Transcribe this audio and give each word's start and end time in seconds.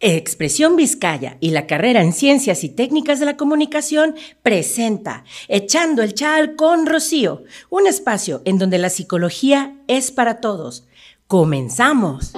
Expresión 0.00 0.76
Vizcaya 0.76 1.36
y 1.40 1.50
la 1.50 1.66
carrera 1.66 2.00
en 2.02 2.12
Ciencias 2.12 2.62
y 2.64 2.68
Técnicas 2.68 3.18
de 3.18 3.26
la 3.26 3.36
Comunicación 3.36 4.14
presenta 4.42 5.24
Echando 5.48 6.02
el 6.02 6.14
Chal 6.14 6.54
con 6.54 6.86
Rocío, 6.86 7.42
un 7.70 7.86
espacio 7.86 8.40
en 8.44 8.58
donde 8.58 8.78
la 8.78 8.88
psicología 8.88 9.74
es 9.88 10.10
para 10.10 10.40
todos. 10.40 10.86
¡Comenzamos! 11.26 12.32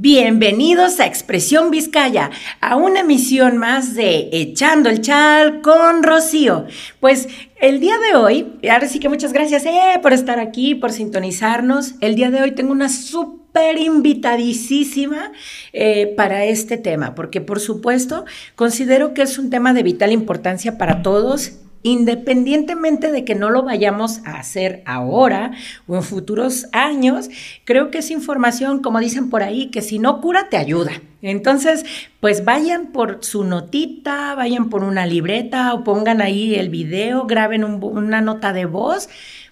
Bienvenidos 0.00 1.00
a 1.00 1.06
Expresión 1.06 1.72
Vizcaya, 1.72 2.30
a 2.60 2.76
una 2.76 3.00
emisión 3.00 3.56
más 3.56 3.96
de 3.96 4.28
Echando 4.30 4.88
el 4.88 5.00
Chal 5.00 5.60
con 5.60 6.04
Rocío. 6.04 6.66
Pues 7.00 7.28
el 7.60 7.80
día 7.80 7.96
de 7.98 8.16
hoy, 8.16 8.60
ahora 8.70 8.86
sí 8.86 9.00
que 9.00 9.08
muchas 9.08 9.32
gracias 9.32 9.66
eh, 9.66 9.98
por 10.00 10.12
estar 10.12 10.38
aquí, 10.38 10.76
por 10.76 10.92
sintonizarnos. 10.92 11.96
El 12.00 12.14
día 12.14 12.30
de 12.30 12.40
hoy 12.40 12.52
tengo 12.52 12.70
una 12.70 12.88
súper 12.88 13.76
invitadísima 13.76 15.32
eh, 15.72 16.14
para 16.16 16.44
este 16.44 16.76
tema, 16.76 17.16
porque 17.16 17.40
por 17.40 17.58
supuesto 17.58 18.24
considero 18.54 19.14
que 19.14 19.22
es 19.22 19.36
un 19.36 19.50
tema 19.50 19.72
de 19.72 19.82
vital 19.82 20.12
importancia 20.12 20.78
para 20.78 21.02
todos 21.02 21.58
independientemente 21.88 23.12
de 23.12 23.24
que 23.24 23.34
no 23.34 23.50
lo 23.50 23.62
vayamos 23.62 24.20
a 24.24 24.38
hacer 24.38 24.82
ahora 24.86 25.52
o 25.86 25.96
en 25.96 26.02
futuros 26.02 26.66
años, 26.72 27.28
creo 27.64 27.90
que 27.90 27.98
es 27.98 28.10
información, 28.10 28.80
como 28.80 29.00
dicen 29.00 29.30
por 29.30 29.42
ahí, 29.42 29.70
que 29.70 29.82
si 29.82 29.98
no 29.98 30.20
cura, 30.20 30.48
te 30.48 30.56
ayuda. 30.56 30.92
Entonces, 31.20 31.84
pues 32.20 32.44
vayan 32.44 32.88
por 32.88 33.18
su 33.24 33.44
notita, 33.44 34.34
vayan 34.34 34.70
por 34.70 34.84
una 34.84 35.06
libreta 35.06 35.74
o 35.74 35.82
pongan 35.82 36.20
ahí 36.20 36.54
el 36.54 36.68
video, 36.68 37.26
graben 37.26 37.64
una 37.64 38.20
nota 38.20 38.52
de 38.52 38.66
voz 38.66 39.08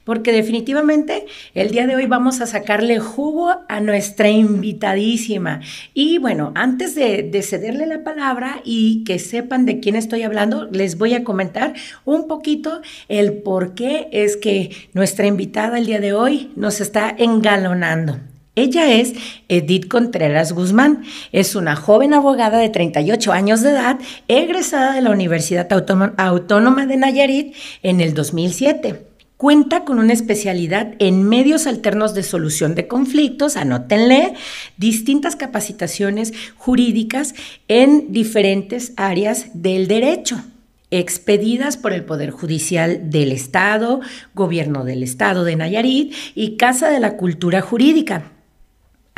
porque 0.07 0.33
definitivamente 0.33 1.27
el 1.53 1.73
día 1.73 1.87
de 1.89 1.97
hoy 1.97 2.07
vamos 2.07 2.41
a 2.41 2.47
sacarle 2.47 3.01
jugo 3.01 3.53
a 3.69 3.81
nuestra 3.81 4.31
invitadísima. 4.31 5.61
Y 5.95 6.19
bueno, 6.19 6.53
antes 6.55 6.95
de, 6.95 7.29
cederle 7.43 7.87
la 7.87 8.05
palabra 8.05 8.63
y 8.65 9.03
que 9.05 9.19
sepan 9.19 9.67
de 9.67 9.81
quién 9.81 9.97
estoy 9.97 10.23
hablando, 10.23 10.69
les 10.71 10.97
voy 10.97 11.15
a 11.15 11.25
comentar 11.25 11.75
un 12.05 12.29
poquito 12.29 12.81
el 13.09 13.35
por 13.35 13.75
qué 13.75 14.09
es 14.13 14.37
que 14.37 14.71
nuestra 14.95 15.27
invitada 15.27 15.77
el 15.77 15.87
día 15.87 16.01
de 16.01 16.13
hoy 16.13 16.53
nos 16.55 16.81
está 16.81 17.13
engalonando. 17.19 18.21
Ella 18.55 18.91
es 18.91 19.13
Edith 19.49 19.89
Contreras 19.89 20.53
Guzmán. 20.53 21.03
Es 21.33 21.57
una 21.57 21.75
joven 21.75 22.15
abogada 22.15 22.59
de 22.59 22.69
38 22.69 23.33
años 23.33 23.61
de 23.61 23.71
edad, 23.71 23.99
egresada 24.29 24.95
de 24.95 25.03
la 25.03 25.11
Universidad 25.11 25.69
Autónoma 25.73 26.87
de 26.87 26.97
Nayarit 26.97 27.55
en 27.83 28.01
el 28.01 28.15
2007. 28.15 29.16
Cuenta 29.37 29.85
con 29.85 29.99
una 29.99 30.15
especialidad 30.15 30.95
en 30.99 31.23
medios 31.23 31.67
alternos 31.67 32.15
de 32.15 32.23
solución 32.23 32.75
de 32.75 32.89
conflictos, 32.89 33.59
anótenle, 33.59 34.33
distintas 34.79 35.37
capacitaciones 35.37 36.33
jurídicas 36.57 37.35
en 37.69 38.13
diferentes 38.13 38.95
áreas 38.97 39.49
del 39.53 39.89
derecho 39.89 40.43
expedidas 40.91 41.77
por 41.77 41.93
el 41.93 42.05
Poder 42.05 42.31
Judicial 42.31 43.11
del 43.11 43.33
Estado, 43.33 44.01
Gobierno 44.35 44.85
del 44.85 45.03
Estado 45.03 45.45
de 45.45 45.57
Nayarit 45.57 46.15
y 46.35 46.57
Casa 46.57 46.89
de 46.89 47.01
la 47.01 47.17
Cultura 47.17 47.61
Jurídica. 47.61 48.36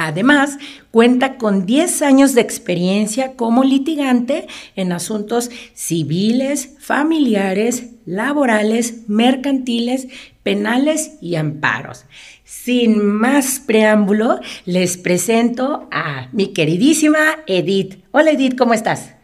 Además, 0.01 0.59
cuenta 0.93 1.39
con 1.39 1.67
10 1.67 2.03
años 2.03 2.33
de 2.33 2.41
experiencia 2.41 3.35
como 3.35 3.65
litigante 3.65 4.47
en 4.77 4.93
asuntos 4.93 5.51
civiles, 5.75 6.77
familiares, 6.79 7.95
laborales, 8.07 9.09
mercantiles, 9.09 10.07
penales 10.45 11.19
y 11.21 11.35
amparos. 11.35 12.05
Sin 12.45 13.05
más 13.05 13.59
preámbulo, 13.59 14.39
les 14.67 14.97
presento 14.97 15.89
a 15.91 16.29
mi 16.31 16.53
queridísima 16.53 17.19
Edith. 17.49 18.05
Hola 18.13 18.31
Edith, 18.31 18.57
¿cómo 18.57 18.75
estás? 18.75 19.15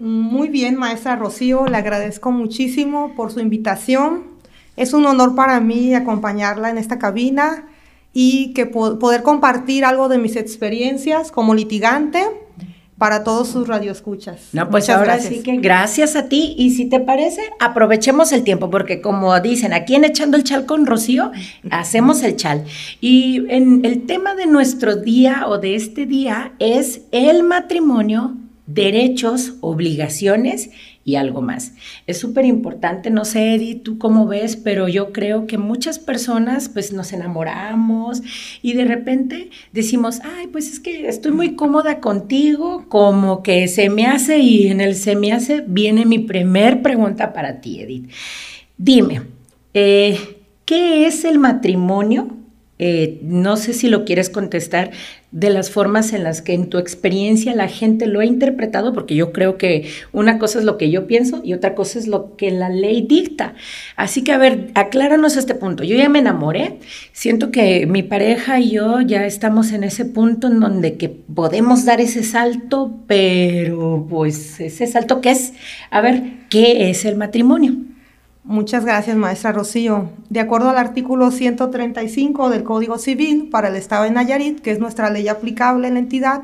Muy 0.00 0.48
bien, 0.48 0.74
maestra 0.74 1.14
Rocío, 1.14 1.68
le 1.68 1.76
agradezco 1.76 2.32
muchísimo 2.32 3.14
por 3.14 3.30
su 3.30 3.38
invitación. 3.38 4.24
Es 4.76 4.94
un 4.94 5.06
honor 5.06 5.36
para 5.36 5.60
mí 5.60 5.94
acompañarla 5.94 6.70
en 6.70 6.78
esta 6.78 6.98
cabina 6.98 7.68
y 8.12 8.52
que 8.54 8.66
poder 8.66 9.22
compartir 9.22 9.84
algo 9.84 10.08
de 10.08 10.18
mis 10.18 10.36
experiencias 10.36 11.32
como 11.32 11.54
litigante 11.54 12.22
para 13.02 13.24
todos 13.24 13.48
sus 13.48 13.66
radioescuchas. 13.66 14.50
No, 14.52 14.70
pues 14.70 14.88
ahora 14.88 15.18
sí 15.18 15.42
que 15.42 15.56
gracias 15.56 16.14
a 16.14 16.28
ti 16.28 16.54
y 16.56 16.70
si 16.70 16.84
te 16.84 17.00
parece, 17.00 17.42
aprovechemos 17.58 18.30
el 18.30 18.44
tiempo 18.44 18.70
porque 18.70 19.00
como 19.00 19.40
dicen, 19.40 19.72
aquí 19.72 19.96
en 19.96 20.04
Echando 20.04 20.36
el 20.36 20.44
Chal 20.44 20.66
con 20.66 20.86
Rocío, 20.86 21.32
hacemos 21.70 22.22
el 22.22 22.36
chal. 22.36 22.64
Y 23.00 23.44
en 23.48 23.84
el 23.84 24.06
tema 24.06 24.36
de 24.36 24.46
nuestro 24.46 24.94
día 24.94 25.46
o 25.48 25.58
de 25.58 25.74
este 25.74 26.06
día 26.06 26.52
es 26.60 27.00
el 27.10 27.42
matrimonio, 27.42 28.36
derechos, 28.66 29.54
obligaciones 29.62 30.70
y 31.04 31.16
algo 31.16 31.42
más. 31.42 31.72
Es 32.06 32.18
súper 32.18 32.44
importante, 32.44 33.10
no 33.10 33.24
sé, 33.24 33.54
Edith, 33.54 33.82
tú 33.82 33.98
cómo 33.98 34.26
ves, 34.26 34.56
pero 34.56 34.88
yo 34.88 35.12
creo 35.12 35.46
que 35.46 35.58
muchas 35.58 35.98
personas 35.98 36.68
pues 36.68 36.92
nos 36.92 37.12
enamoramos 37.12 38.22
y 38.62 38.74
de 38.74 38.84
repente 38.84 39.50
decimos, 39.72 40.20
ay, 40.22 40.46
pues 40.46 40.70
es 40.70 40.80
que 40.80 41.08
estoy 41.08 41.32
muy 41.32 41.54
cómoda 41.56 42.00
contigo, 42.00 42.86
como 42.88 43.42
que 43.42 43.68
se 43.68 43.90
me 43.90 44.06
hace 44.06 44.38
y 44.38 44.68
en 44.68 44.80
el 44.80 44.94
se 44.94 45.16
me 45.16 45.32
hace 45.32 45.64
viene 45.66 46.06
mi 46.06 46.20
primer 46.20 46.82
pregunta 46.82 47.32
para 47.32 47.60
ti, 47.60 47.80
Edith. 47.80 48.10
Dime, 48.78 49.22
eh, 49.74 50.18
¿qué 50.64 51.06
es 51.06 51.24
el 51.24 51.38
matrimonio? 51.38 52.36
Eh, 52.78 53.20
no 53.22 53.56
sé 53.56 53.74
si 53.74 53.88
lo 53.88 54.04
quieres 54.04 54.28
contestar 54.28 54.90
de 55.32 55.48
las 55.48 55.70
formas 55.70 56.12
en 56.12 56.24
las 56.24 56.42
que 56.42 56.52
en 56.52 56.68
tu 56.68 56.76
experiencia 56.78 57.54
la 57.54 57.66
gente 57.66 58.06
lo 58.06 58.20
ha 58.20 58.24
interpretado, 58.26 58.92
porque 58.92 59.14
yo 59.14 59.32
creo 59.32 59.56
que 59.56 59.88
una 60.12 60.38
cosa 60.38 60.58
es 60.58 60.64
lo 60.66 60.76
que 60.76 60.90
yo 60.90 61.06
pienso 61.06 61.40
y 61.42 61.54
otra 61.54 61.74
cosa 61.74 61.98
es 61.98 62.06
lo 62.06 62.36
que 62.36 62.50
la 62.50 62.68
ley 62.68 63.02
dicta. 63.02 63.54
Así 63.96 64.22
que, 64.22 64.32
a 64.32 64.38
ver, 64.38 64.70
acláranos 64.74 65.36
este 65.36 65.54
punto. 65.54 65.84
Yo 65.84 65.96
ya 65.96 66.10
me 66.10 66.18
enamoré, 66.18 66.78
siento 67.12 67.50
que 67.50 67.86
mi 67.86 68.02
pareja 68.02 68.60
y 68.60 68.72
yo 68.72 69.00
ya 69.00 69.24
estamos 69.24 69.72
en 69.72 69.84
ese 69.84 70.04
punto 70.04 70.48
en 70.48 70.60
donde 70.60 70.98
que 70.98 71.08
podemos 71.08 71.86
dar 71.86 72.02
ese 72.02 72.22
salto, 72.22 72.92
pero 73.06 74.06
pues 74.08 74.60
ese 74.60 74.86
salto 74.86 75.22
¿qué 75.22 75.30
es, 75.30 75.54
a 75.90 76.00
ver, 76.02 76.22
¿qué 76.50 76.90
es 76.90 77.06
el 77.06 77.16
matrimonio? 77.16 77.76
Muchas 78.44 78.84
gracias, 78.84 79.16
maestra 79.16 79.52
Rocío. 79.52 80.10
De 80.28 80.40
acuerdo 80.40 80.70
al 80.70 80.76
artículo 80.76 81.30
135 81.30 82.50
del 82.50 82.64
Código 82.64 82.98
Civil 82.98 83.48
para 83.50 83.68
el 83.68 83.76
Estado 83.76 84.02
de 84.02 84.10
Nayarit, 84.10 84.60
que 84.60 84.72
es 84.72 84.80
nuestra 84.80 85.10
ley 85.10 85.28
aplicable 85.28 85.86
en 85.86 85.94
la 85.94 86.00
entidad, 86.00 86.42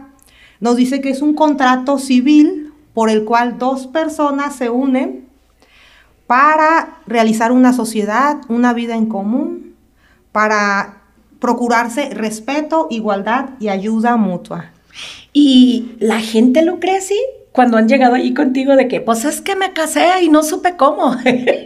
nos 0.60 0.76
dice 0.76 1.00
que 1.00 1.10
es 1.10 1.22
un 1.22 1.34
contrato 1.34 1.98
civil 1.98 2.72
por 2.94 3.10
el 3.10 3.24
cual 3.24 3.58
dos 3.58 3.88
personas 3.88 4.54
se 4.54 4.70
unen 4.70 5.26
para 6.28 6.98
realizar 7.08 7.50
una 7.50 7.72
sociedad, 7.72 8.42
una 8.48 8.72
vida 8.74 8.94
en 8.94 9.06
común, 9.06 9.74
para 10.30 11.02
procurarse 11.40 12.10
respeto, 12.10 12.86
igualdad 12.90 13.50
y 13.58 13.70
ayuda 13.70 14.16
mutua. 14.16 14.70
¿Y 15.32 15.96
la 15.98 16.20
gente 16.20 16.62
lo 16.62 16.78
cree 16.78 16.98
así? 16.98 17.18
Cuando 17.58 17.76
han 17.76 17.88
llegado 17.88 18.14
allí 18.14 18.34
contigo 18.34 18.76
de 18.76 18.86
que, 18.86 19.00
pues 19.00 19.24
es 19.24 19.40
que 19.40 19.56
me 19.56 19.72
casé 19.72 20.22
y 20.22 20.28
no 20.28 20.44
supe 20.44 20.76
cómo. 20.76 21.16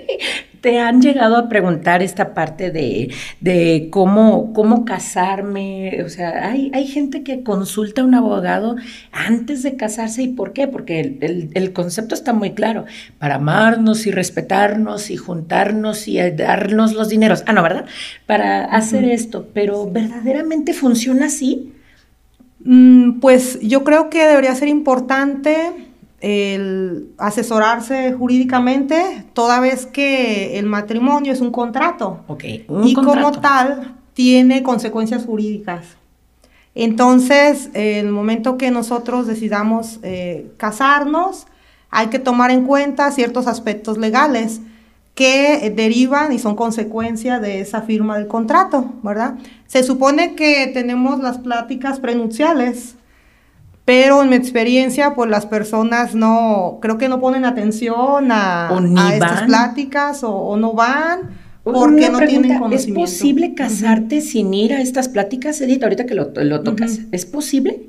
te 0.62 0.78
han 0.78 1.02
llegado 1.02 1.36
a 1.36 1.50
preguntar 1.50 2.02
esta 2.02 2.32
parte 2.32 2.70
de, 2.70 3.88
cómo, 3.90 4.54
cómo 4.54 4.86
casarme. 4.86 6.02
O 6.02 6.08
sea, 6.08 6.48
hay, 6.48 6.70
hay 6.72 6.86
gente 6.86 7.22
que 7.22 7.42
consulta 7.42 8.00
a 8.00 8.04
un 8.06 8.14
abogado 8.14 8.76
antes 9.12 9.62
de 9.62 9.76
casarse. 9.76 10.22
¿Y 10.22 10.28
por 10.28 10.54
qué? 10.54 10.66
Porque 10.66 11.50
el, 11.52 11.72
concepto 11.74 12.14
está 12.14 12.32
muy 12.32 12.52
claro. 12.52 12.86
Para 13.18 13.34
amarnos 13.34 14.06
y 14.06 14.12
respetarnos 14.12 15.10
y 15.10 15.18
juntarnos 15.18 16.08
y 16.08 16.16
darnos 16.30 16.94
los 16.94 17.10
dineros. 17.10 17.44
Ah, 17.46 17.52
no, 17.52 17.62
¿verdad? 17.62 17.84
Para 18.24 18.64
hacer 18.64 19.04
esto. 19.04 19.46
Pero 19.52 19.90
¿verdaderamente 19.90 20.72
funciona 20.72 21.26
así? 21.26 21.74
Mm, 22.64 23.20
pues 23.20 23.58
yo 23.60 23.84
creo 23.84 24.10
que 24.10 24.24
debería 24.24 24.54
ser 24.54 24.68
importante 24.68 25.72
el 26.20 27.08
asesorarse 27.18 28.12
jurídicamente 28.12 29.24
toda 29.32 29.58
vez 29.58 29.86
que 29.86 30.58
el 30.58 30.66
matrimonio 30.66 31.32
es 31.32 31.40
un 31.40 31.50
contrato. 31.50 32.20
y 32.84 32.94
como 32.94 33.32
tal 33.32 33.96
tiene 34.14 34.62
consecuencias 34.62 35.24
jurídicas. 35.24 35.84
Entonces, 36.74 37.68
en 37.74 38.06
el 38.06 38.12
momento 38.12 38.56
que 38.56 38.70
nosotros 38.70 39.26
decidamos 39.26 39.98
eh, 40.02 40.52
casarnos, 40.56 41.46
hay 41.90 42.06
que 42.06 42.18
tomar 42.18 42.50
en 42.50 42.64
cuenta 42.66 43.10
ciertos 43.10 43.46
aspectos 43.46 43.98
legales 43.98 44.60
que 45.14 45.72
derivan 45.74 46.32
y 46.32 46.38
son 46.38 46.56
consecuencia 46.56 47.38
de 47.38 47.60
esa 47.60 47.82
firma 47.82 48.16
del 48.16 48.28
contrato, 48.28 48.92
¿verdad? 49.02 49.34
Se 49.66 49.82
supone 49.82 50.34
que 50.34 50.70
tenemos 50.72 51.20
las 51.20 51.38
pláticas 51.38 52.00
prenupciales 52.00 52.96
pero 53.84 54.22
en 54.22 54.28
mi 54.28 54.36
experiencia, 54.36 55.14
pues 55.14 55.28
las 55.28 55.46
personas 55.46 56.14
no, 56.14 56.78
creo 56.80 56.98
que 56.98 57.08
no 57.08 57.20
ponen 57.20 57.44
atención 57.44 58.30
a, 58.30 58.70
estas 59.12 59.42
pláticas 59.42 60.22
o, 60.22 60.56
no 60.56 60.72
van 60.72 61.42
porque 61.64 62.08
no 62.08 62.20
tienen 62.20 62.58
conocimiento. 62.58 63.04
¿Es 63.04 63.10
posible 63.10 63.54
casarte 63.54 64.20
sin 64.20 64.54
ir 64.54 64.72
a 64.72 64.80
estas 64.80 65.08
pláticas, 65.08 65.60
Edith? 65.60 65.82
Ahorita 65.82 66.06
que 66.06 66.14
lo, 66.14 66.28
tocas, 66.62 67.00
¿es 67.10 67.26
posible? 67.26 67.88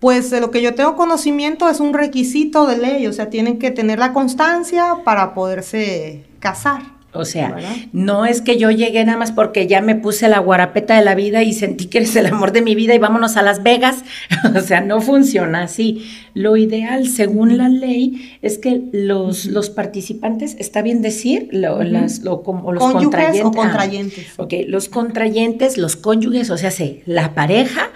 Pues 0.00 0.30
de 0.30 0.40
lo 0.40 0.50
que 0.50 0.62
yo 0.62 0.74
tengo 0.74 0.96
conocimiento 0.96 1.68
es 1.68 1.78
un 1.78 1.92
requisito 1.92 2.66
de 2.66 2.78
ley, 2.78 3.06
o 3.06 3.12
sea, 3.12 3.28
tienen 3.28 3.58
que 3.58 3.70
tener 3.70 3.98
la 3.98 4.12
constancia 4.12 4.96
para 5.04 5.34
poderse 5.34 6.24
casar. 6.42 6.82
O 7.14 7.26
sea, 7.26 7.54
no 7.92 8.24
es 8.24 8.40
que 8.40 8.56
yo 8.56 8.70
llegué 8.70 9.04
nada 9.04 9.18
más 9.18 9.32
porque 9.32 9.66
ya 9.66 9.82
me 9.82 9.94
puse 9.94 10.30
la 10.30 10.38
guarapeta 10.38 10.96
de 10.96 11.04
la 11.04 11.14
vida 11.14 11.42
y 11.42 11.52
sentí 11.52 11.86
que 11.86 11.98
eres 11.98 12.16
el 12.16 12.24
amor 12.24 12.52
de 12.52 12.62
mi 12.62 12.74
vida 12.74 12.94
y 12.94 12.98
vámonos 12.98 13.36
a 13.36 13.42
Las 13.42 13.62
Vegas. 13.62 14.02
o 14.56 14.60
sea, 14.60 14.80
no 14.80 15.02
funciona 15.02 15.64
así. 15.64 16.10
Lo 16.34 16.56
ideal, 16.56 17.06
según 17.06 17.58
la 17.58 17.68
ley, 17.68 18.38
es 18.42 18.58
que 18.58 18.82
los, 18.92 19.46
los 19.46 19.70
participantes, 19.70 20.56
está 20.58 20.82
bien 20.82 21.02
decir, 21.02 21.48
las, 21.52 22.20
como 22.20 22.72
los 22.72 22.82
contrayentes. 22.82 23.44
O 23.44 23.50
contrayentes. 23.52 24.26
ok, 24.38 24.54
los 24.66 24.88
contrayentes, 24.88 25.78
los 25.78 25.96
cónyuges, 25.96 26.50
o 26.50 26.56
sea, 26.56 26.70
sí, 26.70 27.02
la 27.06 27.34
pareja, 27.34 27.90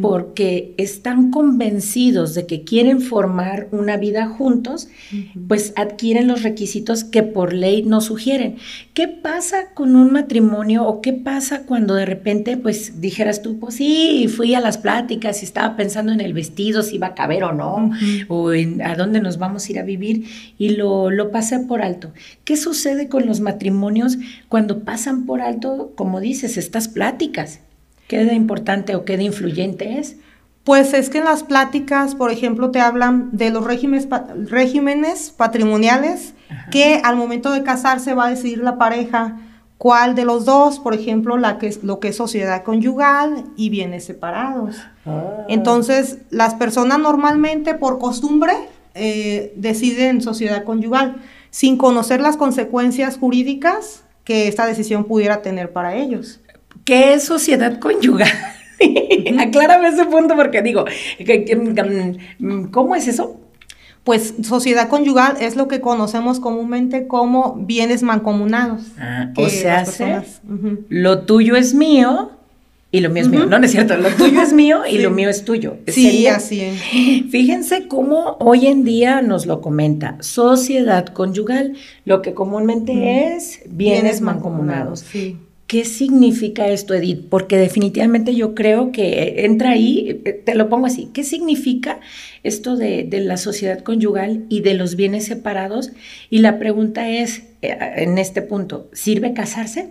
porque 0.00 0.74
están 0.78 1.30
convencidos 1.30 2.34
de 2.34 2.46
que 2.46 2.62
quieren 2.62 3.00
formar 3.00 3.68
una 3.72 3.96
vida 3.96 4.28
juntos, 4.28 4.88
pues 5.48 5.72
adquieren 5.76 6.28
los 6.28 6.42
requisitos 6.42 7.04
que 7.04 7.22
por 7.22 7.52
ley 7.52 7.82
no 7.82 8.00
sugieren. 8.00 8.56
¿Qué 8.94 9.08
pasa 9.08 9.74
con 9.74 9.96
un 9.96 10.12
matrimonio 10.12 10.86
o 10.86 11.00
qué 11.00 11.12
pasa 11.12 11.64
cuando 11.66 11.94
de 11.94 12.06
repente, 12.06 12.56
pues 12.56 13.00
dijeras 13.00 13.42
tú, 13.42 13.58
pues 13.58 13.74
sí, 13.74 14.28
fui 14.34 14.54
a 14.54 14.60
las 14.60 14.78
pláticas 14.78 15.42
y 15.42 15.44
estaba 15.44 15.76
pensando 15.76 16.12
en 16.12 16.20
el 16.20 16.32
vestido, 16.32 16.82
si 16.82 16.96
iba 16.96 17.08
a 17.08 17.14
caber 17.14 17.44
o 17.44 17.52
no, 17.52 17.65
o 18.28 18.52
en 18.52 18.82
a 18.82 18.94
dónde 18.94 19.20
nos 19.20 19.38
vamos 19.38 19.66
a 19.66 19.72
ir 19.72 19.78
a 19.78 19.82
vivir 19.82 20.26
y 20.58 20.70
lo, 20.70 21.10
lo 21.10 21.30
pasé 21.30 21.58
por 21.60 21.82
alto? 21.82 22.12
¿Qué 22.44 22.56
sucede 22.56 23.08
con 23.08 23.26
los 23.26 23.40
matrimonios 23.40 24.18
cuando 24.48 24.80
pasan 24.80 25.26
por 25.26 25.40
alto, 25.40 25.92
como 25.96 26.20
dices, 26.20 26.56
estas 26.56 26.88
pláticas? 26.88 27.60
¿Qué 28.08 28.24
de 28.24 28.34
importante 28.34 28.94
o 28.94 29.04
qué 29.04 29.16
de 29.16 29.24
influyente 29.24 29.98
es? 29.98 30.16
Pues 30.66 30.94
es 30.94 31.10
que 31.10 31.18
en 31.18 31.24
las 31.24 31.44
pláticas, 31.44 32.16
por 32.16 32.32
ejemplo, 32.32 32.72
te 32.72 32.80
hablan 32.80 33.30
de 33.30 33.50
los 33.50 33.64
regímenes, 33.64 34.08
regímenes 34.46 35.30
patrimoniales 35.30 36.34
que 36.72 37.00
al 37.04 37.16
momento 37.16 37.52
de 37.52 37.62
casarse 37.62 38.14
va 38.14 38.26
a 38.26 38.30
decidir 38.30 38.58
la 38.58 38.76
pareja 38.76 39.36
cuál 39.78 40.14
de 40.14 40.24
los 40.24 40.44
dos, 40.44 40.78
por 40.78 40.94
ejemplo, 40.94 41.36
la 41.36 41.58
que, 41.58 41.76
lo 41.82 42.00
que 42.00 42.08
es 42.08 42.16
sociedad 42.16 42.62
conyugal 42.62 43.44
y 43.56 43.70
bienes 43.70 44.04
separados. 44.04 44.76
Ah. 45.04 45.44
Entonces, 45.48 46.18
las 46.30 46.54
personas 46.54 46.98
normalmente 46.98 47.74
por 47.74 47.98
costumbre 47.98 48.52
eh, 48.94 49.52
deciden 49.56 50.20
sociedad 50.22 50.64
conyugal 50.64 51.16
sin 51.50 51.76
conocer 51.76 52.20
las 52.20 52.36
consecuencias 52.36 53.18
jurídicas 53.18 54.04
que 54.24 54.48
esta 54.48 54.66
decisión 54.66 55.04
pudiera 55.04 55.42
tener 55.42 55.72
para 55.72 55.94
ellos. 55.96 56.40
¿Qué 56.84 57.14
es 57.14 57.24
sociedad 57.24 57.78
conyugal? 57.78 58.28
Aclárame 59.38 59.88
ese 59.88 60.04
punto 60.06 60.36
porque 60.36 60.62
digo, 60.62 60.84
¿cómo 62.70 62.94
es 62.94 63.08
eso? 63.08 63.40
Pues 64.06 64.34
sociedad 64.44 64.88
conyugal 64.88 65.36
es 65.40 65.56
lo 65.56 65.66
que 65.66 65.80
conocemos 65.80 66.38
comúnmente 66.38 67.08
como 67.08 67.56
bienes 67.56 68.04
mancomunados. 68.04 68.82
Ah, 69.00 69.32
o 69.36 69.48
sea, 69.48 69.84
lo 70.88 71.22
tuyo 71.22 71.56
es 71.56 71.74
mío 71.74 72.30
y 72.92 73.00
lo 73.00 73.10
mío 73.10 73.24
es 73.24 73.28
mío. 73.28 73.46
No, 73.46 73.58
no 73.58 73.64
es 73.64 73.72
cierto, 73.72 73.96
lo 73.96 74.08
tuyo 74.10 74.40
es 74.42 74.52
mío 74.52 74.82
y 74.88 74.98
lo 74.98 75.10
mío 75.10 75.28
es 75.28 75.44
tuyo. 75.44 75.78
Sí, 75.88 76.28
así 76.28 76.60
es. 76.60 76.80
Fíjense 77.30 77.88
cómo 77.88 78.36
hoy 78.38 78.68
en 78.68 78.84
día 78.84 79.22
nos 79.22 79.44
lo 79.44 79.60
comenta, 79.60 80.18
sociedad 80.20 81.06
conyugal, 81.06 81.74
lo 82.04 82.22
que 82.22 82.32
comúnmente 82.32 83.34
es 83.34 83.62
bienes, 83.66 84.20
mancomunados. 84.20 85.00
Sí. 85.00 85.36
¿Qué 85.66 85.84
significa 85.84 86.68
esto, 86.68 86.94
Edith? 86.94 87.28
Porque 87.28 87.56
definitivamente 87.56 88.36
yo 88.36 88.54
creo 88.54 88.92
que 88.92 89.44
entra 89.44 89.70
ahí, 89.70 90.22
eh, 90.24 90.32
te 90.32 90.54
lo 90.54 90.68
pongo 90.68 90.86
así, 90.86 91.10
¿qué 91.12 91.24
significa 91.24 91.98
esto 92.44 92.76
de, 92.76 93.08
la 93.24 93.36
sociedad 93.36 93.80
conyugal 93.80 94.44
y 94.48 94.60
de 94.60 94.74
los 94.74 94.94
bienes 94.94 95.24
separados? 95.24 95.90
Y 96.30 96.38
la 96.38 96.60
pregunta 96.60 97.08
es, 97.08 97.42
eh, 97.62 97.76
en 97.96 98.18
este 98.18 98.42
punto, 98.42 98.88
¿sirve 98.92 99.34
casarse? 99.34 99.90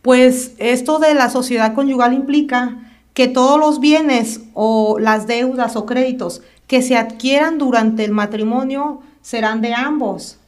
Pues 0.00 0.52
esto 0.58 1.00
de 1.00 1.14
la 1.14 1.28
sociedad 1.28 1.74
conyugal 1.74 2.12
implica 2.14 2.92
que 3.14 3.26
todos 3.26 3.58
los 3.58 3.80
bienes 3.80 4.42
o 4.54 4.98
las 5.00 5.26
deudas 5.26 5.74
o 5.74 5.86
créditos 5.86 6.42
que 6.68 6.82
se 6.82 6.96
adquieran 6.96 7.58
durante 7.58 8.04
el 8.04 8.12
matrimonio 8.12 9.00
serán 9.22 9.60
de 9.60 9.74
ambos. 9.74 10.38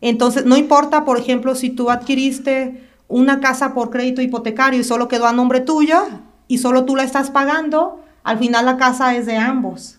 Entonces, 0.00 0.44
no 0.44 0.56
importa, 0.56 1.04
por 1.04 1.18
ejemplo, 1.18 1.56
si 1.56 1.70
tú 1.70 1.90
adquiriste 1.90 2.86
una 3.08 3.40
casa 3.40 3.74
por 3.74 3.90
crédito 3.90 4.22
hipotecario 4.22 4.80
y 4.80 4.84
solo 4.84 5.08
quedó 5.08 5.26
a 5.26 5.32
nombre 5.32 5.60
tuyo 5.60 6.02
y 6.48 6.58
solo 6.58 6.84
tú 6.84 6.96
la 6.96 7.04
estás 7.04 7.30
pagando, 7.30 8.04
al 8.22 8.38
final 8.38 8.66
la 8.66 8.76
casa 8.76 9.14
es 9.16 9.26
de 9.26 9.36
ambos. 9.36 9.98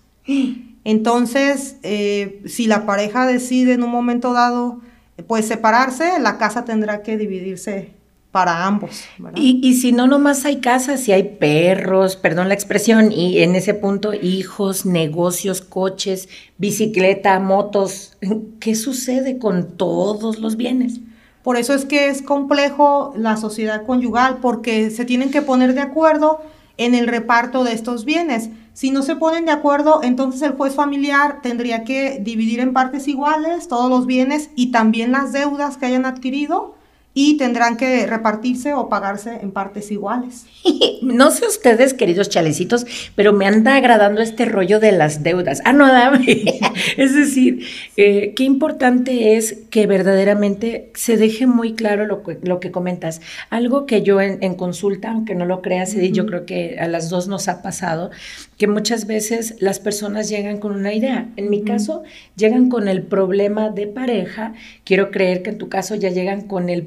Entonces, 0.84 1.78
eh, 1.84 2.42
si 2.46 2.68
la 2.68 2.86
pareja 2.86 3.26
decide 3.26 3.74
en 3.74 3.84
un 3.84 3.92
momento 3.92 4.34
dado, 4.34 4.80
pues 5.28 5.48
separarse, 5.48 6.20
la 6.20 6.38
casa 6.38 6.64
tendrá 6.64 7.02
que 7.02 7.18
dividirse 7.18 7.94
para 8.32 8.66
ambos. 8.66 9.04
Y, 9.36 9.60
y, 9.64 9.74
si 9.76 9.92
no, 9.92 10.06
nomás 10.06 10.46
hay 10.46 10.58
casas, 10.58 11.00
si 11.02 11.12
hay 11.12 11.24
perros, 11.40 12.16
perdón 12.16 12.50
la 12.50 12.54
expresión, 12.54 13.12
y 13.12 13.40
en 13.40 13.56
ese 13.56 13.74
punto 13.74 14.14
hijos, 14.14 14.86
negocios, 14.86 15.62
coches, 15.62 16.30
bicicleta, 16.58 17.40
motos, 17.40 18.18
¿qué 18.60 18.76
sucede 18.76 19.40
con 19.40 19.76
todos 19.76 20.40
los 20.40 20.56
bienes? 20.56 21.00
Por 21.48 21.56
eso 21.56 21.74
es 21.74 21.86
que 21.86 22.10
es 22.10 22.22
complejo 22.22 23.14
la 23.16 23.38
sociedad 23.38 23.86
conyugal, 23.86 24.40
porque 24.42 24.90
se 24.90 25.06
tienen 25.06 25.32
que 25.32 25.42
poner 25.42 25.74
de 25.76 25.80
acuerdo 25.80 26.42
en 26.76 26.94
el 26.94 27.08
reparto 27.08 27.64
de 27.64 27.72
estos 27.72 28.04
bienes. 28.04 28.50
Si 28.74 28.92
no 28.92 29.02
se 29.02 29.16
ponen 29.16 29.46
de 29.46 29.54
acuerdo, 29.54 30.02
entonces 30.04 30.42
el 30.42 30.58
juez 30.58 30.76
familiar 30.76 31.42
tendría 31.42 31.86
que 31.86 32.20
dividir 32.20 32.60
en 32.60 32.74
partes 32.74 33.08
iguales 33.08 33.70
todos 33.70 33.90
los 33.90 34.06
bienes 34.06 34.50
y 34.58 34.72
también 34.72 35.14
las 35.14 35.32
deudas 35.32 35.78
que 35.78 35.86
hayan 35.86 36.06
adquirido 36.06 36.76
y 37.20 37.36
tendrán 37.36 37.78
que 37.78 38.06
repartirse 38.06 38.76
o 38.76 38.90
pagarse 38.90 39.40
en 39.42 39.50
partes 39.50 39.90
iguales. 39.90 40.46
no 41.02 41.32
sé 41.32 41.48
ustedes, 41.48 41.96
queridos 41.96 42.30
chalecitos, 42.30 42.86
pero 43.16 43.34
me 43.34 43.48
anda 43.48 43.76
agradando 43.76 44.22
este 44.22 44.46
rollo 44.46 44.80
de 44.80 44.92
las 44.92 45.24
deudas. 45.24 45.64
Ah, 45.66 45.74
no, 45.74 45.88
es 46.98 47.16
decir, 47.16 47.66
eh, 47.96 48.34
qué 48.36 48.44
importante 48.44 49.36
es 49.36 49.58
que 49.72 49.88
verdaderamente 49.88 50.92
se 50.94 51.18
deje 51.18 51.48
muy 51.48 51.74
claro 51.74 52.06
lo 52.06 52.22
que, 52.22 52.38
lo 52.44 52.60
que 52.60 52.70
comentas. 52.70 53.20
Algo 53.50 53.88
que 53.88 54.04
yo 54.04 54.22
en, 54.22 54.54
consulta, 54.54 55.10
aunque 55.10 55.34
no 55.34 55.46
lo 55.46 55.64
creas, 55.64 55.96
uh 55.96 56.08
yo 56.18 56.28
creo 56.28 56.46
que 56.46 56.78
a 56.80 56.88
las 56.88 57.10
dos 57.10 57.28
nos 57.28 57.48
ha 57.48 57.64
pasado, 57.64 58.12
que 58.58 58.68
muchas 58.68 59.08
veces 59.08 59.56
las 59.60 59.80
personas 59.80 60.30
llegan 60.30 60.60
con 60.60 60.72
una 60.72 60.94
idea. 60.94 61.30
En 61.36 61.50
mi 61.50 61.64
caso, 61.64 62.04
llegan 62.36 62.70
con 62.70 62.88
el 62.88 63.02
problema 63.02 63.72
de 63.72 63.88
pareja. 63.88 64.54
Quiero 64.84 65.10
creer 65.10 65.42
que 65.42 65.50
en 65.50 65.58
tu 65.58 65.68
caso 65.68 65.96
ya 65.96 66.10
llegan 66.10 66.42
con 66.42 66.70
el 66.70 66.84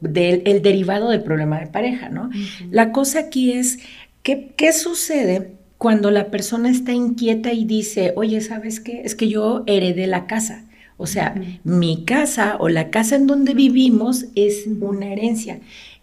del 0.00 0.42
el 0.44 0.62
derivado 0.62 1.10
del 1.10 1.22
problema 1.22 1.60
de 1.60 1.66
pareja, 1.66 2.08
¿no? 2.08 2.30
La 2.70 2.92
cosa 2.92 3.20
aquí 3.20 3.52
es, 3.52 3.78
¿qué, 4.22 4.52
¿qué 4.56 4.72
sucede 4.72 5.52
cuando 5.80 6.10
la 6.10 6.30
persona 6.30 6.68
está 6.68 6.92
inquieta 6.92 7.54
y 7.54 7.64
dice, 7.64 8.12
oye, 8.14 8.42
¿sabes 8.42 8.80
qué? 8.80 9.00
Es 9.02 9.14
que 9.14 9.28
yo 9.28 9.62
heredé 9.66 10.06
la 10.06 10.26
casa. 10.26 10.66
O 10.98 11.06
sea, 11.06 11.34
mi 11.64 12.04
casa 12.04 12.58
o 12.60 12.68
la 12.68 12.90
casa 12.90 13.16
en 13.16 13.26
donde 13.26 13.54
vivimos 13.54 14.26
es 14.34 14.66
una 14.78 15.06
herencia. 15.06 15.60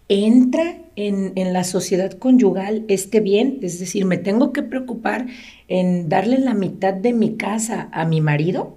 Entra 0.08 0.78
en, 0.96 1.32
en, 1.36 1.52
la 1.52 1.62
sociedad 1.62 2.10
conyugal 2.10 2.84
este 2.88 3.20
bien, 3.20 3.60
es 3.62 3.78
decir, 3.78 4.04
me 4.04 4.16
tengo 4.16 4.52
que 4.52 4.64
preocupar 4.64 5.26
en 5.68 6.08
darle 6.08 6.38
la 6.38 6.54
mitad 6.54 6.94
de 6.94 7.12
mi 7.12 7.36
casa 7.36 7.88
a 7.92 8.04
mi 8.04 8.20
marido. 8.20 8.76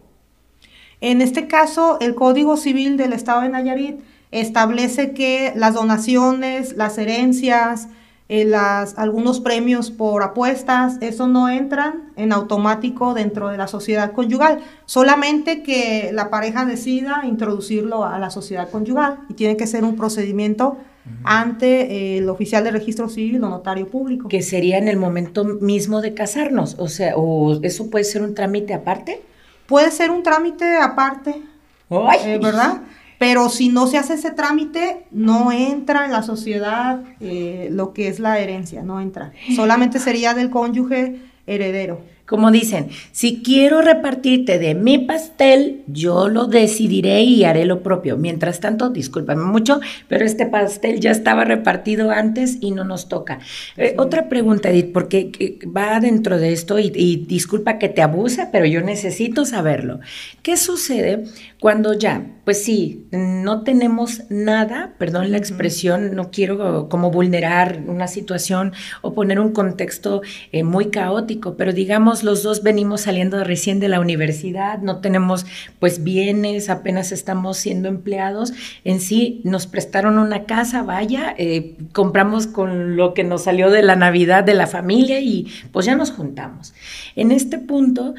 En 1.00 1.22
este 1.22 1.48
caso, 1.48 1.98
el 2.00 2.14
Código 2.14 2.58
Civil 2.58 2.96
del 2.96 3.14
Estado 3.14 3.42
de 3.42 3.50
Nayarit 3.50 3.96
establece 4.32 5.12
que 5.12 5.54
las 5.56 5.74
donaciones, 5.74 6.76
las 6.76 6.98
herencias, 6.98 7.88
eh, 8.30 8.46
las, 8.46 8.98
algunos 8.98 9.42
premios 9.42 9.92
por 9.92 10.24
apuestas, 10.24 10.98
eso 11.02 11.28
no 11.28 11.50
entran 11.50 12.12
en 12.16 12.32
automático 12.32 13.14
dentro 13.14 13.50
de 13.50 13.58
la 13.58 13.68
sociedad 13.68 14.14
conyugal, 14.14 14.60
solamente 14.86 15.64
que 15.64 16.12
la 16.14 16.30
pareja 16.30 16.64
decida 16.64 17.24
introducirlo 17.26 18.06
a 18.06 18.20
la 18.20 18.30
sociedad 18.30 18.70
conyugal 18.70 19.20
y 19.28 19.34
tiene 19.34 19.58
que 19.58 19.68
ser 19.68 19.84
un 19.84 19.98
procedimiento 19.98 20.78
ante 21.24 21.82
eh, 21.82 22.18
el 22.20 22.30
oficial 22.30 22.64
de 22.64 22.72
registro 22.72 23.10
civil 23.10 23.44
o 23.44 23.50
notario 23.50 23.88
público. 23.88 24.30
Que 24.30 24.42
sería 24.42 24.78
en 24.78 24.88
el 24.88 24.98
momento 24.98 25.44
mismo 25.44 26.00
de 26.00 26.14
casarnos, 26.14 26.76
o 26.80 26.88
sea, 26.88 27.18
o 27.18 27.60
eso 27.64 27.90
puede 27.90 28.06
ser 28.06 28.22
un 28.22 28.34
trámite 28.34 28.74
aparte. 28.74 29.22
Puede 29.66 29.92
ser 29.92 30.12
un 30.12 30.24
trámite 30.24 30.78
aparte, 30.78 31.42
eh, 31.90 32.40
¿verdad? 32.42 32.82
Pero 33.22 33.50
si 33.50 33.70
no 33.70 33.86
se 33.86 34.00
hace 34.00 34.16
ese 34.16 34.32
trámite, 34.32 35.06
no 35.12 35.52
entra 35.52 36.06
en 36.06 36.12
la 36.12 36.24
sociedad 36.24 37.04
eh, 37.20 37.68
lo 37.70 37.94
que 37.94 38.08
es 38.08 38.18
la 38.18 38.40
herencia, 38.40 38.82
no 38.82 39.00
entra. 39.00 39.32
Solamente 39.56 40.00
sería 40.00 40.34
del 40.34 40.50
cónyuge 40.50 41.22
heredero. 41.46 42.02
Como 42.32 42.50
dicen, 42.50 42.88
si 43.12 43.44
quiero 43.44 43.82
repartirte 43.82 44.58
de 44.58 44.74
mi 44.74 45.00
pastel, 45.00 45.82
yo 45.88 46.30
lo 46.30 46.46
decidiré 46.46 47.24
y 47.24 47.44
haré 47.44 47.66
lo 47.66 47.84
propio. 47.84 48.16
Mientras 48.16 48.62
tanto, 48.62 48.90
discúlpame 48.90 49.44
mucho, 49.44 49.82
pero 50.08 50.24
este 50.24 50.46
pastel 50.46 51.02
ya 51.02 51.12
estaba 51.12 51.44
repartido 51.44 52.10
antes 52.10 52.58
y 52.62 52.72
no 52.72 52.86
nos 52.86 53.10
toca. 53.10 53.40
Eh, 53.76 53.96
otra 53.98 54.30
pregunta, 54.30 54.70
Edith, 54.70 54.94
porque 54.94 55.34
eh, 55.40 55.60
va 55.68 56.00
dentro 56.00 56.40
de 56.40 56.54
esto 56.54 56.80
y, 56.80 56.94
y 56.96 57.18
disculpa 57.18 57.78
que 57.78 57.90
te 57.90 58.02
abuse, 58.02 58.48
pero 58.50 58.66
yo 58.66 58.80
necesito 58.80 59.44
saberlo. 59.44 60.00
¿Qué 60.42 60.56
sucede 60.56 61.26
cuando 61.62 61.94
ya, 61.94 62.26
pues 62.44 62.64
sí, 62.64 63.06
no 63.12 63.64
tenemos 63.64 64.24
nada, 64.30 64.96
perdón 64.98 65.30
la 65.30 65.38
expresión, 65.38 66.16
no 66.16 66.32
quiero 66.32 66.90
como 66.90 67.12
vulnerar 67.12 67.84
una 67.86 68.08
situación 68.08 68.74
o 69.04 69.14
poner 69.14 69.40
un 69.40 69.52
contexto 69.52 70.24
eh, 70.52 70.64
muy 70.64 70.90
caótico, 70.90 71.56
pero 71.58 71.72
digamos 71.72 72.21
los 72.24 72.44
dos 72.44 72.64
venimos 72.64 73.02
saliendo 73.02 73.44
recién 73.44 73.80
de 73.80 73.88
la 73.88 74.00
universidad, 74.00 74.80
no 74.80 75.00
tenemos 75.00 75.46
pues 75.80 76.04
bienes, 76.04 76.70
apenas 76.70 77.12
estamos 77.12 77.58
siendo 77.58 77.88
empleados, 77.88 78.54
en 78.84 79.00
sí 79.00 79.42
nos 79.44 79.68
prestaron 79.68 80.18
una 80.18 80.46
casa, 80.46 80.84
vaya, 80.84 81.34
eh, 81.38 81.76
compramos 81.94 82.48
con 82.48 82.96
lo 82.96 83.14
que 83.14 83.24
nos 83.24 83.44
salió 83.44 83.70
de 83.70 83.84
la 83.84 83.96
Navidad 83.96 84.44
de 84.44 84.54
la 84.54 84.68
familia 84.68 85.20
y 85.20 85.48
pues 85.72 85.86
ya 85.86 85.96
nos 85.96 86.12
juntamos. 86.12 86.74
En 87.16 87.32
este 87.32 87.58
punto, 87.58 88.16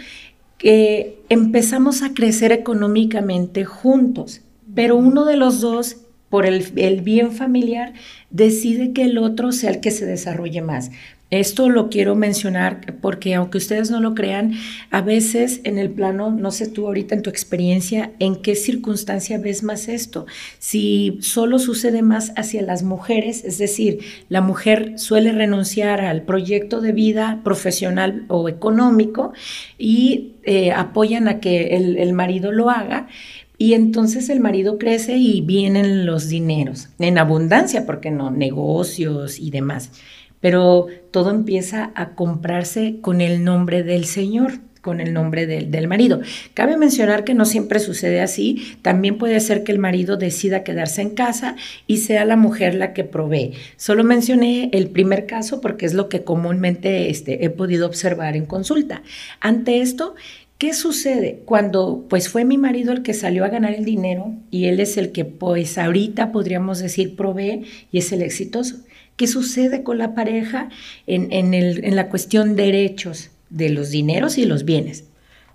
que 0.63 1.19
empezamos 1.29 2.03
a 2.03 2.15
crecer 2.15 2.53
económicamente 2.53 3.65
juntos, 3.65 4.43
pero 4.75 4.97
uno 4.97 5.25
de 5.25 5.37
los 5.37 5.61
dos, 5.61 5.97
por 6.31 6.47
el, 6.47 6.63
bien 7.03 7.33
familiar, 7.33 7.93
decide 8.31 8.93
que 8.93 9.03
el 9.03 9.19
otro 9.19 9.51
sea 9.51 9.71
el 9.71 9.81
que 9.81 9.91
se 9.91 10.07
desarrolle 10.07 10.63
más. 10.63 10.93
Esto 11.33 11.71
lo 11.71 11.89
quiero 11.89 12.15
mencionar 12.15 12.99
porque 13.01 13.35
aunque 13.35 13.57
ustedes 13.57 13.91
no 13.91 14.01
lo 14.01 14.15
crean, 14.15 14.53
a 14.91 15.01
veces 15.01 15.63
en 15.65 15.79
el 15.79 15.89
plano, 15.89 16.31
no 16.31 16.51
sé 16.51 16.67
tú 16.69 16.87
ahorita 16.87 17.15
en 17.15 17.23
tu 17.23 17.31
experiencia, 17.31 18.13
en 18.19 18.37
qué 18.37 18.55
circunstancia 18.55 19.39
ves 19.39 19.63
más 19.63 19.89
esto. 19.89 20.27
Si 20.59 21.17
solo 21.23 21.59
sucede 21.59 22.03
más 22.03 22.35
hacia 22.37 22.61
las 22.61 22.83
mujeres, 22.83 23.45
es 23.47 23.57
decir, 23.57 24.01
la 24.29 24.43
mujer 24.43 24.99
suele 24.99 25.33
renunciar 25.33 26.03
al 26.03 26.21
proyecto 26.21 26.83
de 26.83 26.93
vida 26.93 27.41
profesional 27.43 28.27
o 28.29 28.51
económico 28.51 29.33
y 29.79 30.33
eh, 30.43 30.73
apoyan 30.73 31.29
a 31.29 31.41
que 31.41 31.77
el, 31.77 31.97
el 31.97 32.13
marido 32.13 32.53
lo 32.53 32.69
haga. 32.69 33.09
Y 33.57 33.73
entonces 33.73 34.29
el 34.29 34.41
marido 34.41 34.77
crece 34.77 35.17
y 35.17 35.41
vienen 35.41 36.05
los 36.05 36.29
dineros 36.29 36.91
en 36.99 37.17
abundancia, 37.17 37.87
porque 37.87 38.11
no, 38.11 38.31
negocios 38.31 39.39
y 39.39 39.51
demás 39.51 39.93
pero 40.43 40.89
todo 41.11 41.31
empieza 41.31 41.93
a 41.95 42.11
comprarse 42.11 42.99
con 43.01 43.23
el 43.23 43.43
nombre 43.45 43.83
del 43.83 44.05
Señor 44.05 44.61
con 44.83 45.01
el 45.01 45.15
nombre 45.15 45.47
del, 45.47 45.71
del, 45.71 45.87
marido. 45.87 46.21
Cabe 46.55 46.77
mencionar 46.77 47.23
que 47.23 47.35
no 47.35 47.45
siempre 47.45 47.79
sucede 47.79 48.21
así, 48.21 48.77
también 48.83 49.17
puede 49.17 49.39
ser 49.41 49.63
que 49.63 49.71
el 49.71 49.79
marido 49.79 50.17
decida 50.17 50.65
quedarse 50.65 51.01
en 51.03 51.11
casa 51.11 51.55
y 51.87 51.99
sea 51.99 52.25
la 52.25 52.37
mujer 52.37 52.75
la 52.75 52.93
que 52.93 53.05
provee. 53.05 53.53
Solo 53.77 54.03
mencioné 54.03 54.71
el 54.73 54.89
primer 54.89 55.27
caso 55.27 55.61
porque 55.61 55.87
es 55.87 55.95
lo 55.95 56.09
que 56.09 56.25
comúnmente 56.25 57.09
este, 57.09 57.45
he 57.45 57.51
podido 57.51 57.87
observar 57.87 58.37
en 58.37 58.45
consulta. 58.45 59.03
Ante 59.41 59.81
esto, 59.81 60.15
¿Qué 60.59 60.75
sucede 60.75 61.43
cuando 61.45 62.07
pues 62.09 62.29
fue 62.29 62.45
mi 62.45 62.57
marido 62.57 62.93
el 62.93 63.03
que 63.03 63.15
salió 63.15 63.45
a 63.45 63.49
ganar 63.49 63.75
el 63.75 63.85
dinero 63.85 64.33
y 64.53 64.67
él 64.67 64.79
es 64.79 64.97
el 64.97 65.11
que 65.11 65.25
pues 65.25 65.77
ahorita 65.77 66.31
podríamos 66.31 66.79
decir 66.79 67.17
provee 67.17 67.65
y 67.91 67.99
es 67.99 68.13
el 68.13 68.23
exitoso? 68.23 68.77
¿Qué 69.17 69.27
sucede 69.27 69.83
con 69.83 69.99
la 69.99 70.15
pareja 70.15 70.69
en, 71.07 71.55
el, 71.55 71.85
en 71.85 71.97
la 71.97 72.09
cuestión 72.09 72.57
derechos 72.57 73.31
de 73.51 73.69
los 73.69 73.91
dineros 73.91 74.39
y 74.39 74.47
los 74.47 74.65
bienes? 74.65 75.05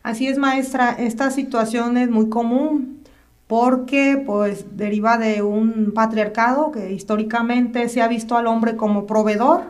Así 0.04 0.28
es, 0.28 0.38
maestra. 0.38 0.96
Esta 0.98 1.32
situación 1.32 1.98
es 1.98 2.10
muy 2.10 2.30
común 2.30 3.00
porque 3.48 4.22
pues 4.26 4.66
deriva 4.78 5.18
de 5.18 5.42
un 5.42 5.92
patriarcado 5.94 6.72
que 6.72 6.92
históricamente 6.92 7.90
se 7.90 8.02
ha 8.02 8.08
visto 8.08 8.38
al 8.38 8.48
hombre 8.48 8.76
como 8.76 9.08
proveedor 9.08 9.64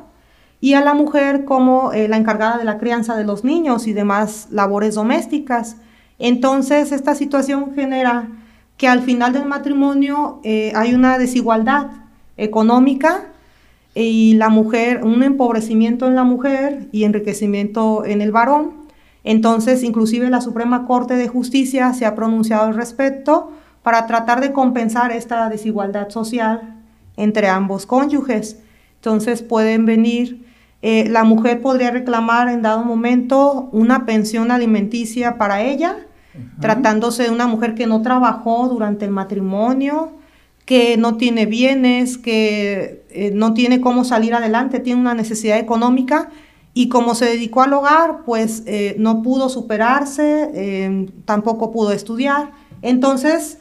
y 0.60 0.74
a 0.74 0.82
la 0.82 0.94
mujer 0.94 1.46
como 1.46 1.94
eh, 1.94 2.08
la 2.08 2.18
encargada 2.18 2.58
de 2.58 2.66
la 2.66 2.80
crianza 2.80 3.16
de 3.16 3.24
los 3.24 3.44
niños 3.44 3.88
y 3.88 3.94
demás 3.94 4.48
labores 4.52 4.96
domésticas. 4.96 5.78
Entonces, 6.20 6.92
esta 6.92 7.14
situación 7.14 7.74
genera 7.76 8.28
que 8.78 8.88
al 8.88 9.02
final 9.02 9.34
del 9.34 9.46
matrimonio 9.46 10.40
eh, 10.44 10.72
hay 10.76 10.96
una 10.96 11.18
desigualdad 11.20 11.88
económica 12.38 13.28
y 14.04 14.34
la 14.36 14.50
mujer, 14.50 15.04
un 15.04 15.24
empobrecimiento 15.24 16.08
en 16.08 16.16
la 16.16 16.24
mujer 16.24 16.88
y 16.92 17.04
enriquecimiento 17.04 18.06
en 18.06 18.22
el 18.22 18.32
varón. 18.32 18.88
Entonces, 19.24 19.84
inclusive 19.84 20.30
la 20.30 20.42
Suprema 20.42 20.86
Corte 20.86 21.16
de 21.16 21.28
Justicia 21.28 21.94
se 21.94 22.06
ha 22.06 22.14
pronunciado 22.14 22.68
al 22.68 22.76
respecto 22.76 23.52
para 23.82 24.06
tratar 24.06 24.40
de 24.40 24.52
compensar 24.52 25.12
esta 25.12 25.50
desigualdad 25.50 26.10
social 26.10 26.76
entre 27.16 27.48
ambos 27.48 27.86
cónyuges. 27.86 28.60
Entonces, 28.96 29.42
pueden 29.42 29.86
venir, 29.86 30.46
eh, 30.82 31.10
la 31.10 31.24
mujer 31.24 31.62
podría 31.62 31.90
reclamar 31.90 32.50
en 32.50 32.62
dado 32.62 32.84
momento 32.84 33.70
una 33.72 34.06
pensión 34.06 34.52
alimenticia 34.52 35.38
para 35.38 35.64
ella, 35.64 35.98
tratándose 36.60 37.24
de 37.24 37.32
una 37.32 37.48
mujer 37.48 37.74
que 37.74 37.88
no 37.88 38.04
trabajó 38.04 38.68
durante 38.68 39.06
el 39.06 39.12
matrimonio, 39.12 40.12
que 40.68 40.98
no 40.98 41.16
tiene 41.16 41.46
bienes, 41.46 42.18
que 42.18 43.06
eh, 43.10 43.32
no 43.34 43.54
tiene 43.54 43.80
cómo 43.80 44.04
salir 44.04 44.34
adelante, 44.34 44.82
tiene 44.82 45.00
una 45.00 45.14
necesidad 45.14 45.58
económica 45.58 46.30
y 46.74 46.90
como 46.90 47.16
se 47.16 47.24
dedicó 47.24 47.62
al 47.62 47.72
hogar, 47.72 48.26
pues 48.26 48.64
eh, 48.66 48.94
no 49.00 49.24
pudo 49.24 49.48
superarse, 49.48 50.52
eh, 50.54 51.10
tampoco 51.24 51.72
pudo 51.72 51.94
estudiar. 51.94 52.52
Entonces, 52.82 53.60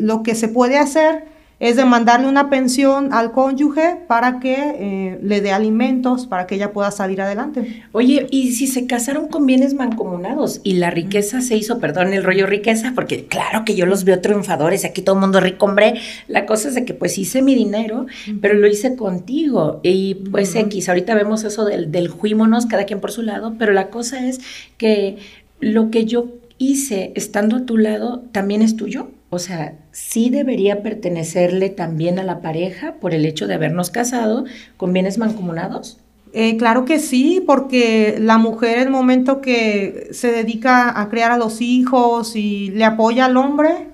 lo 0.00 0.24
que 0.24 0.34
se 0.34 0.48
puede 0.48 0.76
hacer 0.76 1.28
es 1.60 1.76
demandarle 1.76 2.26
una 2.26 2.48
pensión 2.48 3.12
al 3.12 3.32
cónyuge 3.32 3.98
para 4.08 4.40
que 4.40 4.54
eh, 4.54 5.18
le 5.22 5.42
dé 5.42 5.52
alimentos, 5.52 6.26
para 6.26 6.46
que 6.46 6.54
ella 6.54 6.72
pueda 6.72 6.90
salir 6.90 7.20
adelante. 7.20 7.84
Oye, 7.92 8.26
¿y 8.30 8.52
si 8.52 8.66
se 8.66 8.86
casaron 8.86 9.28
con 9.28 9.44
bienes 9.44 9.74
mancomunados 9.74 10.62
y 10.64 10.74
la 10.74 10.90
riqueza 10.90 11.42
se 11.42 11.56
hizo, 11.56 11.78
perdón, 11.78 12.14
el 12.14 12.24
rollo 12.24 12.46
riqueza? 12.46 12.92
Porque 12.94 13.26
claro 13.26 13.66
que 13.66 13.76
yo 13.76 13.84
los 13.84 14.04
veo 14.04 14.22
triunfadores, 14.22 14.86
aquí 14.86 15.02
todo 15.02 15.16
el 15.16 15.20
mundo 15.20 15.38
rico, 15.38 15.66
hombre. 15.66 16.00
La 16.28 16.46
cosa 16.46 16.68
es 16.68 16.74
de 16.74 16.86
que 16.86 16.94
pues 16.94 17.18
hice 17.18 17.42
mi 17.42 17.54
dinero, 17.54 18.06
pero 18.40 18.54
lo 18.54 18.66
hice 18.66 18.96
contigo. 18.96 19.80
Y 19.82 20.14
pues 20.14 20.54
X, 20.54 20.88
ahorita 20.88 21.14
vemos 21.14 21.44
eso 21.44 21.66
del, 21.66 21.92
del 21.92 22.08
juímonos, 22.08 22.64
cada 22.66 22.84
quien 22.84 23.00
por 23.00 23.12
su 23.12 23.20
lado, 23.20 23.54
pero 23.58 23.74
la 23.74 23.88
cosa 23.88 24.26
es 24.26 24.40
que 24.78 25.18
lo 25.60 25.90
que 25.90 26.06
yo 26.06 26.28
hice 26.56 27.12
estando 27.16 27.56
a 27.56 27.66
tu 27.66 27.76
lado 27.76 28.22
también 28.32 28.62
es 28.62 28.76
tuyo. 28.76 29.08
O 29.30 29.38
sea, 29.38 29.74
sí 29.92 30.28
debería 30.28 30.82
pertenecerle 30.82 31.70
también 31.70 32.18
a 32.18 32.24
la 32.24 32.40
pareja 32.40 32.94
por 33.00 33.14
el 33.14 33.24
hecho 33.24 33.46
de 33.46 33.54
habernos 33.54 33.90
casado 33.90 34.44
con 34.76 34.92
bienes 34.92 35.18
mancomunados. 35.18 35.98
Eh, 36.32 36.56
claro 36.56 36.84
que 36.84 36.98
sí, 36.98 37.42
porque 37.44 38.16
la 38.20 38.38
mujer 38.38 38.78
en 38.78 38.88
el 38.88 38.90
momento 38.90 39.40
que 39.40 40.08
se 40.12 40.32
dedica 40.32 41.00
a 41.00 41.08
criar 41.08 41.30
a 41.30 41.38
los 41.38 41.60
hijos 41.60 42.34
y 42.34 42.70
le 42.70 42.84
apoya 42.84 43.26
al 43.26 43.36
hombre, 43.36 43.88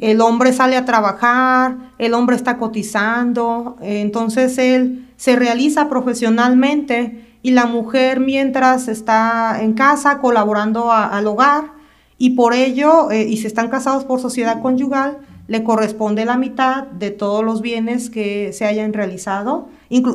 el 0.00 0.20
hombre 0.20 0.52
sale 0.52 0.76
a 0.76 0.84
trabajar, 0.84 1.76
el 1.98 2.14
hombre 2.14 2.36
está 2.36 2.56
cotizando, 2.56 3.76
entonces 3.82 4.56
él 4.58 5.08
se 5.16 5.36
realiza 5.36 5.88
profesionalmente 5.88 7.36
y 7.42 7.50
la 7.50 7.66
mujer 7.66 8.20
mientras 8.20 8.88
está 8.88 9.58
en 9.60 9.72
casa 9.72 10.18
colaborando 10.18 10.92
al 10.92 11.26
hogar 11.26 11.81
y 12.22 12.30
por 12.30 12.54
ello, 12.54 13.10
eh, 13.10 13.26
y 13.28 13.38
si 13.38 13.48
están 13.48 13.68
casados 13.68 14.04
por 14.04 14.20
sociedad 14.20 14.62
conyugal, 14.62 15.18
le 15.48 15.64
corresponde 15.64 16.24
la 16.24 16.36
mitad 16.36 16.84
de 16.84 17.10
todos 17.10 17.44
los 17.44 17.62
bienes 17.62 18.10
que 18.10 18.52
se 18.52 18.64
hayan 18.64 18.92
realizado, 18.92 19.66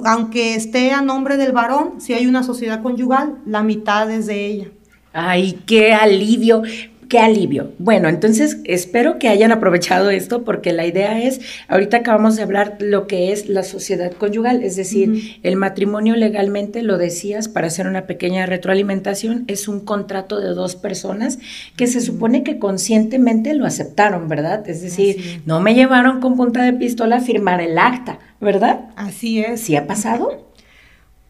aunque 0.05 0.55
esté 0.55 0.91
a 0.91 1.01
nombre 1.01 1.35
del 1.35 1.51
varón, 1.51 1.99
si 1.99 2.13
hay 2.13 2.25
una 2.25 2.43
sociedad 2.43 2.81
conyugal, 2.81 3.39
la 3.45 3.61
mitad 3.61 4.09
es 4.09 4.25
de 4.25 4.45
ella. 4.45 4.67
Ay, 5.11 5.59
qué 5.65 5.93
alivio. 5.93 6.61
Qué 7.09 7.19
alivio. 7.19 7.71
Bueno, 7.79 8.09
entonces 8.09 8.57
espero 8.65 9.17
que 9.17 9.29
hayan 9.29 9.53
aprovechado 9.53 10.09
esto 10.09 10.43
porque 10.43 10.73
la 10.73 10.85
idea 10.85 11.21
es, 11.21 11.39
ahorita 11.69 11.97
acabamos 11.97 12.35
de 12.35 12.43
hablar 12.43 12.77
lo 12.81 13.07
que 13.07 13.31
es 13.31 13.47
la 13.47 13.63
sociedad 13.63 14.11
conyugal, 14.11 14.61
es 14.61 14.75
decir, 14.75 15.39
el 15.41 15.55
matrimonio 15.55 16.17
legalmente, 16.17 16.81
lo 16.81 16.97
decías, 16.97 17.47
para 17.47 17.67
hacer 17.67 17.87
una 17.87 18.07
pequeña 18.07 18.45
retroalimentación, 18.45 19.45
es 19.47 19.69
un 19.69 19.79
contrato 19.79 20.41
de 20.41 20.49
dos 20.49 20.75
personas 20.75 21.39
que 21.77 21.87
se 21.87 22.01
supone 22.01 22.43
que 22.43 22.59
conscientemente 22.59 23.53
lo 23.53 23.65
aceptaron, 23.65 24.27
¿verdad? 24.27 24.67
Es 24.67 24.81
decir, 24.81 25.41
no 25.45 25.61
me 25.61 25.75
llevaron 25.75 26.19
con 26.19 26.35
punta 26.35 26.63
de 26.63 26.73
pistola 26.73 27.17
a 27.17 27.21
firmar 27.21 27.61
el 27.61 27.77
acta, 27.77 28.19
¿verdad? 28.41 28.89
Así 28.97 29.39
es. 29.39 29.61
¿Sí 29.61 29.77
ha 29.77 29.87
pasado? 29.87 30.51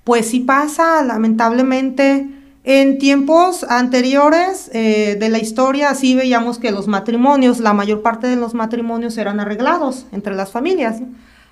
Pues 0.04 0.28
sí 0.28 0.40
pasa, 0.40 1.04
lamentablemente 1.04 2.26
en 2.70 2.98
tiempos 2.98 3.64
anteriores 3.64 4.70
eh, 4.74 5.16
de 5.18 5.30
la 5.30 5.38
historia 5.38 5.96
sí 5.96 6.16
veíamos 6.16 6.60
que 6.60 6.72
los 6.72 6.90
matrimonios, 6.90 7.62
la 7.62 7.72
mayor 7.72 8.02
parte 8.02 8.28
de 8.28 8.36
los 8.36 8.54
matrimonios 8.54 9.18
eran 9.18 9.40
arreglados 9.40 10.06
entre 10.12 10.36
las 10.36 10.52
familias. 10.52 10.98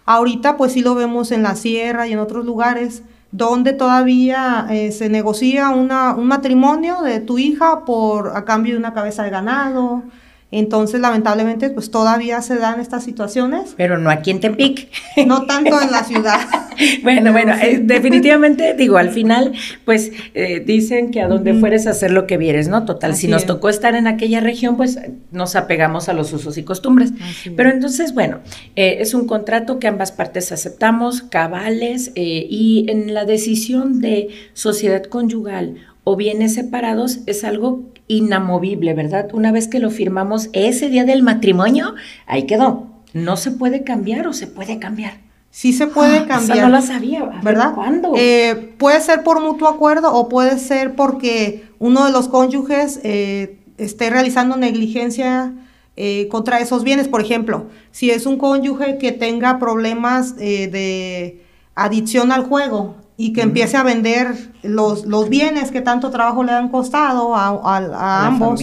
Ahorita 0.06 0.58
pues 0.58 0.74
sí 0.74 0.82
lo 0.82 0.94
vemos 0.94 1.32
en 1.32 1.42
la 1.42 1.56
sierra 1.56 2.06
y 2.06 2.12
en 2.12 2.20
otros 2.20 2.44
lugares 2.44 3.02
donde 3.32 3.72
todavía 3.72 4.68
eh, 4.70 4.92
se 4.92 5.08
negocia 5.08 5.70
una, 5.70 6.14
un 6.16 6.28
matrimonio 6.28 7.02
de 7.02 7.22
tu 7.22 7.40
hija 7.40 7.86
por 7.86 8.36
a 8.36 8.44
cambio 8.44 8.74
de 8.74 8.80
una 8.80 8.94
cabeza 8.94 9.24
de 9.24 9.30
ganado, 9.30 10.04
entonces, 10.52 11.02
lamentablemente, 11.02 11.70
pues 11.70 11.92
todavía 11.92 12.42
se 12.42 12.56
dan 12.56 12.80
estas 12.80 13.04
situaciones. 13.04 13.74
Pero 13.76 13.98
no 13.98 14.10
aquí 14.10 14.32
en 14.32 14.40
Tepic. 14.40 14.90
No 15.26 15.46
tanto 15.46 15.82
en 15.82 15.92
la 15.92 16.04
ciudad. 16.06 16.40
bueno, 17.04 17.32
bueno, 17.32 17.54
eh, 17.62 17.80
definitivamente, 17.84 18.74
digo, 18.74 18.98
al 18.98 19.10
final, 19.10 19.54
pues 19.86 20.12
eh, 20.34 20.62
dicen 20.66 21.12
que 21.12 21.22
a 21.22 21.28
donde 21.28 21.54
fueres 21.54 21.88
a 21.88 21.92
hacer 21.92 22.12
lo 22.12 22.28
que 22.28 22.38
vieres, 22.38 22.68
¿no? 22.68 22.86
Total, 22.86 23.16
si 23.16 23.28
nos 23.28 23.46
tocó 23.46 23.70
estar 23.70 23.96
en 23.96 24.08
aquella 24.08 24.40
región, 24.40 24.78
pues 24.78 25.00
nos 25.32 25.56
apegamos 25.56 26.10
a 26.10 26.14
los 26.14 26.34
usos 26.34 26.58
y 26.58 26.64
costumbres. 26.64 27.14
Pero 27.56 27.70
entonces, 27.70 28.14
bueno, 28.14 28.40
eh, 28.76 28.98
es 29.00 29.14
un 29.14 29.28
contrato 29.28 29.80
que 29.80 29.88
ambas 29.88 30.12
partes 30.12 30.52
aceptamos, 30.52 31.22
cabales, 31.22 32.12
y 32.16 32.86
en 32.90 33.14
la 33.14 33.26
decisión 33.26 34.00
de 34.02 34.30
sociedad 34.54 35.04
conyugal 35.04 35.76
o 36.04 36.16
bienes 36.16 36.54
separados 36.54 37.20
es 37.26 37.44
algo 37.44 37.84
inamovible, 38.08 38.94
¿verdad? 38.94 39.30
Una 39.34 39.52
vez 39.52 39.68
que 39.68 39.80
lo 39.80 39.90
firmamos 39.90 40.50
ese 40.54 40.90
día 40.90 41.04
del 41.04 41.24
matrimonio, 41.24 41.96
ahí 42.28 42.44
quedó. 42.44 42.88
No 43.14 43.38
se 43.38 43.52
puede 43.52 43.84
cambiar 43.84 44.28
o 44.28 44.34
se 44.34 44.48
puede 44.48 44.80
cambiar. 44.80 45.25
Sí 45.56 45.72
se 45.72 45.88
puede 45.88 46.18
ah, 46.18 46.26
cambiar. 46.28 46.58
Eso 46.58 46.68
no 46.68 46.76
lo 46.76 46.82
sabía, 46.82 47.24
¿verdad? 47.42 47.76
¿Cuándo? 47.76 48.12
Eh, 48.18 48.74
puede 48.78 49.00
ser 49.00 49.24
por 49.24 49.42
mutuo 49.42 49.70
acuerdo 49.70 50.14
o 50.14 50.28
puede 50.28 50.60
ser 50.60 50.96
porque 50.96 51.70
uno 51.80 52.04
de 52.04 52.12
los 52.12 52.28
cónyuges 52.28 53.00
eh, 53.04 53.58
esté 53.78 54.10
realizando 54.10 54.58
negligencia 54.58 55.54
eh, 55.96 56.28
contra 56.30 56.60
esos 56.60 56.84
bienes. 56.84 57.08
Por 57.08 57.22
ejemplo, 57.22 57.68
si 57.92 58.12
es 58.12 58.26
un 58.26 58.38
cónyuge 58.38 58.98
que 58.98 59.14
tenga 59.14 59.58
problemas 59.58 60.36
de 60.36 61.42
adicción 61.74 62.34
al 62.34 62.44
juego, 62.44 62.96
y 63.18 63.32
que 63.32 63.44
empiece 63.44 63.78
a 63.78 63.84
vender 63.84 64.36
los, 64.62 65.06
los 65.06 65.30
bienes 65.30 65.72
que 65.72 65.80
tanto 65.80 66.12
trabajo 66.12 66.44
le 66.44 66.52
han 66.52 66.68
costado 66.68 67.34
a, 67.34 68.26
ambos. 68.28 68.62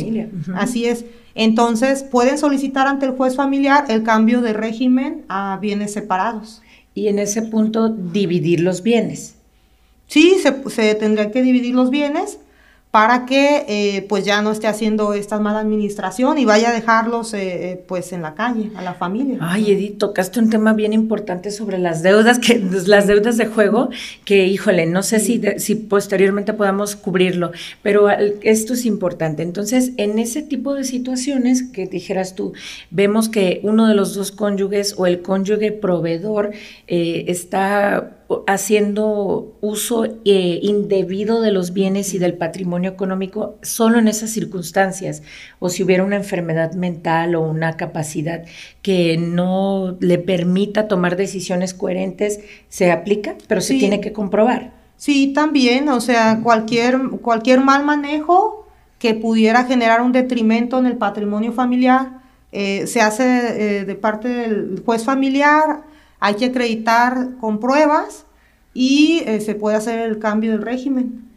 Así 0.54 0.84
es. 0.84 1.06
Entonces, 1.34 2.02
pueden 2.02 2.36
solicitar 2.36 2.86
ante 2.86 3.06
el 3.06 3.12
juez 3.12 3.34
familiar 3.34 3.86
el 3.88 4.02
cambio 4.02 4.42
de 4.42 4.52
régimen 4.52 5.24
a 5.30 5.56
bienes 5.58 5.94
separados. 5.94 6.60
Y 6.94 7.08
en 7.08 7.18
ese 7.18 7.42
punto, 7.42 7.88
dividir 7.88 8.60
los 8.60 8.82
bienes. 8.82 9.34
Sí, 10.06 10.36
se, 10.42 10.68
se 10.70 10.94
tendría 10.94 11.30
que 11.30 11.42
dividir 11.42 11.74
los 11.74 11.90
bienes 11.90 12.38
para 12.92 13.24
que 13.24 13.64
eh, 13.68 14.04
pues 14.06 14.26
ya 14.26 14.42
no 14.42 14.52
esté 14.52 14.66
haciendo 14.66 15.14
esta 15.14 15.40
mala 15.40 15.60
administración 15.60 16.36
y 16.36 16.44
vaya 16.44 16.68
a 16.68 16.72
dejarlos 16.74 17.32
eh, 17.32 17.70
eh, 17.70 17.84
pues 17.88 18.12
en 18.12 18.20
la 18.20 18.34
calle, 18.34 18.70
a 18.76 18.82
la 18.82 18.92
familia. 18.92 19.38
Ay, 19.40 19.72
Edith, 19.72 19.96
tocaste 19.96 20.38
un 20.38 20.50
tema 20.50 20.74
bien 20.74 20.92
importante 20.92 21.50
sobre 21.50 21.78
las 21.78 22.02
deudas, 22.02 22.38
que 22.38 22.62
las 22.86 23.06
deudas 23.06 23.38
de 23.38 23.46
juego, 23.46 23.88
que 24.26 24.46
híjole, 24.46 24.84
no 24.84 25.02
sé 25.02 25.20
si, 25.20 25.40
si 25.56 25.74
posteriormente 25.74 26.52
podamos 26.52 26.94
cubrirlo, 26.94 27.52
pero 27.80 28.10
esto 28.10 28.74
es 28.74 28.84
importante. 28.84 29.42
Entonces, 29.42 29.92
en 29.96 30.18
ese 30.18 30.42
tipo 30.42 30.74
de 30.74 30.84
situaciones 30.84 31.62
que 31.62 31.86
dijeras 31.86 32.34
tú, 32.34 32.52
vemos 32.90 33.30
que 33.30 33.60
uno 33.62 33.88
de 33.88 33.94
los 33.94 34.14
dos 34.14 34.32
cónyuges 34.32 34.96
o 34.98 35.06
el 35.06 35.22
cónyuge 35.22 35.72
proveedor 35.72 36.50
está 36.86 38.18
haciendo 38.46 39.56
uso 39.60 40.04
eh, 40.04 40.60
indebido 40.62 41.40
de 41.40 41.52
los 41.52 41.72
bienes 41.72 42.14
y 42.14 42.18
del 42.18 42.34
patrimonio 42.34 42.90
económico 42.90 43.56
solo 43.62 43.98
en 43.98 44.08
esas 44.08 44.30
circunstancias, 44.30 45.22
o 45.58 45.68
si 45.68 45.82
hubiera 45.82 46.04
una 46.04 46.16
enfermedad 46.16 46.72
mental 46.74 47.34
o 47.34 47.42
una 47.42 47.76
capacidad 47.76 48.44
que 48.82 49.16
no 49.18 49.96
le 50.00 50.18
permita 50.18 50.88
tomar 50.88 51.16
decisiones 51.16 51.74
coherentes, 51.74 52.40
se 52.68 52.90
aplica, 52.90 53.36
pero 53.48 53.60
se 53.60 53.74
tiene 53.74 54.00
que 54.00 54.12
comprobar. 54.12 54.72
Sí, 54.96 55.32
también, 55.32 55.88
o 55.88 56.00
sea, 56.00 56.40
cualquier, 56.42 56.98
cualquier 57.22 57.60
mal 57.60 57.84
manejo 57.84 58.66
que 58.98 59.14
pudiera 59.14 59.64
generar 59.64 60.00
un 60.00 60.12
detrimento 60.12 60.78
en 60.78 60.86
el 60.86 60.96
patrimonio 60.96 61.52
familiar, 61.52 62.20
eh, 62.52 62.86
se 62.86 63.00
hace 63.00 63.24
eh, 63.80 63.84
de 63.84 63.94
parte 63.94 64.28
del 64.28 64.82
juez 64.84 65.04
familiar 65.04 65.91
hay 66.22 66.34
que 66.34 66.44
acreditar 66.46 67.30
con 67.40 67.58
pruebas 67.58 68.26
y 68.72 69.24
eh, 69.26 69.40
se 69.40 69.56
puede 69.56 69.76
hacer 69.76 69.98
el 69.98 70.20
cambio 70.20 70.52
del 70.52 70.62
régimen. 70.62 71.32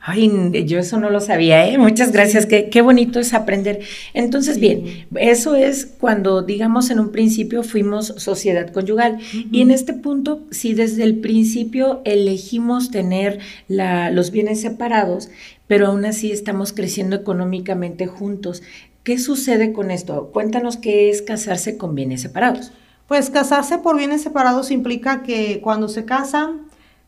Ay, 0.00 0.30
yo 0.64 0.78
eso 0.78 1.00
no 1.00 1.10
lo 1.10 1.18
sabía, 1.18 1.66
¿eh? 1.66 1.76
Muchas 1.76 2.12
gracias, 2.12 2.46
qué, 2.46 2.70
qué 2.70 2.80
bonito 2.80 3.18
es 3.18 3.34
aprender. 3.34 3.80
Entonces, 4.14 4.60
bien, 4.60 5.08
eso 5.16 5.56
es 5.56 5.86
cuando, 5.86 6.42
digamos, 6.42 6.88
en 6.90 7.00
un 7.00 7.10
principio 7.10 7.64
fuimos 7.64 8.14
sociedad 8.18 8.70
conyugal. 8.70 9.18
Y 9.50 9.60
en 9.60 9.72
este 9.72 9.92
punto, 9.92 10.46
si 10.52 10.72
desde 10.72 11.02
el 11.02 11.16
principio 11.16 12.00
elegimos 12.04 12.92
tener 12.92 13.40
la, 13.66 14.12
los 14.12 14.30
bienes 14.30 14.60
separados, 14.60 15.30
pero 15.66 15.88
aún 15.88 16.04
así 16.04 16.30
estamos 16.30 16.72
creciendo 16.72 17.16
económicamente 17.16 18.06
juntos, 18.06 18.62
¿qué 19.02 19.18
sucede 19.18 19.72
con 19.72 19.90
esto? 19.90 20.30
Cuéntanos 20.32 20.76
qué 20.76 21.10
es 21.10 21.22
casarse 21.22 21.76
con 21.76 21.96
bienes 21.96 22.22
separados. 22.22 22.70
Pues 23.08 23.30
casarse 23.30 23.78
por 23.78 23.96
bienes 23.96 24.22
separados 24.22 24.70
implica 24.70 25.22
que 25.22 25.62
cuando 25.62 25.88
se 25.88 26.04
casan, 26.04 26.66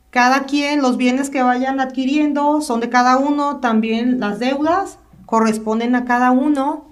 cada 0.09 0.45
quien, 0.45 0.81
los 0.81 0.97
bienes 0.97 1.29
que 1.29 1.43
vayan 1.43 1.79
adquiriendo 1.79 2.63
son 2.63 2.81
de 2.81 2.89
cada 2.89 3.19
uno, 3.19 3.59
también 3.59 4.19
las 4.19 4.39
deudas 4.39 4.99
corresponden 5.27 5.95
a 5.95 6.07
cada 6.07 6.31
uno. 6.31 6.87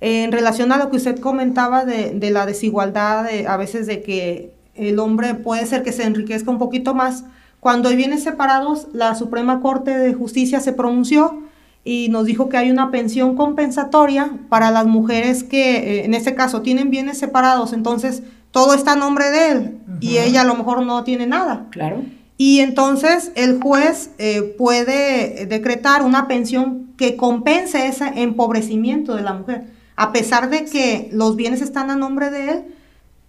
En 0.00 0.32
relación 0.32 0.72
a 0.72 0.78
lo 0.78 0.90
que 0.90 0.96
usted 0.96 1.20
comentaba 1.20 1.84
de, 1.84 2.30
la 2.32 2.44
desigualdad, 2.44 3.26
a 3.46 3.56
veces 3.56 3.86
de 3.86 4.02
que 4.02 4.52
el 4.74 4.98
hombre 4.98 5.34
puede 5.34 5.64
ser 5.64 5.84
que 5.84 5.92
se 5.92 6.02
enriquezca 6.02 6.50
un 6.50 6.58
poquito 6.58 6.92
más, 6.92 7.24
cuando 7.60 7.88
hay 7.88 7.96
bienes 7.96 8.24
separados, 8.24 8.88
la 8.92 9.14
Suprema 9.14 9.60
Corte 9.60 9.96
de 9.96 10.12
Justicia 10.12 10.58
se 10.58 10.72
pronunció 10.72 11.44
y 11.84 12.08
nos 12.10 12.24
dijo 12.24 12.48
que 12.48 12.56
hay 12.56 12.70
una 12.70 12.90
pensión 12.90 13.36
compensatoria 13.36 14.32
para 14.48 14.70
las 14.70 14.86
mujeres 14.86 15.44
que, 15.44 15.76
eh, 15.76 16.04
en 16.04 16.14
este 16.14 16.34
caso, 16.34 16.62
tienen 16.62 16.90
bienes 16.90 17.18
separados, 17.18 17.72
entonces 17.72 18.22
todo 18.50 18.74
está 18.74 18.92
a 18.92 18.96
nombre 18.96 19.30
de 19.30 19.50
él 19.50 19.78
y 20.00 20.18
ella 20.18 20.42
a 20.42 20.44
lo 20.44 20.54
mejor 20.54 20.84
no 20.84 21.04
tiene 21.04 21.26
nada. 21.26 21.66
Claro. 21.70 22.02
Y 22.36 22.60
entonces 22.60 23.32
el 23.34 23.60
juez 23.60 24.12
eh, 24.18 24.54
puede 24.56 25.46
decretar 25.46 26.02
una 26.02 26.26
pensión 26.26 26.94
que 26.96 27.16
compense 27.16 27.86
ese 27.86 28.22
empobrecimiento 28.22 29.14
de 29.14 29.22
la 29.22 29.34
mujer. 29.34 29.64
A 29.94 30.12
pesar 30.12 30.48
de 30.48 30.64
que 30.64 31.10
los 31.12 31.36
bienes 31.36 31.60
están 31.60 31.90
a 31.90 31.96
nombre 31.96 32.30
de 32.30 32.50
él, 32.50 32.64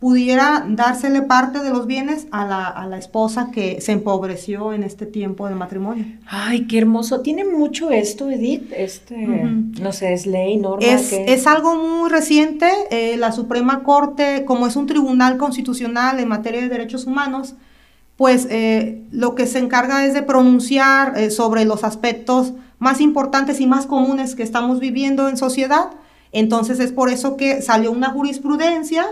pudiera 0.01 0.65
dársele 0.67 1.21
parte 1.21 1.59
de 1.59 1.69
los 1.69 1.85
bienes 1.85 2.25
a 2.31 2.43
la, 2.43 2.65
a 2.65 2.87
la, 2.87 2.97
esposa 2.97 3.51
que 3.53 3.79
se 3.81 3.91
empobreció 3.91 4.73
en 4.73 4.83
este 4.83 5.05
tiempo 5.05 5.47
de 5.47 5.53
matrimonio. 5.53 6.05
Ay, 6.25 6.65
qué 6.65 6.79
hermoso. 6.79 7.21
Tiene 7.21 7.45
mucho 7.45 7.91
esto, 7.91 8.31
Edith. 8.31 8.73
Este, 8.75 9.15
no 9.15 9.91
sé, 9.91 10.13
es 10.13 10.25
ley, 10.25 10.57
norma. 10.57 10.83
Es, 10.83 11.13
es 11.13 11.45
algo 11.45 11.75
muy 11.75 12.09
reciente. 12.09 12.67
Eh, 12.89 13.15
la 13.15 13.31
Suprema 13.31 13.83
Corte, 13.83 14.43
como 14.43 14.65
es 14.65 14.75
un 14.75 14.87
tribunal 14.87 15.37
constitucional 15.37 16.19
en 16.19 16.27
materia 16.27 16.61
de 16.61 16.69
derechos 16.69 17.05
humanos, 17.05 17.53
pues 18.17 18.47
eh, 18.49 19.03
lo 19.11 19.35
que 19.35 19.45
se 19.45 19.59
encarga 19.59 20.03
es 20.03 20.15
de 20.15 20.23
pronunciar 20.23 21.15
eh, 21.15 21.29
sobre 21.29 21.63
los 21.63 21.83
aspectos 21.83 22.53
más 22.79 23.01
importantes 23.01 23.61
y 23.61 23.67
más 23.67 23.85
comunes 23.85 24.33
que 24.33 24.41
estamos 24.41 24.79
viviendo 24.79 25.29
en 25.29 25.37
sociedad. 25.37 25.91
Entonces 26.31 26.79
es 26.79 26.91
por 26.91 27.09
eso 27.09 27.37
que 27.37 27.61
salió 27.61 27.91
una 27.91 28.09
jurisprudencia 28.09 29.05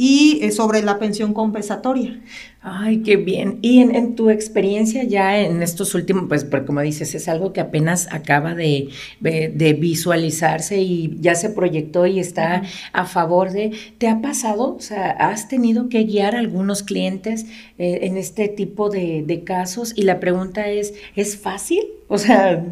y 0.00 0.38
eh, 0.42 0.52
sobre 0.52 0.80
la 0.82 1.00
pensión 1.00 1.34
compensatoria. 1.34 2.20
Ay, 2.60 2.98
qué 3.02 3.16
bien. 3.16 3.58
Y 3.62 3.80
en, 3.80 4.14
tu 4.14 4.30
experiencia 4.30 5.02
ya 5.02 5.38
en 5.38 5.62
estos 5.62 5.94
últimos, 5.94 6.24
pues 6.28 6.46
como 6.66 6.80
dices, 6.80 7.14
es 7.14 7.28
algo 7.28 7.52
que 7.52 7.60
apenas 7.60 8.08
acaba 8.12 8.54
de, 8.54 8.90
visualizarse 9.20 10.78
y 10.78 11.16
ya 11.20 11.34
se 11.34 11.50
proyectó 11.50 12.06
y 12.06 12.20
está 12.20 12.62
a 12.92 13.06
favor 13.06 13.50
de, 13.50 13.72
¿te 13.98 14.08
ha 14.08 14.20
pasado? 14.20 14.76
O 14.76 14.80
sea, 14.80 15.10
¿has 15.10 15.48
tenido 15.48 15.88
que 15.88 16.04
guiar 16.04 16.36
a 16.36 16.40
algunos 16.40 16.82
clientes 16.82 17.46
eh, 17.78 18.00
en 18.02 18.16
este 18.16 18.48
tipo 18.48 18.90
de, 18.90 19.42
casos? 19.44 19.92
Y 19.96 20.02
la 20.02 20.20
pregunta 20.20 20.68
es, 20.68 20.94
¿es 21.16 21.36
fácil? 21.38 21.82
O 22.08 22.18
sea, 22.18 22.64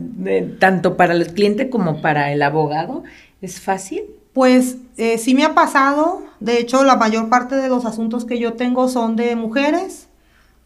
tanto 0.58 0.96
para 0.96 1.14
el 1.14 1.26
cliente 1.32 1.70
como 1.70 2.00
para 2.00 2.32
el 2.32 2.42
abogado, 2.42 3.04
¿es 3.40 3.60
fácil? 3.60 4.02
Pues 4.32 4.76
eh, 4.96 5.18
sí 5.18 5.34
me 5.34 5.44
ha 5.44 5.54
pasado, 5.54 6.25
de 6.40 6.58
hecho 6.58 6.84
la 6.84 6.96
mayor 6.96 7.28
parte 7.28 7.56
de 7.56 7.68
los 7.68 7.84
asuntos 7.84 8.24
que 8.24 8.38
yo 8.38 8.54
tengo 8.54 8.88
son 8.88 9.16
de 9.16 9.36
mujeres, 9.36 10.08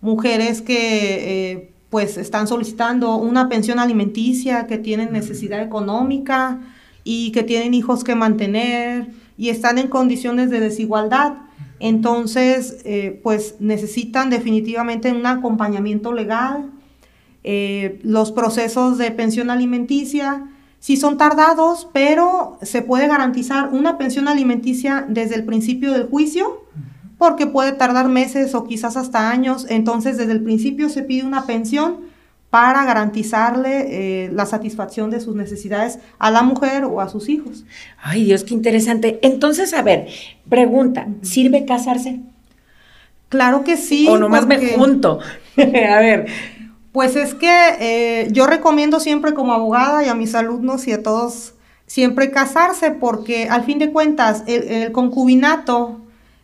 mujeres 0.01 0.63
que 0.63 1.53
eh, 1.53 1.73
pues 1.91 2.17
están 2.17 2.47
solicitando 2.47 3.17
una 3.17 3.49
pensión 3.49 3.79
alimenticia, 3.79 4.67
que 4.67 4.79
tienen 4.79 5.13
necesidad 5.13 5.63
económica 5.63 6.61
y 7.05 7.33
que 7.33 7.43
tienen 7.43 7.75
hijos 7.75 8.05
que 8.05 8.15
mantener 8.15 9.09
y 9.37 9.49
están 9.49 9.79
en 9.79 9.89
condiciones 9.89 10.51
de 10.51 10.61
desigualdad. 10.61 11.35
Entonces, 11.79 12.79
eh, 12.85 13.19
pues 13.23 13.57
necesitan 13.59 14.29
definitivamente 14.31 15.13
un 15.13 15.27
acompañamiento 15.27 16.13
legal. 16.13 16.71
los 18.03 18.33
procesos 18.33 18.99
de 18.99 19.11
pensión 19.13 19.49
alimenticia 19.49 20.50
Sí 20.81 20.97
son 20.97 21.19
tardados, 21.19 21.89
pero 21.93 22.59
se 22.63 22.83
puede 22.83 23.07
garantizar 23.07 23.69
una 23.73 23.99
pensión 23.99 24.29
alimenticia 24.29 25.05
desde 25.09 25.37
el 25.37 25.45
principio 25.45 25.93
del 25.93 26.09
juicio 26.09 26.65
porque 27.19 27.47
puede 27.47 27.73
tardar 27.73 28.09
meses 28.09 28.55
o 28.55 28.65
quizás 28.65 28.97
hasta 28.97 29.31
años. 29.31 29.67
Entonces, 29.69 30.17
desde 30.17 30.33
el 30.33 30.43
principio 30.43 30.89
se 30.89 31.03
pide 31.03 31.23
una 31.23 31.45
pensión 31.45 31.99
para 32.49 32.85
garantizarle 32.87 34.25
eh, 34.25 34.31
la 34.33 34.47
satisfacción 34.47 35.11
de 35.11 35.21
sus 35.21 35.37
necesidades 35.37 35.99
a 36.19 36.31
la 36.31 36.43
mujer 36.43 36.85
o 36.85 37.03
a 37.03 37.11
sus 37.11 37.29
hijos. 37.29 37.65
Ay, 38.03 38.25
Dios, 38.25 38.43
qué 38.43 38.55
interesante. 38.55 39.21
Entonces, 39.23 39.75
a 39.75 39.83
ver, 39.83 40.09
pregunta, 40.49 41.09
¿sirve 41.21 41.67
casarse? 41.67 42.21
Claro 43.29 43.65
que 43.65 43.77
sí. 43.77 44.07
O 44.09 44.17
nomás 44.17 44.47
me 44.47 44.59
junto. 44.73 45.21
a 45.57 45.99
ver. 46.01 46.27
Pues 46.93 47.15
es 47.17 47.35
que 47.35 47.49
eh, 47.79 48.29
yo 48.33 48.47
recomiendo 48.47 48.99
siempre 48.99 49.35
como 49.35 49.53
abogada 49.53 50.05
y 50.05 50.09
a 50.09 50.15
mis 50.15 50.35
alumnos 50.35 50.89
y 50.89 50.93
a 50.93 51.03
todos 51.03 51.55
siempre 51.87 52.31
casarse 52.31 52.91
porque 52.91 53.49
al 53.49 53.65
fin 53.65 53.79
de 53.79 53.91
cuentas 53.91 54.43
el, 54.47 54.91
concubinato 54.93 56.01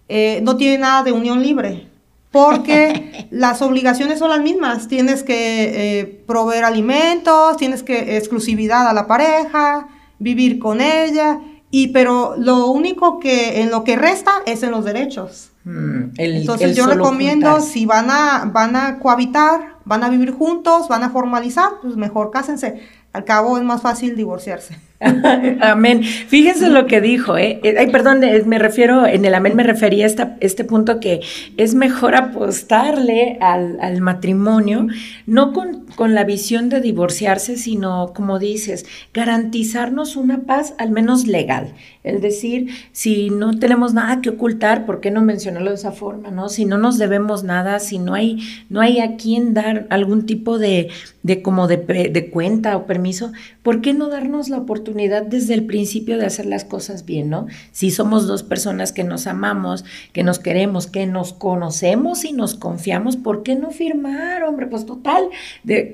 eh, 0.08 0.40
no 0.42 0.56
tiene 0.56 0.78
nada 0.78 1.02
de 1.02 1.12
unión 1.12 1.42
libre 1.42 1.88
porque 2.30 3.28
las 3.30 3.62
obligaciones 3.62 4.18
son 4.18 4.30
las 4.30 4.40
mismas. 4.40 4.88
Tienes 4.88 5.22
que 5.22 6.00
eh, 6.00 6.22
proveer 6.26 6.64
alimentos, 6.64 7.56
tienes 7.56 7.82
que 7.82 8.16
exclusividad 8.16 8.88
a 8.88 8.92
la 8.92 9.06
pareja, 9.06 9.88
vivir 10.18 10.58
con 10.58 10.80
ella, 10.80 11.40
y 11.70 11.88
pero 11.88 12.34
lo 12.36 12.66
único 12.66 13.18
que 13.20 13.62
en 13.62 13.70
lo 13.70 13.84
que 13.84 13.96
resta 13.96 14.42
es 14.46 14.62
en 14.62 14.70
los 14.70 14.84
derechos. 14.84 15.50
Mm, 15.66 16.12
Entonces 16.16 16.76
yo 16.76 16.86
recomiendo 16.86 17.60
si 17.60 17.86
van 17.86 18.08
a 18.08 18.48
van 18.52 18.76
a 18.76 19.00
cohabitar, 19.00 19.78
van 19.84 20.04
a 20.04 20.08
vivir 20.08 20.30
juntos, 20.30 20.86
van 20.88 21.02
a 21.02 21.10
formalizar, 21.10 21.70
pues 21.82 21.96
mejor 21.96 22.30
cásense. 22.30 22.80
Al 23.12 23.24
cabo 23.24 23.58
es 23.58 23.64
más 23.64 23.82
fácil 23.82 24.14
divorciarse. 24.14 24.78
amén. 25.60 26.02
Fíjense 26.02 26.70
lo 26.70 26.86
que 26.86 27.02
dijo, 27.02 27.36
¿eh? 27.36 27.60
eh 27.62 27.74
ay, 27.78 27.88
perdón, 27.90 28.24
eh, 28.24 28.42
me 28.46 28.58
refiero, 28.58 29.06
en 29.06 29.26
el 29.26 29.34
amén 29.34 29.54
me 29.54 29.62
refería 29.62 30.06
a 30.06 30.36
este 30.40 30.64
punto 30.64 31.00
que 31.00 31.20
es 31.58 31.74
mejor 31.74 32.14
apostarle 32.14 33.36
al, 33.42 33.78
al 33.80 34.00
matrimonio, 34.00 34.86
no 35.26 35.52
con, 35.52 35.84
con, 35.96 36.14
la 36.14 36.24
visión 36.24 36.70
de 36.70 36.80
divorciarse, 36.80 37.56
sino, 37.56 38.12
como 38.14 38.38
dices, 38.38 38.86
garantizarnos 39.12 40.16
una 40.16 40.42
paz 40.44 40.74
al 40.78 40.90
menos 40.90 41.26
legal. 41.26 41.74
Es 42.02 42.22
decir, 42.22 42.70
si 42.92 43.28
no 43.28 43.58
tenemos 43.58 43.92
nada 43.92 44.22
que 44.22 44.30
ocultar, 44.30 44.86
¿por 44.86 45.00
qué 45.00 45.10
no 45.10 45.20
mencionarlo 45.20 45.70
de 45.70 45.76
esa 45.76 45.92
forma, 45.92 46.30
no? 46.30 46.48
Si 46.48 46.64
no 46.64 46.78
nos 46.78 46.96
debemos 46.96 47.44
nada, 47.44 47.80
si 47.80 47.98
no 47.98 48.14
hay, 48.14 48.38
no 48.70 48.80
hay 48.80 49.00
a 49.00 49.16
quien 49.16 49.52
dar 49.52 49.86
algún 49.90 50.24
tipo 50.24 50.58
de, 50.58 50.88
de 51.22 51.42
como 51.42 51.66
de, 51.66 51.76
de 51.76 52.30
cuenta 52.30 52.76
o 52.76 52.86
permiso, 52.86 53.32
¿por 53.62 53.82
qué 53.82 53.92
no 53.92 54.08
darnos 54.08 54.48
la 54.48 54.58
oportunidad 54.58 54.85
desde 54.94 55.54
el 55.54 55.66
principio 55.66 56.18
de 56.18 56.26
hacer 56.26 56.46
las 56.46 56.64
cosas 56.64 57.04
bien, 57.04 57.30
¿no? 57.30 57.46
Si 57.72 57.90
somos 57.90 58.26
dos 58.26 58.42
personas 58.42 58.92
que 58.92 59.04
nos 59.04 59.26
amamos, 59.26 59.84
que 60.12 60.22
nos 60.22 60.38
queremos, 60.38 60.86
que 60.86 61.06
nos 61.06 61.32
conocemos 61.32 62.24
y 62.24 62.32
nos 62.32 62.54
confiamos, 62.54 63.16
¿por 63.16 63.42
qué 63.42 63.54
no 63.54 63.70
firmar, 63.70 64.42
hombre? 64.44 64.66
Pues 64.66 64.86
total, 64.86 65.28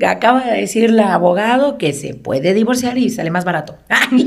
acaba 0.06 0.44
de 0.44 0.60
decir 0.60 0.90
la 0.90 1.14
abogado 1.14 1.78
que 1.78 1.92
se 1.92 2.14
puede 2.14 2.54
divorciar 2.54 2.98
y 2.98 3.10
sale 3.10 3.30
más 3.30 3.44
barato. 3.44 3.76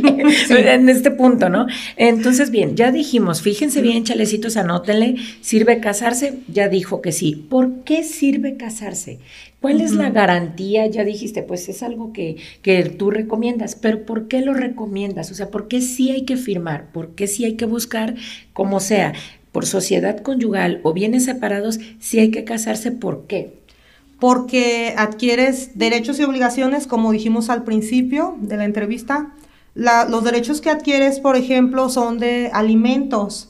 En 0.76 0.90
este 0.90 1.12
punto, 1.12 1.50
¿no? 1.50 1.68
Entonces, 1.96 2.50
bien, 2.50 2.76
ya 2.76 2.92
dijimos, 2.92 3.42
fíjense 3.42 3.82
bien, 3.82 4.04
chalecitos, 4.04 4.58
anótenle, 4.58 5.16
¿sirve 5.42 5.80
casarse? 5.80 6.40
Ya 6.48 6.70
dijo 6.70 7.02
que 7.02 7.12
sí. 7.12 7.36
¿Por 7.36 7.84
qué 7.84 8.04
sirve 8.04 8.58
casarse? 8.58 9.20
¿Cuál 9.62 9.82
es 9.82 9.94
la 9.94 10.12
garantía? 10.12 10.86
Ya 10.86 11.04
dijiste, 11.04 11.42
pues 11.42 11.68
es 11.70 11.82
algo 11.82 12.14
que, 12.14 12.38
que, 12.62 12.84
tú 12.84 13.10
recomiendas, 13.10 13.76
pero 13.76 14.06
¿por 14.06 14.28
qué 14.28 14.42
lo 14.42 14.54
recomiendas? 14.54 15.32
O 15.32 15.34
sea, 15.34 15.50
¿por 15.50 15.68
qué 15.68 15.82
sí 15.82 16.12
hay 16.12 16.24
que 16.24 16.38
firmar? 16.38 16.92
¿Por 16.92 17.16
qué 17.16 17.26
sí 17.26 17.46
hay 17.46 17.56
que 17.56 17.66
buscar, 17.66 18.16
como 18.54 18.80
sea, 18.80 19.14
por 19.52 19.66
sociedad 19.66 20.20
conyugal 20.20 20.82
o 20.84 20.94
bienes 20.94 21.26
separados, 21.26 21.80
sí 22.00 22.20
hay 22.20 22.30
que 22.30 22.44
casarse? 22.44 22.92
¿Por 22.92 23.26
qué? 23.26 23.54
Porque 24.20 24.94
adquieres 24.98 25.78
derechos 25.78 26.20
y 26.20 26.24
obligaciones, 26.24 26.88
como 26.88 27.12
dijimos 27.12 27.50
al 27.50 27.64
principio 27.64 28.38
de 28.42 28.58
la 28.58 28.66
entrevista. 28.66 29.34
los 29.74 30.24
derechos 30.24 30.62
que 30.62 30.70
adquieres, 30.70 31.20
por 31.20 31.36
ejemplo, 31.36 31.90
son 31.90 32.20
de 32.20 32.52
alimentos. 32.54 33.48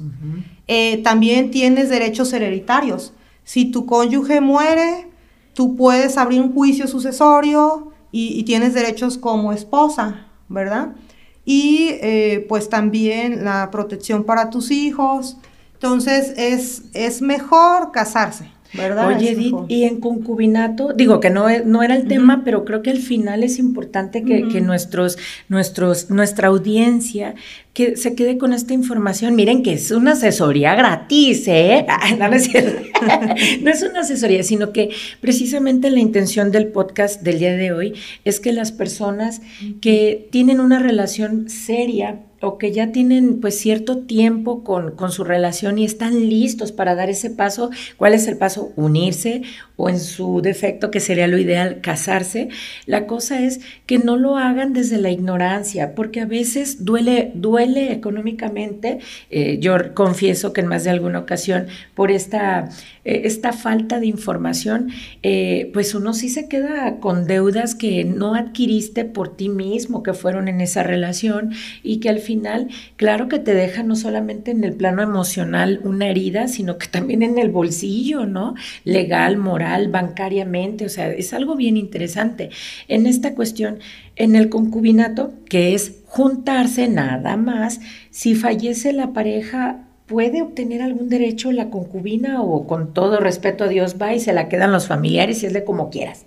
Eh, 0.67 1.01
también 1.03 1.51
tienes 1.51 1.89
derechos 1.89 2.31
hereditarios. 2.33 3.13
Si 3.43 3.65
tu 3.65 3.85
cónyuge 3.85 4.41
muere, 4.41 5.07
tú 5.55 5.75
puedes 5.75 6.17
abrir 6.17 6.41
un 6.41 6.53
juicio 6.53 6.87
sucesorio 6.87 7.91
y, 8.11 8.43
tienes 8.43 8.73
derechos 8.73 9.17
como 9.17 9.51
esposa, 9.51 10.27
¿verdad? 10.47 10.95
Y 11.43 11.89
eh, 12.01 12.45
pues 12.47 12.69
también 12.69 13.43
la 13.43 13.71
protección 13.71 14.23
para 14.23 14.49
tus 14.49 14.71
hijos. 14.71 15.37
Entonces 15.73 16.33
es, 16.37 16.83
es 16.93 17.21
mejor 17.21 17.91
casarse. 17.91 18.54
¿Verdad? 18.73 19.07
Oye, 19.07 19.31
Edith, 19.31 19.55
y 19.67 19.83
en 19.83 19.99
concubinato, 19.99 20.93
digo 20.93 21.19
que 21.19 21.29
no, 21.29 21.47
no 21.65 21.83
era 21.83 21.95
el 21.95 22.07
tema, 22.07 22.43
pero 22.43 22.65
creo 22.65 22.81
que 22.81 22.91
al 22.91 22.99
final 22.99 23.43
es 23.43 23.59
importante 23.59 24.23
que, 24.23 24.47
que, 24.47 24.61
nuestros, 24.61 25.17
nuestros, 25.49 26.09
nuestra 26.09 26.49
audiencia 26.49 27.35
que 27.75 27.97
se 27.97 28.15
quede 28.15 28.37
con 28.37 28.53
esta 28.53 28.73
información. 28.73 29.35
Miren 29.35 29.61
que 29.61 29.73
es 29.73 29.91
una 29.91 30.13
asesoría 30.13 30.75
gratis, 30.75 31.47
¿eh? 31.47 31.85
No, 32.17 32.29
no, 32.29 32.35
es 32.35 32.49
no 33.61 33.69
es 33.69 33.83
una 33.83 33.99
asesoría, 33.99 34.43
sino 34.43 34.71
que 34.71 34.91
precisamente 35.19 35.89
la 35.89 35.99
intención 35.99 36.51
del 36.51 36.67
podcast 36.67 37.21
del 37.21 37.39
día 37.39 37.55
de 37.55 37.73
hoy 37.73 37.93
es 38.23 38.39
que 38.39 38.53
las 38.53 38.71
personas 38.71 39.41
que 39.81 40.29
tienen 40.31 40.59
una 40.61 40.79
relación 40.79 41.49
seria 41.49 42.21
o 42.45 42.57
que 42.57 42.71
ya 42.71 42.91
tienen 42.91 43.41
pues 43.41 43.57
cierto 43.57 43.99
tiempo 43.99 44.63
con, 44.63 44.91
con, 44.95 45.11
su 45.11 45.23
relación 45.23 45.79
y 45.79 45.85
están 45.85 46.29
listos 46.29 46.71
para 46.71 46.93
dar 46.93 47.09
ese 47.09 47.31
paso, 47.31 47.71
¿cuál 47.97 48.13
es 48.13 48.27
el 48.27 48.37
paso? 48.37 48.71
Unirse 48.75 49.41
o 49.77 49.89
en 49.89 49.99
su 49.99 50.41
defecto, 50.41 50.91
que 50.91 50.99
sería 50.99 51.27
lo 51.27 51.37
ideal, 51.37 51.81
casarse. 51.81 52.49
La 52.85 53.07
cosa 53.07 53.41
es 53.41 53.61
que 53.85 53.97
no 53.97 54.15
lo 54.15 54.37
hagan 54.37 54.73
desde 54.73 54.97
la 54.97 55.09
ignorancia, 55.09 55.95
porque 55.95 56.21
a 56.21 56.25
veces 56.25 56.85
duele, 56.85 57.31
duele 57.33 57.91
económicamente. 57.91 58.99
Eh, 59.29 59.57
yo 59.59 59.93
confieso 59.93 60.53
que 60.53 60.61
en 60.61 60.67
más 60.67 60.83
de 60.83 60.91
alguna 60.91 61.19
ocasión, 61.19 61.67
por 61.93 62.11
esta, 62.11 62.69
eh, 63.05 63.21
esta 63.25 63.53
falta 63.53 63.99
de 63.99 64.07
información, 64.07 64.89
eh, 65.23 65.69
pues 65.73 65.93
uno 65.95 66.13
sí 66.13 66.27
se 66.27 66.47
queda 66.47 66.99
con 66.99 67.27
deudas 67.27 67.75
que 67.75 68.03
no 68.03 68.35
adquiriste 68.35 69.05
por 69.05 69.37
ti 69.37 69.47
mismo, 69.47 70.03
que 70.03 70.13
fueron 70.13 70.47
en 70.47 70.59
esa 70.59 70.83
relación 70.83 71.53
y 71.83 71.99
que 71.99 72.09
al 72.09 72.19
final, 72.19 72.67
claro 72.97 73.29
que 73.29 73.39
te 73.39 73.53
deja 73.53 73.83
no 73.83 73.95
solamente 73.95 74.51
en 74.51 74.63
el 74.63 74.73
plano 74.73 75.03
emocional 75.03 75.79
una 75.83 76.07
herida, 76.07 76.47
sino 76.47 76.77
que 76.77 76.87
también 76.87 77.21
en 77.21 77.37
el 77.37 77.49
bolsillo, 77.49 78.25
¿no? 78.25 78.55
Legal, 78.83 79.37
moral 79.37 79.89
bancariamente, 79.89 80.85
o 80.85 80.89
sea, 80.89 81.11
es 81.11 81.33
algo 81.33 81.55
bien 81.55 81.77
interesante. 81.77 82.49
En 82.87 83.05
esta 83.05 83.35
cuestión, 83.35 83.79
en 84.15 84.35
el 84.35 84.49
concubinato, 84.49 85.33
que 85.47 85.75
es 85.75 85.99
juntarse 86.07 86.87
nada 86.87 87.37
más, 87.37 87.81
si 88.09 88.35
fallece 88.35 88.93
la 88.93 89.13
pareja, 89.13 89.84
¿puede 90.05 90.41
obtener 90.41 90.81
algún 90.81 91.09
derecho 91.09 91.51
la 91.51 91.69
concubina 91.69 92.41
o 92.41 92.67
con 92.67 92.93
todo 92.93 93.19
respeto 93.19 93.63
a 93.63 93.67
Dios 93.67 93.95
va 94.01 94.13
y 94.13 94.19
se 94.19 94.33
la 94.33 94.49
quedan 94.49 94.71
los 94.71 94.87
familiares 94.87 95.41
y 95.43 95.47
es 95.47 95.53
de 95.53 95.63
como 95.63 95.89
quieras? 95.89 96.25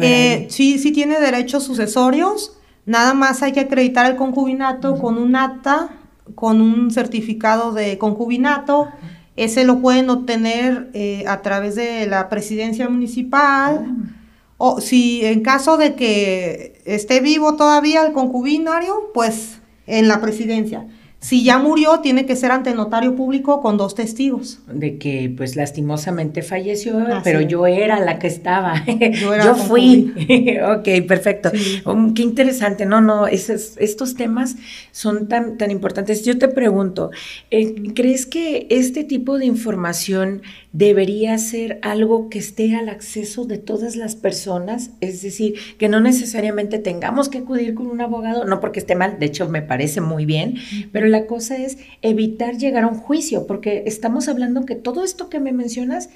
Eh, 0.00 0.46
sí, 0.50 0.78
sí 0.78 0.92
tiene 0.92 1.18
derechos 1.18 1.64
sucesorios, 1.64 2.56
nada 2.86 3.12
más 3.12 3.42
hay 3.42 3.52
que 3.52 3.60
acreditar 3.60 4.08
el 4.08 4.16
concubinato 4.16 4.96
con 4.98 5.18
un 5.18 5.34
acta, 5.34 5.90
con 6.36 6.60
un 6.60 6.92
certificado 6.92 7.72
de 7.72 7.98
concubinato. 7.98 8.88
Ese 9.36 9.64
lo 9.64 9.80
pueden 9.80 10.10
obtener 10.10 10.90
eh, 10.92 11.24
a 11.26 11.42
través 11.42 11.74
de 11.74 12.06
la 12.06 12.28
presidencia 12.28 12.88
municipal. 12.88 13.84
Ah. 13.84 14.16
O 14.58 14.80
si 14.80 15.24
en 15.24 15.40
caso 15.42 15.76
de 15.76 15.94
que 15.94 16.82
esté 16.84 17.20
vivo 17.20 17.56
todavía 17.56 18.04
el 18.04 18.12
concubinario, 18.12 19.10
pues 19.14 19.60
en 19.86 20.06
la 20.06 20.20
presidencia. 20.20 20.86
Si 21.20 21.44
ya 21.44 21.58
murió, 21.58 22.00
tiene 22.00 22.24
que 22.24 22.34
ser 22.34 22.50
ante 22.50 22.72
notario 22.72 23.14
público 23.14 23.60
con 23.60 23.76
dos 23.76 23.94
testigos. 23.94 24.60
De 24.66 24.96
que, 24.96 25.30
pues, 25.36 25.54
lastimosamente 25.54 26.40
falleció, 26.40 26.98
pero 27.22 27.42
yo 27.42 27.66
era 27.66 28.00
la 28.00 28.18
que 28.18 28.26
estaba. 28.26 28.82
Yo, 28.86 29.54
fui. 29.54 30.14
ok, 30.64 31.06
perfecto. 31.06 31.52
Um, 31.84 32.14
qué 32.14 32.22
interesante. 32.22 32.86
No, 32.86 33.02
no, 33.02 33.26
estos 33.26 34.14
temas 34.16 34.56
son 34.92 35.28
tan, 35.28 35.58
tan 35.58 35.70
importantes. 35.70 36.24
Yo 36.24 36.38
te 36.38 36.48
pregunto, 36.48 37.10
eh, 37.50 37.74
¿crees 37.94 38.24
que 38.24 38.66
este 38.70 39.04
tipo 39.04 39.36
de 39.36 39.44
información 39.44 40.40
debería 40.72 41.36
ser 41.38 41.80
algo 41.82 42.28
que 42.28 42.38
esté 42.38 42.76
al 42.76 42.88
acceso 42.88 43.44
de 43.44 43.58
todas 43.58 43.96
las 43.96 44.14
personas, 44.14 44.90
es 45.00 45.20
decir, 45.20 45.54
que 45.78 45.88
no 45.88 46.00
necesariamente 46.00 46.78
tengamos 46.78 47.28
que 47.28 47.38
acudir 47.38 47.74
con 47.74 47.86
un 47.86 48.00
abogado, 48.00 48.44
no 48.44 48.60
porque 48.60 48.78
esté 48.78 48.94
mal, 48.94 49.18
de 49.18 49.26
hecho 49.26 49.48
me 49.48 49.62
parece 49.62 50.00
muy 50.00 50.26
bien, 50.26 50.54
pero 50.92 51.08
la 51.08 51.26
cosa 51.26 51.56
es 51.56 51.78
evitar 52.02 52.56
llegar 52.56 52.84
a 52.84 52.88
un 52.88 52.98
juicio, 52.98 53.46
porque 53.46 53.82
estamos 53.86 54.28
hablando 54.28 54.64
que 54.64 54.76
todo 54.76 55.02
esto 55.04 55.28
que 55.28 55.40
me 55.40 55.52
mencionas 55.52 56.08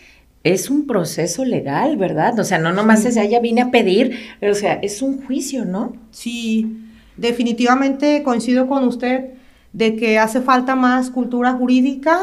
es 0.44 0.70
un 0.70 0.86
proceso 0.86 1.44
legal, 1.44 1.96
¿verdad? 1.96 2.38
O 2.38 2.44
sea, 2.44 2.58
no 2.58 2.72
nomás 2.72 3.04
es, 3.06 3.14
ya 3.14 3.40
vine 3.40 3.62
a 3.62 3.70
pedir, 3.70 4.16
o 4.42 4.54
sea, 4.54 4.74
es 4.74 5.02
un 5.02 5.24
juicio, 5.24 5.64
¿no? 5.64 5.96
Sí, 6.10 6.76
definitivamente 7.16 8.22
coincido 8.22 8.68
con 8.68 8.84
usted 8.84 9.30
de 9.72 9.96
que 9.96 10.18
hace 10.18 10.40
falta 10.42 10.76
más 10.76 11.10
cultura 11.10 11.54
jurídica 11.54 12.20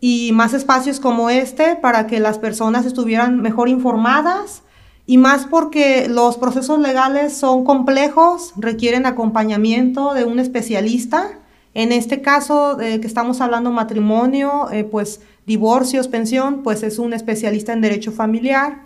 y 0.00 0.30
más 0.32 0.54
espacios 0.54 1.00
como 1.00 1.30
este 1.30 1.76
para 1.76 2.06
que 2.06 2.20
las 2.20 2.38
personas 2.38 2.86
estuvieran 2.86 3.40
mejor 3.40 3.68
informadas 3.68 4.62
y 5.06 5.16
más 5.16 5.46
porque 5.46 6.06
los 6.08 6.36
procesos 6.36 6.78
legales 6.78 7.32
son 7.32 7.64
complejos, 7.64 8.52
requieren 8.56 9.06
acompañamiento 9.06 10.12
de 10.12 10.24
un 10.24 10.38
especialista. 10.38 11.38
En 11.72 11.92
este 11.92 12.20
caso 12.20 12.74
de 12.74 13.00
que 13.00 13.06
estamos 13.06 13.40
hablando 13.40 13.70
matrimonio, 13.70 14.68
eh, 14.70 14.84
pues 14.84 15.20
divorcios, 15.46 16.08
pensión, 16.08 16.62
pues 16.62 16.82
es 16.82 16.98
un 16.98 17.14
especialista 17.14 17.72
en 17.72 17.80
derecho 17.80 18.12
familiar. 18.12 18.82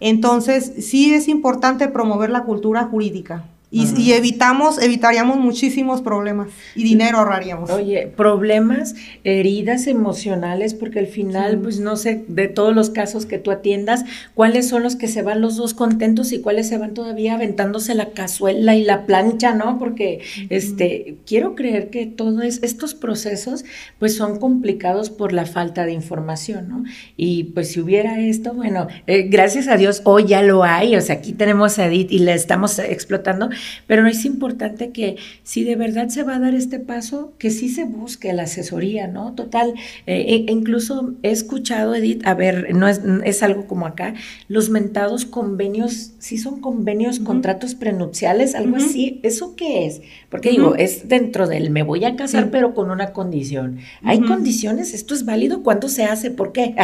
Entonces, 0.00 0.72
sí 0.80 1.12
es 1.12 1.28
importante 1.28 1.88
promover 1.88 2.30
la 2.30 2.44
cultura 2.44 2.84
jurídica. 2.84 3.44
Y, 3.68 4.12
evitamos, 4.12 4.80
evitaríamos 4.80 5.38
muchísimos 5.38 6.00
problemas 6.00 6.50
y 6.76 6.84
dinero 6.84 7.18
ahorraríamos. 7.18 7.68
Oye, 7.70 8.06
problemas, 8.16 8.94
heridas 9.24 9.88
emocionales, 9.88 10.72
porque 10.72 11.00
al 11.00 11.08
final, 11.08 11.58
pues 11.58 11.80
no 11.80 11.96
sé, 11.96 12.24
de 12.28 12.46
todos 12.46 12.76
los 12.76 12.90
casos 12.90 13.26
que 13.26 13.38
tú 13.38 13.50
atiendas, 13.50 14.04
cuáles 14.34 14.68
son 14.68 14.84
los 14.84 14.94
que 14.94 15.08
se 15.08 15.22
van 15.22 15.40
los 15.40 15.56
dos 15.56 15.74
contentos 15.74 16.30
y 16.30 16.40
cuáles 16.40 16.68
se 16.68 16.78
van 16.78 16.94
todavía 16.94 17.34
aventándose 17.34 17.96
la 17.96 18.10
cazuela 18.10 18.76
y 18.76 18.84
la 18.84 19.04
plancha, 19.04 19.52
¿no? 19.52 19.80
Porque 19.80 20.20
este, 20.48 21.16
quiero 21.26 21.56
creer 21.56 21.90
que 21.90 22.06
todos 22.06 22.60
estos 22.62 22.94
procesos, 22.94 23.64
pues 23.98 24.16
son 24.16 24.38
complicados 24.38 25.10
por 25.10 25.32
la 25.32 25.44
falta 25.44 25.84
de 25.86 25.92
información, 25.92 26.68
¿no? 26.68 26.84
Y 27.16 27.44
pues 27.44 27.72
si 27.72 27.80
hubiera 27.80 28.20
esto, 28.20 28.54
bueno, 28.54 28.86
eh, 29.08 29.22
gracias 29.28 29.66
a 29.66 29.76
Dios 29.76 30.02
hoy 30.04 30.26
ya 30.26 30.42
lo 30.42 30.62
hay, 30.62 30.94
o 30.94 31.00
sea, 31.00 31.16
aquí 31.16 31.32
tenemos 31.32 31.80
a 31.80 31.86
Edith 31.86 32.12
y 32.12 32.20
la 32.20 32.34
estamos 32.34 32.78
explotando 32.78 33.50
pero 33.86 34.06
es 34.06 34.24
importante 34.24 34.90
que 34.90 35.16
si 35.42 35.64
de 35.64 35.76
verdad 35.76 36.08
se 36.08 36.22
va 36.22 36.36
a 36.36 36.38
dar 36.38 36.54
este 36.54 36.78
paso, 36.78 37.32
que 37.38 37.50
sí 37.50 37.68
se 37.68 37.84
busque 37.84 38.32
la 38.32 38.44
asesoría, 38.44 39.06
¿no? 39.06 39.34
Total, 39.34 39.74
eh, 40.06 40.44
e 40.48 40.52
incluso 40.52 41.14
he 41.22 41.30
escuchado, 41.30 41.94
Edith, 41.94 42.26
a 42.26 42.34
ver, 42.34 42.74
no 42.74 42.88
es, 42.88 43.00
es, 43.24 43.42
algo 43.42 43.66
como 43.66 43.86
acá, 43.86 44.14
los 44.48 44.70
mentados 44.70 45.24
convenios, 45.24 46.12
sí 46.18 46.38
son 46.38 46.60
convenios, 46.60 47.20
contratos 47.20 47.74
prenupciales, 47.74 48.54
algo 48.54 48.76
así, 48.76 49.20
¿eso 49.22 49.54
qué 49.56 49.86
es? 49.86 50.00
Porque 50.30 50.50
digo, 50.50 50.74
es 50.74 51.08
dentro 51.08 51.46
del 51.46 51.70
me 51.70 51.82
voy 51.82 52.04
a 52.04 52.16
casar, 52.16 52.50
pero 52.50 52.74
con 52.74 52.90
una 52.90 53.12
condición. 53.12 53.78
¿Hay 54.02 54.20
condiciones? 54.20 54.94
¿Esto 54.94 55.14
es 55.14 55.24
válido? 55.24 55.62
¿Cuándo 55.62 55.88
se 55.88 56.04
hace? 56.04 56.30
¿Por 56.30 56.52
qué? 56.52 56.74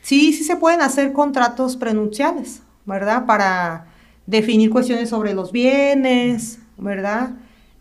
sí, 0.00 0.32
sí 0.32 0.44
se 0.44 0.56
pueden 0.56 0.80
hacer 0.80 1.12
contratos 1.12 1.76
prenupciales, 1.76 2.62
¿verdad? 2.86 3.26
Para 3.26 3.91
definir 4.26 4.70
cuestiones 4.70 5.08
sobre 5.08 5.34
los 5.34 5.52
bienes, 5.52 6.58
¿verdad? 6.76 7.30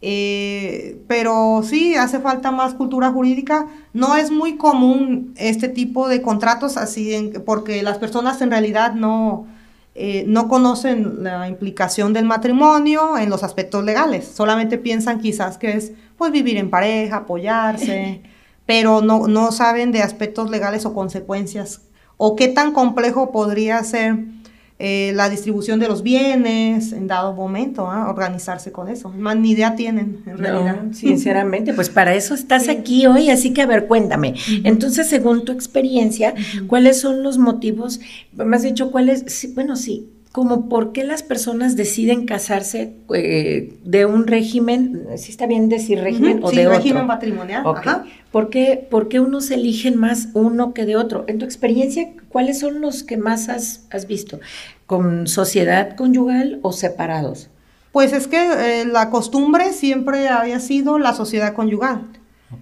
Eh, 0.01 0.99
pero 1.07 1.61
sí, 1.63 1.95
hace 1.95 2.19
falta 2.19 2.51
más 2.51 2.73
cultura 2.73 3.11
jurídica. 3.11 3.67
No 3.93 4.15
es 4.15 4.31
muy 4.31 4.57
común 4.57 5.33
este 5.37 5.69
tipo 5.69 6.07
de 6.07 6.21
contratos 6.21 6.77
así, 6.77 7.31
porque 7.45 7.83
las 7.83 7.99
personas 7.99 8.41
en 8.41 8.49
realidad 8.49 8.93
no, 8.93 9.45
eh, 9.93 10.23
no 10.27 10.47
conocen 10.47 11.23
la 11.23 11.47
implicación 11.47 12.13
del 12.13 12.25
matrimonio 12.25 13.17
en 13.17 13.29
los 13.29 13.43
aspectos 13.43 13.83
legales. 13.83 14.27
Solamente 14.27 14.77
piensan 14.77 15.19
quizás 15.19 15.57
que 15.57 15.73
es 15.73 15.91
pues 16.17 16.31
vivir 16.31 16.57
en 16.57 16.69
pareja, 16.69 17.17
apoyarse, 17.17 18.23
pero 18.65 19.01
no, 19.01 19.27
no 19.27 19.51
saben 19.51 19.91
de 19.91 20.01
aspectos 20.01 20.49
legales 20.49 20.85
o 20.85 20.93
consecuencias 20.93 21.81
o 22.23 22.35
qué 22.35 22.47
tan 22.47 22.71
complejo 22.71 23.31
podría 23.31 23.83
ser 23.83 24.15
eh, 24.83 25.11
la 25.13 25.29
distribución 25.29 25.79
de 25.79 25.87
los 25.87 26.01
bienes 26.01 26.91
en 26.91 27.05
dado 27.05 27.33
momento, 27.33 27.87
¿ah? 27.87 28.09
organizarse 28.09 28.71
con 28.71 28.87
eso. 28.87 29.09
Más 29.09 29.37
ni 29.37 29.51
idea 29.51 29.75
tienen, 29.75 30.23
en 30.25 30.39
realidad. 30.39 30.85
Sinceramente, 30.91 31.75
pues 31.75 31.91
para 31.91 32.15
eso 32.15 32.33
estás 32.33 32.67
aquí 32.67 33.05
hoy, 33.05 33.29
así 33.29 33.53
que 33.53 33.61
a 33.61 33.67
ver, 33.67 33.85
cuéntame. 33.85 34.33
Entonces, 34.63 35.07
según 35.07 35.45
tu 35.45 35.51
experiencia, 35.51 36.33
¿cuáles 36.65 36.99
son 36.99 37.21
los 37.21 37.37
motivos? 37.37 37.99
Me 38.33 38.55
has 38.55 38.63
dicho, 38.63 38.89
¿cuáles? 38.89 39.53
bueno, 39.53 39.75
sí, 39.75 40.09
como 40.31 40.69
por 40.69 40.93
qué 40.93 41.03
las 41.03 41.23
personas 41.23 41.75
deciden 41.75 42.25
casarse 42.25 42.93
eh, 43.13 43.73
de 43.83 44.05
un 44.05 44.27
régimen, 44.27 45.07
si 45.17 45.31
está 45.31 45.45
bien 45.45 45.67
decir 45.67 45.99
régimen 45.99 46.39
o 46.41 46.51
de 46.51 46.69
régimen 46.69 47.05
matrimonial. 47.05 47.63
¿Por, 48.31 48.49
qué, 48.49 48.87
¿Por 48.89 49.09
qué 49.09 49.19
unos 49.19 49.51
eligen 49.51 49.97
más 49.97 50.29
uno 50.33 50.73
que 50.73 50.85
de 50.85 50.95
otro? 50.95 51.25
En 51.27 51.37
tu 51.37 51.43
experiencia, 51.43 52.13
¿cuáles 52.29 52.59
son 52.59 52.79
los 52.79 53.03
que 53.03 53.17
más 53.17 53.49
has, 53.49 53.85
has 53.91 54.07
visto? 54.07 54.39
¿Con 54.85 55.27
sociedad 55.27 55.97
conyugal 55.97 56.59
o 56.61 56.71
separados? 56.71 57.49
Pues 57.91 58.13
es 58.13 58.27
que 58.27 58.37
eh, 58.37 58.85
la 58.85 59.09
costumbre 59.09 59.73
siempre 59.73 60.29
había 60.29 60.61
sido 60.61 60.97
la 60.97 61.13
sociedad 61.13 61.53
conyugal. 61.53 62.03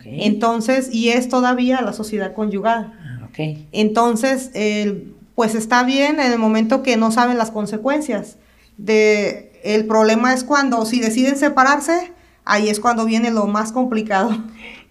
Entonces, 0.05 0.93
y 0.93 1.09
es 1.09 1.29
todavía 1.29 1.81
la 1.81 1.93
sociedad 1.93 2.33
conyugal. 2.33 2.93
Ah, 2.99 3.27
okay. 3.29 3.67
Entonces, 3.71 4.51
el 4.53 5.13
pues 5.39 5.55
está 5.55 5.83
bien 5.83 6.19
en 6.19 6.33
el 6.33 6.37
momento 6.37 6.83
que 6.83 6.97
no 6.97 7.13
saben 7.13 7.37
las 7.37 7.49
consecuencias. 7.49 8.35
De, 8.75 9.53
el 9.63 9.85
problema 9.85 10.33
es 10.33 10.43
cuando, 10.43 10.85
si 10.85 10.99
deciden 10.99 11.37
separarse, 11.37 12.11
ahí 12.43 12.67
es 12.67 12.81
cuando 12.81 13.05
viene 13.05 13.31
lo 13.31 13.47
más 13.47 13.71
complicado. 13.71 14.37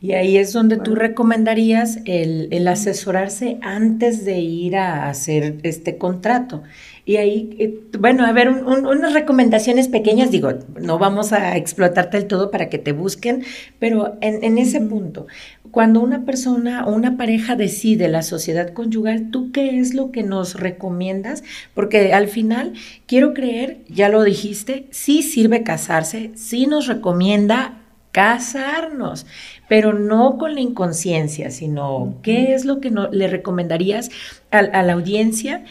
Y 0.00 0.12
ahí 0.12 0.38
es 0.38 0.54
donde 0.54 0.78
tú 0.78 0.94
recomendarías 0.94 1.98
el, 2.06 2.66
asesorarse 2.66 3.58
antes 3.60 4.24
de 4.24 4.38
ir 4.38 4.78
a 4.78 5.10
hacer 5.10 5.58
este 5.64 5.98
contrato. 5.98 6.62
Y 7.08 7.16
ahí, 7.16 7.56
eh, 7.58 7.80
bueno, 7.98 8.26
a 8.26 8.32
ver, 8.32 8.50
unas 8.50 9.14
recomendaciones 9.14 9.88
pequeñas, 9.88 10.30
digo, 10.30 10.52
no 10.78 10.98
vamos 10.98 11.32
a 11.32 11.56
explotarte 11.56 12.18
el 12.18 12.26
todo 12.26 12.50
para 12.50 12.68
que 12.68 12.76
te 12.76 12.92
busquen, 12.92 13.44
pero 13.78 14.18
en, 14.20 14.44
en 14.44 14.58
ese 14.58 14.78
punto, 14.82 15.26
cuando 15.70 16.00
una 16.00 16.26
persona 16.26 16.84
o 16.84 16.92
una 16.92 17.16
pareja 17.16 17.56
decide 17.56 18.08
la 18.08 18.20
sociedad 18.20 18.74
conyugal, 18.74 19.30
¿tú 19.30 19.52
qué 19.52 19.80
es 19.80 19.94
lo 19.94 20.10
que 20.12 20.22
nos 20.22 20.60
recomiendas? 20.60 21.44
Porque 21.72 22.12
al 22.12 22.28
final, 22.28 22.74
quiero 23.06 23.32
creer, 23.32 23.78
ya 23.88 24.10
lo 24.10 24.22
dijiste, 24.22 24.84
sí 24.90 25.22
sirve 25.22 25.62
casarse, 25.62 26.32
sí 26.34 26.66
nos 26.66 26.88
recomienda 26.88 27.78
casarnos, 28.12 29.26
pero 29.68 29.92
no 29.92 30.38
con 30.38 30.54
la 30.54 30.60
inconsciencia, 30.60 31.50
sino 31.50 32.16
qué 32.22 32.54
es 32.54 32.64
lo 32.64 32.80
que 32.80 32.90
no, 32.90 33.08
le 33.10 33.28
recomendarías 33.28 34.10
a, 34.50 34.62
la 34.62 34.92
audiencia 34.92 35.64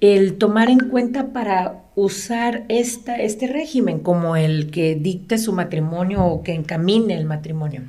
el 0.00 0.36
tomar 0.38 0.68
en 0.68 0.78
cuenta 0.78 1.28
para 1.32 1.84
usar 1.94 2.64
esta, 2.68 3.16
este 3.16 3.46
régimen 3.46 4.00
como 4.00 4.36
el 4.36 4.70
que 4.70 4.94
dicte 4.94 5.38
su 5.38 5.52
matrimonio 5.52 6.24
o 6.24 6.42
que 6.42 6.52
encamine 6.52 7.16
el 7.16 7.24
matrimonio. 7.24 7.82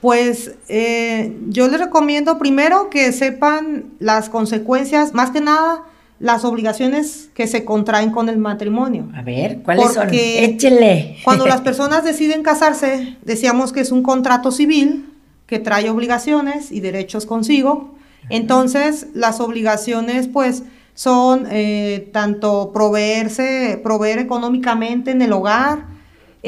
Pues 0.00 0.54
eh, 0.68 1.36
yo 1.48 1.68
les 1.68 1.80
recomiendo 1.80 2.38
primero 2.38 2.90
que 2.90 3.12
sepan 3.12 3.86
las 3.98 4.28
consecuencias, 4.28 5.14
más 5.14 5.30
que 5.30 5.40
nada 5.40 5.84
las 6.18 6.44
obligaciones 6.44 7.28
que 7.34 7.46
se 7.46 7.64
contraen 7.64 8.10
con 8.10 8.28
el 8.28 8.38
matrimonio. 8.38 9.08
A 9.14 9.22
ver, 9.22 9.58
¿cuáles 9.62 9.92
son? 9.92 10.08
Échele. 10.12 11.18
Cuando 11.24 11.46
las 11.46 11.60
personas 11.62 12.04
deciden 12.04 12.42
casarse, 12.42 13.16
decíamos 13.22 13.72
que 13.72 13.80
es 13.80 13.92
un 13.92 14.02
contrato 14.02 14.50
civil 14.50 15.12
que 15.46 15.58
trae 15.58 15.90
obligaciones 15.90 16.72
y 16.72 16.80
derechos 16.80 17.26
consigo. 17.26 17.94
Entonces, 18.28 19.08
las 19.14 19.40
obligaciones, 19.40 20.26
pues, 20.26 20.64
son 20.96 21.46
eh, 21.48 22.10
tanto 22.12 22.72
proveerse, 22.74 23.78
proveer 23.80 24.18
económicamente 24.18 25.12
en 25.12 25.22
el 25.22 25.32
hogar, 25.32 25.84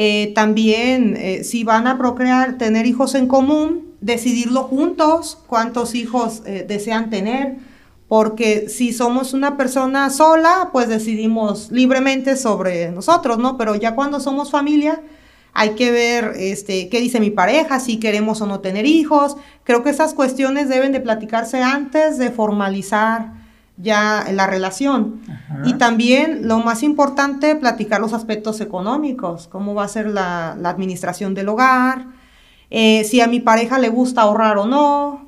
eh, 0.00 0.32
también, 0.32 1.16
eh, 1.16 1.42
si 1.42 1.64
van 1.64 1.88
a 1.88 1.98
procrear, 1.98 2.56
tener 2.56 2.86
hijos 2.86 3.16
en 3.16 3.26
común, 3.26 3.94
decidirlo 4.00 4.62
juntos, 4.62 5.38
cuántos 5.48 5.96
hijos 5.96 6.42
eh, 6.46 6.64
desean 6.68 7.10
tener, 7.10 7.56
porque 8.06 8.68
si 8.68 8.92
somos 8.92 9.34
una 9.34 9.56
persona 9.56 10.08
sola, 10.10 10.70
pues 10.72 10.88
decidimos 10.88 11.72
libremente 11.72 12.36
sobre 12.36 12.92
nosotros, 12.92 13.38
¿no? 13.38 13.58
Pero 13.58 13.74
ya 13.74 13.96
cuando 13.96 14.20
somos 14.20 14.52
familia, 14.52 15.00
hay 15.52 15.70
que 15.70 15.90
ver 15.90 16.34
este, 16.36 16.88
qué 16.88 17.00
dice 17.00 17.18
mi 17.18 17.30
pareja, 17.30 17.80
si 17.80 17.98
queremos 17.98 18.40
o 18.40 18.46
no 18.46 18.60
tener 18.60 18.86
hijos. 18.86 19.36
Creo 19.64 19.82
que 19.82 19.90
esas 19.90 20.14
cuestiones 20.14 20.68
deben 20.68 20.92
de 20.92 21.00
platicarse 21.00 21.60
antes 21.60 22.18
de 22.18 22.30
formalizar 22.30 23.32
ya 23.78 24.26
la 24.32 24.46
relación. 24.46 25.20
Y 25.64 25.74
también 25.74 26.46
lo 26.46 26.58
más 26.58 26.82
importante, 26.82 27.54
platicar 27.56 28.00
los 28.00 28.12
aspectos 28.12 28.60
económicos, 28.60 29.48
cómo 29.48 29.74
va 29.74 29.84
a 29.84 29.88
ser 29.88 30.08
la, 30.08 30.50
administración 30.52 31.34
del 31.34 31.48
hogar, 31.48 32.06
eh, 32.70 33.04
si 33.04 33.20
a 33.20 33.26
mi 33.26 33.40
pareja 33.40 33.78
le 33.78 33.88
gusta 33.88 34.22
ahorrar 34.22 34.58
o 34.58 34.66
no, 34.66 35.27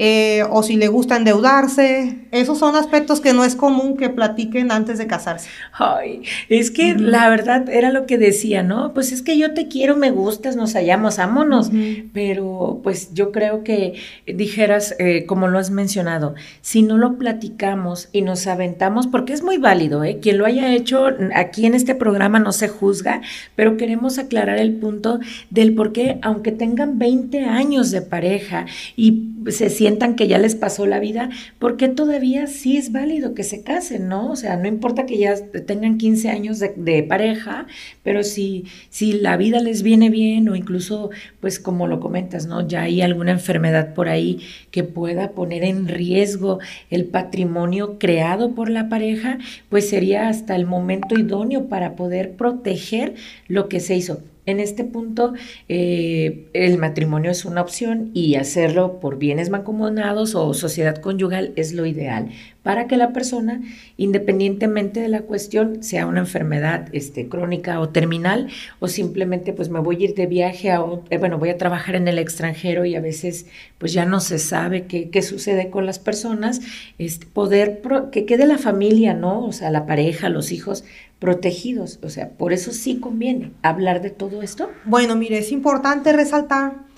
eh, 0.00 0.44
o 0.48 0.62
si 0.62 0.76
le 0.76 0.86
gusta 0.86 1.16
endeudarse. 1.16 2.18
Esos 2.30 2.58
son 2.58 2.76
aspectos 2.76 3.20
que 3.20 3.32
no 3.32 3.44
es 3.44 3.56
común 3.56 3.96
que 3.96 4.08
platiquen 4.10 4.70
antes 4.70 4.96
de 4.96 5.08
casarse. 5.08 5.48
Ay, 5.72 6.22
es 6.48 6.70
que 6.70 6.94
la 6.94 7.28
verdad 7.28 7.68
era 7.68 7.90
lo 7.90 8.06
que 8.06 8.16
decía, 8.16 8.62
¿no? 8.62 8.94
Pues 8.94 9.10
es 9.10 9.22
que 9.22 9.36
yo 9.36 9.54
te 9.54 9.66
quiero, 9.66 9.96
me 9.96 10.12
gustas, 10.12 10.54
nos 10.54 10.74
hallamos, 10.74 11.18
ámonos. 11.18 11.72
Pero 12.12 12.78
pues 12.84 13.12
yo 13.12 13.32
creo 13.32 13.64
que 13.64 13.94
dijeras, 14.24 14.94
eh, 15.00 15.26
como 15.26 15.48
lo 15.48 15.58
has 15.58 15.72
mencionado, 15.72 16.36
si 16.60 16.82
no 16.82 16.96
lo 16.96 17.18
platicamos 17.18 18.08
y 18.12 18.22
nos 18.22 18.46
aventamos, 18.46 19.08
porque 19.08 19.32
es 19.32 19.42
muy 19.42 19.58
válido, 19.58 20.04
¿eh? 20.04 20.20
Quien 20.22 20.38
lo 20.38 20.46
haya 20.46 20.72
hecho 20.76 21.08
aquí 21.34 21.66
en 21.66 21.74
este 21.74 21.96
programa 21.96 22.38
no 22.38 22.52
se 22.52 22.68
juzga, 22.68 23.20
pero 23.56 23.76
queremos 23.76 24.18
aclarar 24.18 24.58
el 24.58 24.74
punto 24.74 25.18
del 25.50 25.74
por 25.74 25.92
qué, 25.92 26.20
aunque 26.22 26.52
tengan 26.52 27.00
20 27.00 27.46
años 27.46 27.90
de 27.90 28.02
pareja 28.02 28.66
y 28.94 29.32
se 29.48 29.70
sienten 29.70 29.87
sientan 29.88 30.16
que 30.16 30.28
ya 30.28 30.36
les 30.36 30.54
pasó 30.54 30.84
la 30.84 31.00
vida, 31.00 31.30
porque 31.58 31.88
todavía 31.88 32.46
sí 32.46 32.76
es 32.76 32.92
válido 32.92 33.32
que 33.32 33.42
se 33.42 33.62
casen, 33.62 34.06
¿no? 34.06 34.30
O 34.30 34.36
sea, 34.36 34.58
no 34.58 34.68
importa 34.68 35.06
que 35.06 35.16
ya 35.16 35.34
tengan 35.66 35.96
15 35.96 36.28
años 36.28 36.58
de, 36.58 37.02
pareja, 37.08 37.66
pero 38.02 38.22
si, 38.22 38.66
si 38.90 39.12
la 39.12 39.38
vida 39.38 39.60
les 39.60 39.82
viene 39.82 40.10
bien 40.10 40.46
o 40.50 40.56
incluso, 40.56 41.08
pues 41.40 41.58
como 41.58 41.86
lo 41.86 42.00
comentas, 42.00 42.46
¿no? 42.46 42.68
Ya 42.68 42.82
hay 42.82 43.00
alguna 43.00 43.32
enfermedad 43.32 43.94
por 43.94 44.10
ahí 44.10 44.40
que 44.70 44.84
pueda 44.84 45.30
poner 45.30 45.64
en 45.64 45.88
riesgo 45.88 46.58
el 46.90 47.06
patrimonio 47.06 47.98
creado 47.98 48.54
por 48.54 48.68
la 48.68 48.90
pareja, 48.90 49.38
pues 49.70 49.88
sería 49.88 50.28
hasta 50.28 50.54
el 50.54 50.66
momento 50.66 51.18
idóneo 51.18 51.68
para 51.68 51.96
poder 51.96 52.32
proteger 52.32 53.14
lo 53.46 53.70
que 53.70 53.80
se 53.80 53.96
hizo. 53.96 54.20
En 54.48 54.60
este 54.60 54.82
punto, 54.82 55.34
eh, 55.68 56.48
el 56.54 56.78
matrimonio 56.78 57.30
es 57.30 57.44
una 57.44 57.60
opción 57.60 58.10
y 58.14 58.36
hacerlo 58.36 58.98
por 58.98 59.18
bienes 59.18 59.50
mancomunados 59.50 60.34
o 60.34 60.54
sociedad 60.54 60.96
conyugal 61.02 61.52
es 61.56 61.74
lo 61.74 61.84
ideal 61.84 62.30
para 62.68 62.86
que 62.86 62.98
la 62.98 63.14
persona, 63.14 63.62
independientemente 63.96 65.00
de 65.00 65.08
la 65.08 65.22
cuestión, 65.22 65.82
sea 65.82 66.04
una 66.04 66.20
enfermedad 66.20 66.88
este, 66.92 67.26
crónica 67.26 67.80
o 67.80 67.88
terminal, 67.88 68.48
o 68.78 68.88
simplemente 68.88 69.54
pues 69.54 69.70
me 69.70 69.80
voy 69.80 69.96
a 69.96 70.04
ir 70.04 70.14
de 70.14 70.26
viaje 70.26 70.70
a, 70.70 70.84
eh, 71.08 71.16
bueno, 71.16 71.38
voy 71.38 71.48
a 71.48 71.56
trabajar 71.56 71.94
en 71.94 72.08
el 72.08 72.18
extranjero 72.18 72.84
y 72.84 72.94
a 72.94 73.00
veces 73.00 73.46
pues 73.78 73.94
ya 73.94 74.04
no 74.04 74.20
se 74.20 74.38
sabe 74.38 74.84
qué, 74.84 75.08
qué 75.08 75.22
sucede 75.22 75.70
con 75.70 75.86
las 75.86 75.98
personas, 75.98 76.60
este, 76.98 77.24
poder 77.24 77.80
que 78.12 78.26
quede 78.26 78.46
la 78.46 78.58
familia, 78.58 79.14
¿no? 79.14 79.46
O 79.46 79.52
sea, 79.52 79.70
la 79.70 79.86
pareja, 79.86 80.28
los 80.28 80.52
hijos, 80.52 80.84
protegidos. 81.18 81.98
O 82.02 82.10
sea, 82.10 82.30
por 82.30 82.52
eso 82.52 82.72
sí 82.72 83.00
conviene 83.00 83.52
hablar 83.62 84.02
de 84.02 84.10
todo 84.10 84.42
esto. 84.42 84.70
Bueno, 84.84 85.16
mire, 85.16 85.38
es 85.38 85.52
importante 85.52 86.12
resaltar 86.12 86.88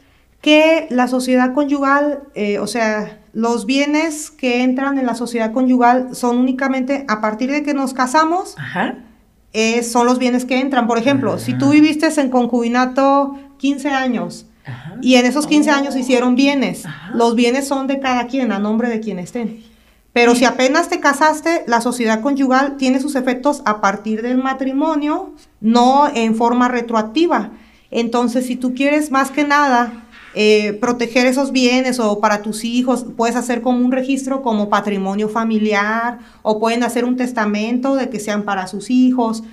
que 0.40 0.86
la 0.90 1.08
sociedad 1.08 1.52
conyugal, 1.52 2.24
eh, 2.34 2.58
o 2.58 2.66
sea, 2.66 3.18
los 3.32 3.66
bienes 3.66 4.30
que 4.30 4.62
entran 4.62 4.98
en 4.98 5.06
la 5.06 5.14
sociedad 5.14 5.52
conyugal 5.52 6.14
son 6.14 6.38
únicamente 6.38 7.04
a 7.08 7.20
partir 7.20 7.50
de 7.50 7.62
que 7.62 7.74
nos 7.74 7.94
casamos, 7.94 8.56
eh, 9.52 9.82
son 9.82 10.06
los 10.06 10.18
bienes 10.18 10.44
que 10.44 10.60
entran. 10.60 10.86
Por 10.86 10.98
ejemplo, 10.98 11.38
si 11.38 11.54
tú 11.54 11.70
viviste 11.70 12.08
en 12.20 12.30
concubinato 12.30 13.38
15 13.58 13.90
años 13.90 14.46
y 15.02 15.16
en 15.16 15.26
esos 15.26 15.46
15 15.46 15.70
años 15.70 15.96
hicieron 15.96 16.34
bienes, 16.34 16.84
los 17.14 17.34
bienes 17.34 17.68
son 17.68 17.86
de 17.86 18.00
cada 18.00 18.26
quien, 18.26 18.52
a 18.52 18.58
nombre 18.58 18.88
de 18.88 19.00
quien 19.00 19.18
estén. 19.18 19.69
Pero 20.12 20.34
si 20.34 20.44
apenas 20.44 20.88
te 20.88 20.98
casaste, 20.98 21.62
la 21.66 21.80
sociedad 21.80 22.20
conyugal 22.20 22.76
tiene 22.76 23.00
sus 23.00 23.14
efectos 23.14 23.62
a 23.64 23.80
partir 23.80 24.22
del 24.22 24.38
matrimonio, 24.38 25.32
no 25.60 26.08
en 26.12 26.34
forma 26.34 26.68
retroactiva. 26.68 27.50
Entonces, 27.92 28.46
si 28.46 28.56
tú 28.56 28.74
quieres 28.74 29.10
más 29.10 29.30
que 29.30 29.44
nada 29.44 30.04
eh, 30.34 30.74
proteger 30.80 31.26
esos 31.26 31.52
bienes 31.52 32.00
o 32.00 32.20
para 32.20 32.42
tus 32.42 32.64
hijos, 32.64 33.06
puedes 33.16 33.36
hacer 33.36 33.62
como 33.62 33.84
un 33.84 33.92
registro 33.92 34.42
como 34.42 34.68
patrimonio 34.68 35.28
familiar 35.28 36.18
o 36.42 36.58
pueden 36.58 36.82
hacer 36.82 37.04
un 37.04 37.16
testamento 37.16 37.94
de 37.94 38.10
que 38.10 38.18
sean 38.18 38.42
para 38.42 38.66
sus 38.66 38.90
hijos, 38.90 39.44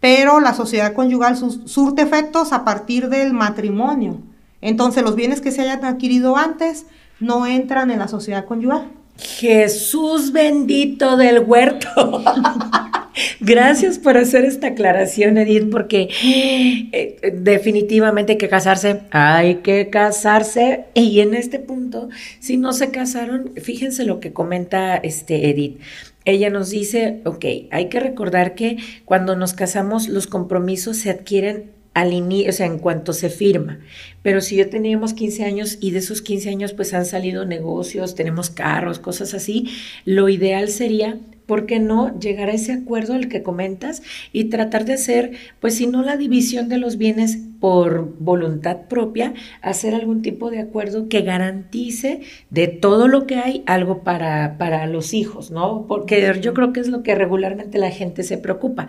pero 0.00 0.40
la 0.40 0.54
sociedad 0.54 0.94
conyugal 0.94 1.36
surte 1.36 2.02
efectos 2.02 2.52
a 2.52 2.64
partir 2.64 3.10
del 3.10 3.34
matrimonio. 3.34 4.18
Entonces, 4.62 5.02
los 5.02 5.14
bienes 5.14 5.42
que 5.42 5.52
se 5.52 5.62
hayan 5.62 5.84
adquirido 5.84 6.36
antes 6.36 6.86
no 7.20 7.46
entran 7.46 7.90
en 7.90 7.98
la 7.98 8.08
sociedad 8.08 8.46
conyugal. 8.46 8.90
Jesús 9.18 10.32
bendito 10.32 11.16
del 11.16 11.40
huerto. 11.40 12.22
Gracias 13.40 13.98
por 13.98 14.18
hacer 14.18 14.44
esta 14.44 14.68
aclaración, 14.68 15.38
Edith, 15.38 15.70
porque 15.70 16.08
eh, 16.22 17.32
definitivamente 17.34 18.32
hay 18.32 18.38
que 18.38 18.48
casarse, 18.48 19.00
hay 19.10 19.56
que 19.56 19.88
casarse. 19.88 20.84
Y 20.94 21.20
en 21.20 21.34
este 21.34 21.58
punto, 21.58 22.10
si 22.40 22.56
no 22.56 22.72
se 22.72 22.90
casaron, 22.90 23.52
fíjense 23.56 24.04
lo 24.04 24.20
que 24.20 24.32
comenta 24.32 24.96
este 24.96 25.48
Edith. 25.48 25.80
Ella 26.26 26.50
nos 26.50 26.70
dice, 26.70 27.20
ok, 27.24 27.44
hay 27.70 27.88
que 27.88 28.00
recordar 28.00 28.54
que 28.54 28.78
cuando 29.04 29.36
nos 29.36 29.54
casamos 29.54 30.08
los 30.08 30.26
compromisos 30.26 30.96
se 30.98 31.10
adquieren 31.10 31.75
al 31.96 32.12
inicio, 32.12 32.50
o 32.50 32.52
sea, 32.52 32.66
en 32.66 32.78
cuanto 32.78 33.14
se 33.14 33.30
firma. 33.30 33.78
Pero 34.22 34.42
si 34.42 34.56
yo 34.56 34.68
teníamos 34.68 35.14
15 35.14 35.44
años 35.44 35.78
y 35.80 35.92
de 35.92 36.00
esos 36.00 36.20
15 36.20 36.50
años 36.50 36.74
pues 36.74 36.92
han 36.92 37.06
salido 37.06 37.46
negocios, 37.46 38.14
tenemos 38.14 38.50
carros, 38.50 38.98
cosas 38.98 39.32
así, 39.32 39.70
lo 40.04 40.28
ideal 40.28 40.68
sería 40.68 41.18
¿por 41.46 41.64
qué 41.64 41.78
no 41.78 42.18
llegar 42.18 42.50
a 42.50 42.52
ese 42.52 42.72
acuerdo 42.72 43.14
al 43.14 43.28
que 43.28 43.42
comentas 43.42 44.02
y 44.30 44.44
tratar 44.44 44.84
de 44.84 44.92
hacer, 44.92 45.32
pues 45.58 45.76
si 45.76 45.86
no 45.86 46.02
la 46.02 46.18
división 46.18 46.68
de 46.68 46.76
los 46.76 46.98
bienes 46.98 47.38
por 47.60 48.14
voluntad 48.18 48.88
propia, 48.88 49.32
hacer 49.62 49.94
algún 49.94 50.20
tipo 50.20 50.50
de 50.50 50.58
acuerdo 50.58 51.08
que 51.08 51.22
garantice 51.22 52.20
de 52.50 52.66
todo 52.66 53.08
lo 53.08 53.26
que 53.26 53.36
hay 53.36 53.62
algo 53.64 54.02
para, 54.02 54.58
para 54.58 54.86
los 54.86 55.14
hijos, 55.14 55.50
¿no? 55.50 55.86
Porque 55.88 56.38
yo 56.42 56.52
creo 56.52 56.74
que 56.74 56.80
es 56.80 56.88
lo 56.88 57.02
que 57.02 57.14
regularmente 57.14 57.78
la 57.78 57.90
gente 57.90 58.22
se 58.22 58.36
preocupa, 58.36 58.88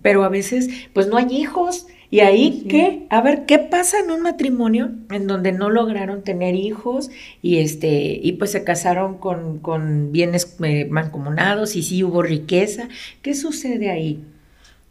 pero 0.00 0.24
a 0.24 0.30
veces 0.30 0.70
pues 0.94 1.08
no 1.08 1.18
hay 1.18 1.26
hijos 1.36 1.86
y 2.10 2.20
ahí, 2.20 2.66
¿qué? 2.68 3.06
A 3.10 3.20
ver, 3.20 3.46
¿qué 3.46 3.58
pasa 3.58 3.98
en 3.98 4.10
un 4.10 4.22
matrimonio 4.22 4.90
en 5.10 5.26
donde 5.26 5.52
no 5.52 5.70
lograron 5.70 6.22
tener 6.22 6.54
hijos 6.54 7.10
y 7.42 7.58
este 7.58 8.20
y 8.22 8.32
pues 8.32 8.52
se 8.52 8.62
casaron 8.62 9.18
con, 9.18 9.58
con 9.58 10.12
bienes 10.12 10.56
eh, 10.62 10.86
mancomunados 10.90 11.74
y 11.74 11.82
sí 11.82 12.04
hubo 12.04 12.22
riqueza? 12.22 12.88
¿Qué 13.22 13.34
sucede 13.34 13.90
ahí? 13.90 14.24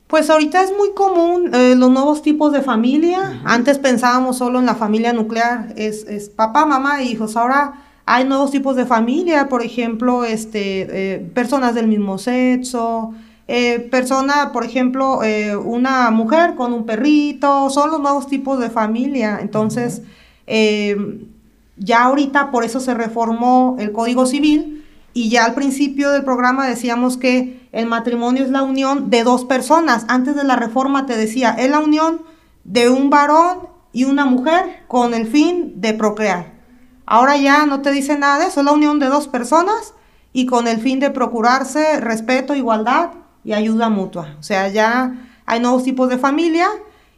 Pues 0.08 0.30
ahorita 0.30 0.62
es 0.62 0.72
muy 0.78 0.92
común 0.94 1.54
eh, 1.54 1.76
los 1.76 1.90
nuevos 1.90 2.22
tipos 2.22 2.52
de 2.52 2.62
familia. 2.62 3.42
Antes 3.44 3.80
pensábamos 3.80 4.38
solo 4.38 4.60
en 4.60 4.66
la 4.66 4.76
familia 4.76 5.14
nuclear, 5.14 5.74
es, 5.78 6.06
es, 6.08 6.30
papá, 6.30 6.66
mamá 6.66 7.02
e 7.02 7.06
hijos. 7.06 7.36
Ahora 7.36 7.86
hay 8.06 8.26
nuevos 8.26 8.52
tipos 8.52 8.76
de 8.76 8.86
familia, 8.86 9.50
por 9.50 9.64
ejemplo, 9.64 10.24
este, 10.26 10.88
eh, 11.16 11.20
personas 11.34 11.74
del 11.74 11.88
mismo 11.88 12.20
sexo, 12.20 13.14
eh, 13.48 13.80
persona, 13.92 14.52
por 14.52 14.66
ejemplo, 14.66 15.24
eh, 15.24 15.56
una 15.56 16.10
mujer 16.10 16.56
con 16.56 16.74
un 16.74 16.86
perrito, 16.86 17.70
son 17.70 17.92
los 17.92 18.00
nuevos 18.00 18.28
tipos 18.28 18.60
de 18.60 18.70
familia. 18.70 19.38
Entonces, 19.40 20.02
eh, 20.48 20.98
ya 21.78 22.04
ahorita 22.04 22.52
por 22.52 22.64
eso 22.64 22.80
se 22.80 22.94
reformó 22.94 23.76
el 23.80 23.92
Código 23.92 24.26
Civil 24.26 24.84
y 25.14 25.30
ya 25.30 25.46
al 25.46 25.54
principio 25.54 26.12
del 26.12 26.24
programa 26.24 26.68
decíamos 26.68 27.18
que 27.18 27.68
el 27.72 27.86
matrimonio 27.86 28.44
es 28.44 28.50
la 28.50 28.64
unión 28.64 29.10
de 29.10 29.24
dos 29.24 29.46
personas. 29.46 30.06
Antes 30.08 30.36
de 30.36 30.44
la 30.44 30.56
reforma 30.56 31.06
te 31.06 31.16
decía, 31.16 31.52
es 31.52 31.70
la 31.70 31.80
unión 31.80 32.22
de 32.64 32.90
un 32.90 33.10
varón 33.10 33.68
y 33.94 34.06
una 34.06 34.26
mujer 34.26 34.84
con 34.88 35.14
el 35.14 35.28
fin 35.28 35.74
de 35.82 35.94
procrear. 35.94 36.54
Ahora 37.06 37.38
ya 37.38 37.68
no 37.68 37.82
te 37.82 37.92
dice 37.92 38.18
nada 38.18 38.40
de 38.40 38.48
eso, 38.48 38.62
es 38.62 38.66
la 38.66 38.72
unión 38.72 38.98
de 38.98 39.06
dos 39.06 39.28
personas 39.28 39.94
y 40.34 40.48
con 40.48 40.68
el 40.68 40.80
fin 40.80 41.00
de 41.00 41.12
procurarse 41.12 42.00
respeto, 42.02 42.56
igualdad 42.56 43.12
y 43.46 43.54
ayuda 43.54 43.90
mutua. 43.90 44.36
O 44.40 44.44
sea, 44.44 44.68
ya 44.68 45.16
hay 45.46 45.60
nuevos 45.62 45.84
tipos 45.84 46.10
de 46.10 46.18
familia 46.18 46.68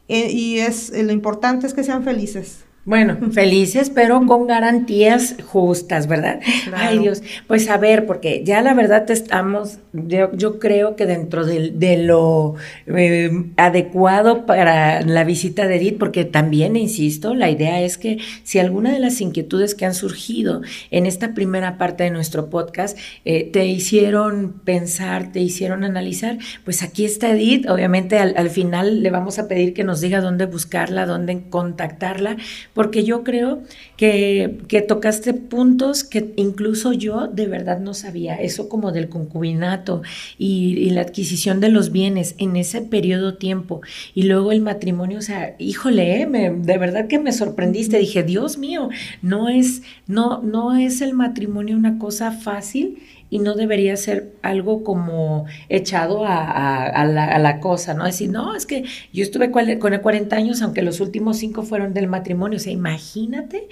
eh, 0.07 0.29
y 0.31 0.59
es 0.59 0.91
lo 0.91 1.11
importante 1.11 1.65
es 1.65 1.73
que 1.73 1.83
sean 1.83 2.03
felices. 2.03 2.66
Bueno, 2.87 3.17
felices, 3.33 3.89
pero 3.89 4.25
con 4.25 4.47
garantías 4.47 5.35
justas, 5.45 6.07
¿verdad? 6.07 6.39
Ay 6.73 6.99
Dios, 6.99 7.21
pues 7.45 7.69
a 7.69 7.75
ver, 7.75 8.05
porque 8.05 8.43
ya 8.45 8.61
la 8.61 8.73
verdad 8.73 9.11
estamos, 9.11 9.79
yo, 9.91 10.57
creo 10.59 10.95
que 10.95 11.05
dentro 11.05 11.45
de, 11.45 11.97
lo 11.97 12.55
eh, 12.85 13.29
adecuado 13.57 14.45
para 14.45 15.01
la 15.01 15.25
visita 15.25 15.67
de 15.67 15.75
Edith, 15.75 15.97
porque 15.97 16.23
también, 16.23 16.77
insisto, 16.77 17.35
la 17.35 17.49
idea 17.49 17.81
es 17.81 17.97
que 17.97 18.19
si 18.43 18.57
alguna 18.57 18.93
de 18.93 18.99
las 18.99 19.19
inquietudes 19.19 19.75
que 19.75 19.85
han 19.85 19.93
surgido 19.93 20.61
en 20.89 21.05
esta 21.05 21.33
primera 21.33 21.77
parte 21.77 22.05
de 22.05 22.11
nuestro 22.11 22.49
podcast 22.49 22.97
eh, 23.25 23.43
te 23.51 23.65
hicieron 23.65 24.61
pensar, 24.63 25.33
te 25.33 25.41
hicieron 25.41 25.83
analizar, 25.83 26.37
pues 26.63 26.81
aquí 26.83 27.03
está 27.03 27.31
Edith, 27.31 27.69
obviamente 27.69 28.17
al, 28.17 28.33
al 28.37 28.49
final 28.49 29.03
le 29.03 29.09
vamos 29.11 29.39
a 29.39 29.49
pedir 29.49 29.73
que 29.73 29.83
nos 29.83 29.99
diga 29.99 30.21
dónde 30.21 30.45
buscarla, 30.45 31.05
dónde 31.05 31.49
contactarla 31.49 32.37
porque 32.77 33.03
yo 33.03 33.23
creo 33.23 33.63
que, 33.97 34.59
que, 34.67 34.81
tocaste 34.81 35.33
puntos 35.33 36.03
que 36.03 36.31
incluso 36.35 36.93
yo 36.93 37.25
de 37.25 37.47
verdad 37.47 37.79
no 37.79 37.95
sabía, 37.95 38.35
eso 38.35 38.69
como 38.69 38.91
del 38.91 39.09
concubinato 39.09 40.03
y, 40.37 40.91
la 40.91 41.01
adquisición 41.01 41.59
de 41.59 41.69
los 41.69 41.91
bienes 41.91 42.35
en 42.37 42.55
ese 42.55 42.81
periodo 42.81 43.33
tiempo. 43.33 43.81
Y 44.13 44.23
luego 44.23 44.51
el 44.51 44.61
matrimonio, 44.61 45.17
o 45.17 45.23
sea, 45.23 45.55
híjole, 45.57 46.21
eh, 46.21 46.53
de 46.55 46.77
verdad 46.77 47.07
que 47.07 47.17
me 47.17 47.33
sorprendiste, 47.33 47.97
dije, 47.97 48.21
Dios 48.21 48.59
mío, 48.59 48.89
no 49.23 49.49
es, 49.49 49.81
no, 50.05 50.43
no 50.43 50.77
es 50.77 51.01
el 51.01 51.15
matrimonio 51.15 51.77
una 51.77 51.97
cosa 51.97 52.31
fácil 52.31 52.99
y 53.29 53.39
no 53.39 53.55
debería 53.55 53.97
ser 53.97 54.33
algo 54.41 54.83
como 54.83 55.45
echado 55.69 56.23
a, 56.25 57.05
la, 57.05 57.59
cosa, 57.59 57.93
¿no? 57.93 58.05
Decir, 58.05 58.29
no, 58.29 58.55
es 58.55 58.65
que 58.65 58.83
yo 59.11 59.23
estuve 59.23 59.51
con 59.51 59.69
el 59.69 60.01
40 60.01 60.35
años, 60.35 60.61
aunque 60.61 60.81
los 60.81 60.99
últimos 60.99 61.37
cinco 61.37 61.63
fueron 61.63 61.93
del 61.93 62.07
matrimonio. 62.07 62.57
O 62.57 62.59
sea, 62.59 62.71
imagínate, 62.71 63.67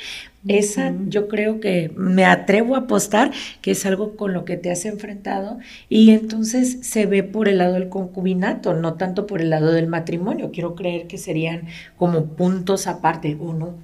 esa 0.48 0.94
yo 1.08 1.28
creo 1.28 1.60
que 1.60 1.92
me 1.96 2.26
atrevo 2.26 2.76
a 2.76 2.80
apostar 2.80 3.32
que 3.62 3.72
es 3.72 3.86
algo 3.86 4.16
con 4.16 4.34
lo 4.34 4.46
que 4.46 4.58
te 4.58 4.72
has 4.72 4.86
enfrentado 4.86 5.58
y 5.90 6.12
entonces 6.12 6.80
se 6.82 7.06
ve 7.06 7.24
por 7.24 7.48
el 7.48 7.60
lado 7.60 7.74
del 7.74 7.90
concubinato, 7.90 8.74
no 8.74 8.96
tanto 8.96 9.26
por 9.26 9.42
el 9.42 9.50
lado 9.50 9.72
del 9.72 9.88
matrimonio. 9.88 10.52
Quiero 10.52 10.76
creer 10.76 11.08
que 11.08 11.18
serían 11.18 11.64
como 11.98 12.26
puntos 12.26 12.88
aparte, 12.88 13.38
¿o 13.40 13.54
no? 13.54 13.76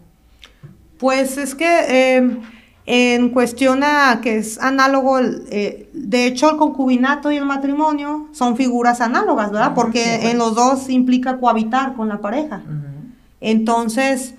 Pues 0.97 1.37
es 1.37 1.55
que... 1.55 2.17
Eh 2.17 2.60
En 2.93 3.29
cuestión 3.29 3.85
a 3.85 4.19
que 4.21 4.35
es 4.35 4.59
análogo, 4.59 5.17
eh, 5.17 5.89
de 5.93 6.25
hecho 6.25 6.49
el 6.49 6.57
concubinato 6.57 7.31
y 7.31 7.37
el 7.37 7.45
matrimonio 7.45 8.27
son 8.33 8.57
figuras 8.57 8.99
análogas, 8.99 9.49
¿verdad? 9.49 9.71
Porque 9.73 10.29
en 10.29 10.37
los 10.37 10.55
dos 10.55 10.89
implica 10.89 11.37
cohabitar 11.37 11.95
con 11.95 12.09
la 12.09 12.19
pareja. 12.19 12.61
Entonces, 13.39 14.35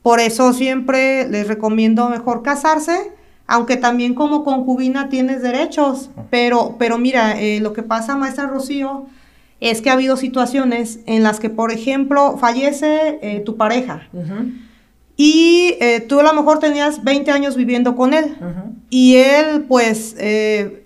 por 0.00 0.18
eso 0.18 0.54
siempre 0.54 1.28
les 1.28 1.46
recomiendo 1.46 2.08
mejor 2.08 2.40
casarse, 2.42 3.12
aunque 3.46 3.76
también 3.76 4.14
como 4.14 4.44
concubina 4.44 5.10
tienes 5.10 5.42
derechos, 5.42 6.08
pero, 6.30 6.76
pero 6.78 6.96
mira, 6.96 7.38
eh, 7.38 7.60
lo 7.60 7.74
que 7.74 7.82
pasa, 7.82 8.16
maestra 8.16 8.46
Rocío, 8.46 9.08
es 9.60 9.82
que 9.82 9.90
ha 9.90 9.92
habido 9.92 10.16
situaciones 10.16 11.00
en 11.04 11.22
las 11.22 11.38
que, 11.38 11.50
por 11.50 11.70
ejemplo, 11.70 12.38
fallece 12.38 13.18
eh, 13.20 13.42
tu 13.44 13.58
pareja 13.58 14.08
y 15.22 15.76
eh, 15.80 16.00
tú 16.00 16.20
a 16.20 16.22
lo 16.22 16.32
mejor 16.32 16.60
tenías 16.60 17.04
20 17.04 17.30
años 17.30 17.56
viviendo 17.56 17.94
con 17.96 18.14
él 18.14 18.36
y 18.88 19.16
él 19.16 19.66
pues 19.68 20.16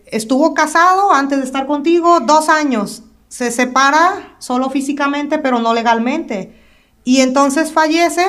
estuvo 0.06 0.54
casado 0.54 1.12
antes 1.12 1.38
de 1.38 1.44
estar 1.44 1.66
contigo 1.66 2.20
dos 2.20 2.48
años, 2.48 3.02
se 3.28 3.50
separa 3.50 4.36
solo 4.38 4.70
físicamente 4.70 5.38
pero 5.38 5.58
no 5.58 5.72
legalmente 5.72 6.52
y 7.04 7.20
entonces 7.20 7.72
fallece 7.72 8.26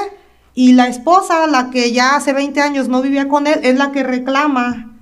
y 0.56 0.72
la 0.72 0.88
esposa, 0.88 1.48
la 1.48 1.70
que 1.70 1.92
ya 1.92 2.16
hace 2.16 2.32
20 2.32 2.62
años 2.62 2.88
no 2.88 3.02
vivía 3.02 3.28
con 3.28 3.46
él, 3.46 3.60
es 3.64 3.78
la 3.78 3.92
que 3.92 4.04
reclama 4.04 4.94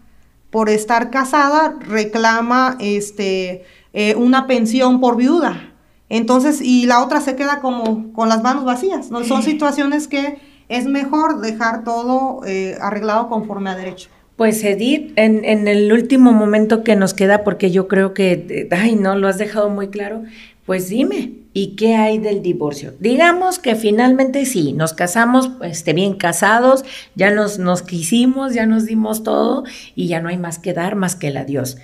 por 0.49 0.67
estar 0.67 1.11
casada, 1.11 1.75
reclama 1.79 2.75
este, 2.79 3.63
eh, 3.93 4.15
una 4.15 4.47
pensión 4.47 4.99
por 4.99 5.15
viuda. 5.15 5.73
Entonces, 6.09 6.59
y 6.59 6.87
la 6.87 7.03
otra 7.03 7.21
se 7.21 7.35
queda 7.35 7.59
como 7.59 8.13
con 8.13 8.29
las 8.29 8.41
manos 8.43 8.65
vacías. 8.65 9.11
¿no? 9.11 9.23
Son 9.23 9.43
situaciones 9.43 10.07
que 10.07 10.39
es 10.77 10.85
mejor 10.85 11.41
dejar 11.41 11.83
todo 11.83 12.45
eh, 12.45 12.77
arreglado 12.81 13.29
conforme 13.29 13.69
a 13.69 13.75
derecho. 13.75 14.09
Pues 14.35 14.63
Edith, 14.63 15.13
en, 15.15 15.45
en, 15.45 15.67
el 15.67 15.93
último 15.93 16.31
momento 16.31 16.83
que 16.83 16.95
nos 16.95 17.13
queda, 17.13 17.43
porque 17.43 17.69
yo 17.69 17.87
creo 17.87 18.15
que, 18.15 18.67
ay, 18.71 18.95
no, 18.95 19.15
lo 19.15 19.27
has 19.27 19.37
dejado 19.37 19.69
muy 19.69 19.89
claro, 19.89 20.23
pues 20.65 20.89
dime, 20.89 21.33
¿y 21.53 21.75
qué 21.75 21.95
hay 21.95 22.17
del 22.17 22.41
divorcio? 22.41 22.93
Digamos 22.99 23.59
que 23.59 23.75
finalmente 23.75 24.45
sí, 24.47 24.73
nos 24.73 24.93
casamos, 24.93 25.51
este, 25.61 25.93
bien 25.93 26.15
casados, 26.15 26.83
ya 27.15 27.29
nos, 27.29 27.59
nos 27.59 27.83
quisimos, 27.83 28.55
ya 28.55 28.65
nos 28.65 28.85
dimos 28.85 29.23
todo 29.23 29.65
y 29.93 30.07
ya 30.07 30.19
no 30.19 30.29
hay 30.29 30.37
más 30.37 30.57
que 30.57 30.73
dar 30.73 30.95
más 30.95 31.15
que 31.15 31.27
el 31.27 31.37
adiós. 31.37 31.77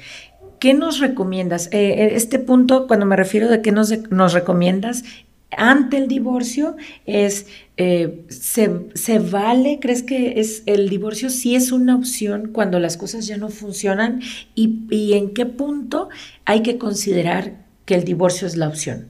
¿Qué 0.60 0.74
nos 0.74 1.00
recomiendas? 1.00 1.68
Eh, 1.68 2.04
eh, 2.04 2.10
este 2.14 2.40
punto, 2.40 2.88
cuando 2.88 3.06
me 3.06 3.16
refiero 3.16 3.48
de 3.48 3.62
qué 3.62 3.72
nos, 3.72 3.92
nos 4.10 4.34
recomiendas, 4.34 5.04
ante 5.58 5.98
el 5.98 6.08
divorcio 6.08 6.76
es, 7.06 7.48
eh, 7.82 8.26
se, 8.28 8.90
se, 8.94 9.20
vale? 9.20 9.80
¿Crees 9.82 10.04
que 10.04 10.42
es 10.42 10.64
el 10.66 10.90
divorcio 10.90 11.30
sí 11.30 11.56
es 11.56 11.72
una 11.72 11.96
opción 11.96 12.50
cuando 12.52 12.78
las 12.78 12.98
cosas 12.98 13.26
ya 13.26 13.38
no 13.38 13.48
funcionan? 13.48 14.20
¿Y, 14.54 14.82
y 14.90 15.14
en 15.14 15.34
qué 15.34 15.46
punto 15.46 16.10
hay 16.44 16.62
que 16.62 16.78
considerar 16.78 17.66
que 17.86 17.96
el 17.96 18.04
divorcio 18.04 18.48
es 18.48 18.58
la 18.58 18.68
opción? 18.68 19.08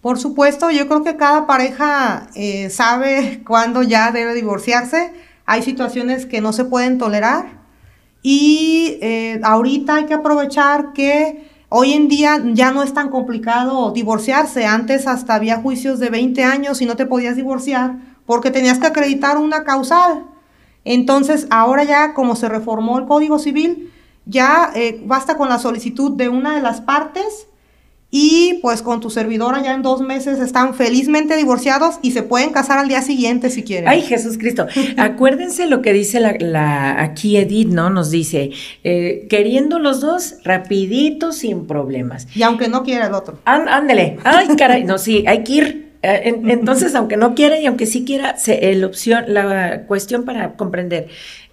Por 0.00 0.16
supuesto, 0.16 0.70
yo 0.70 0.86
creo 0.86 1.02
que 1.02 1.16
cada 1.16 1.48
pareja 1.48 2.30
eh, 2.36 2.70
sabe 2.70 3.42
cuándo 3.46 3.82
ya 3.82 4.12
debe 4.12 4.32
divorciarse. 4.32 5.12
Hay 5.44 5.64
situaciones 5.64 6.24
que 6.24 6.40
no 6.40 6.52
se 6.52 6.64
pueden 6.64 6.98
tolerar 6.98 7.58
y 8.22 8.98
eh, 9.02 9.40
ahorita 9.42 9.96
hay 9.96 10.06
que 10.06 10.14
aprovechar 10.14 10.92
que 10.92 11.47
hoy 11.68 11.92
en 11.92 12.08
día 12.08 12.42
ya 12.52 12.70
no 12.70 12.82
es 12.82 12.94
tan 12.94 13.10
complicado 13.10 13.92
divorciarse. 13.92 14.66
Antes 14.66 15.06
hasta 15.06 15.34
había 15.34 15.60
juicios 15.60 15.98
de 15.98 16.10
20 16.10 16.44
años 16.44 16.80
y 16.80 16.86
no 16.86 16.96
te 16.96 17.06
podías 17.06 17.36
divorciar 17.36 17.96
porque 18.26 18.50
tenías 18.50 18.78
que 18.78 18.86
acreditar 18.86 19.38
una 19.38 19.64
causal. 19.64 20.26
Entonces, 20.84 21.46
ahora 21.50 21.84
ya 21.84 22.14
como 22.14 22.36
se 22.36 22.48
reformó 22.48 22.98
el 22.98 23.06
Código 23.06 23.38
Civil, 23.38 23.92
ya 24.26 24.70
eh, 24.74 25.02
basta 25.04 25.36
con 25.36 25.48
la 25.48 25.58
solicitud 25.58 26.12
de 26.12 26.28
una 26.28 26.54
de 26.54 26.62
las 26.62 26.80
partes 26.80 27.48
y 28.10 28.58
pues 28.62 28.80
con 28.80 29.00
tu 29.00 29.10
servidora 29.10 29.62
ya 29.62 29.74
en 29.74 29.82
dos 29.82 30.00
meses 30.00 30.38
están 30.38 30.74
felizmente 30.74 31.36
divorciados 31.36 31.98
y 32.00 32.12
se 32.12 32.22
pueden 32.22 32.50
casar 32.50 32.78
al 32.78 32.88
día 32.88 33.02
siguiente 33.02 33.50
si 33.50 33.62
quieren. 33.62 33.88
Ay, 33.88 34.00
Jesús 34.00 34.38
Cristo. 34.38 34.66
Acuérdense 34.96 35.66
lo 35.66 35.82
que 35.82 35.92
dice 35.92 36.20
la, 36.20 37.02
aquí 37.02 37.36
Edith, 37.36 37.68
¿no? 37.68 37.90
Nos 37.90 38.10
dice, 38.10 38.50
eh, 38.82 39.26
queriendo 39.28 39.78
los 39.78 40.00
dos, 40.00 40.36
rapidito, 40.44 41.32
sin 41.32 41.66
problemas. 41.66 42.26
Y 42.34 42.42
aunque 42.42 42.68
no 42.68 42.82
quiera 42.82 43.08
el 43.08 43.14
otro. 43.14 43.38
ándele. 43.44 44.16
Ay, 44.24 44.48
caray. 44.56 44.84
No, 44.84 44.96
sí, 44.96 45.24
hay 45.26 45.44
que 45.44 45.52
ir. 45.52 45.88
Eh, 46.02 46.34
entonces, 46.48 46.94
aunque 46.94 47.18
no 47.18 47.34
quiera 47.34 47.60
y 47.60 47.66
aunque 47.66 47.84
sí 47.84 48.06
quiera, 48.06 48.36
la 48.46 48.86
opción, 48.86 49.24
la 49.28 49.82
cuestión 49.86 50.24
para 50.24 50.54
comprender 50.54 51.08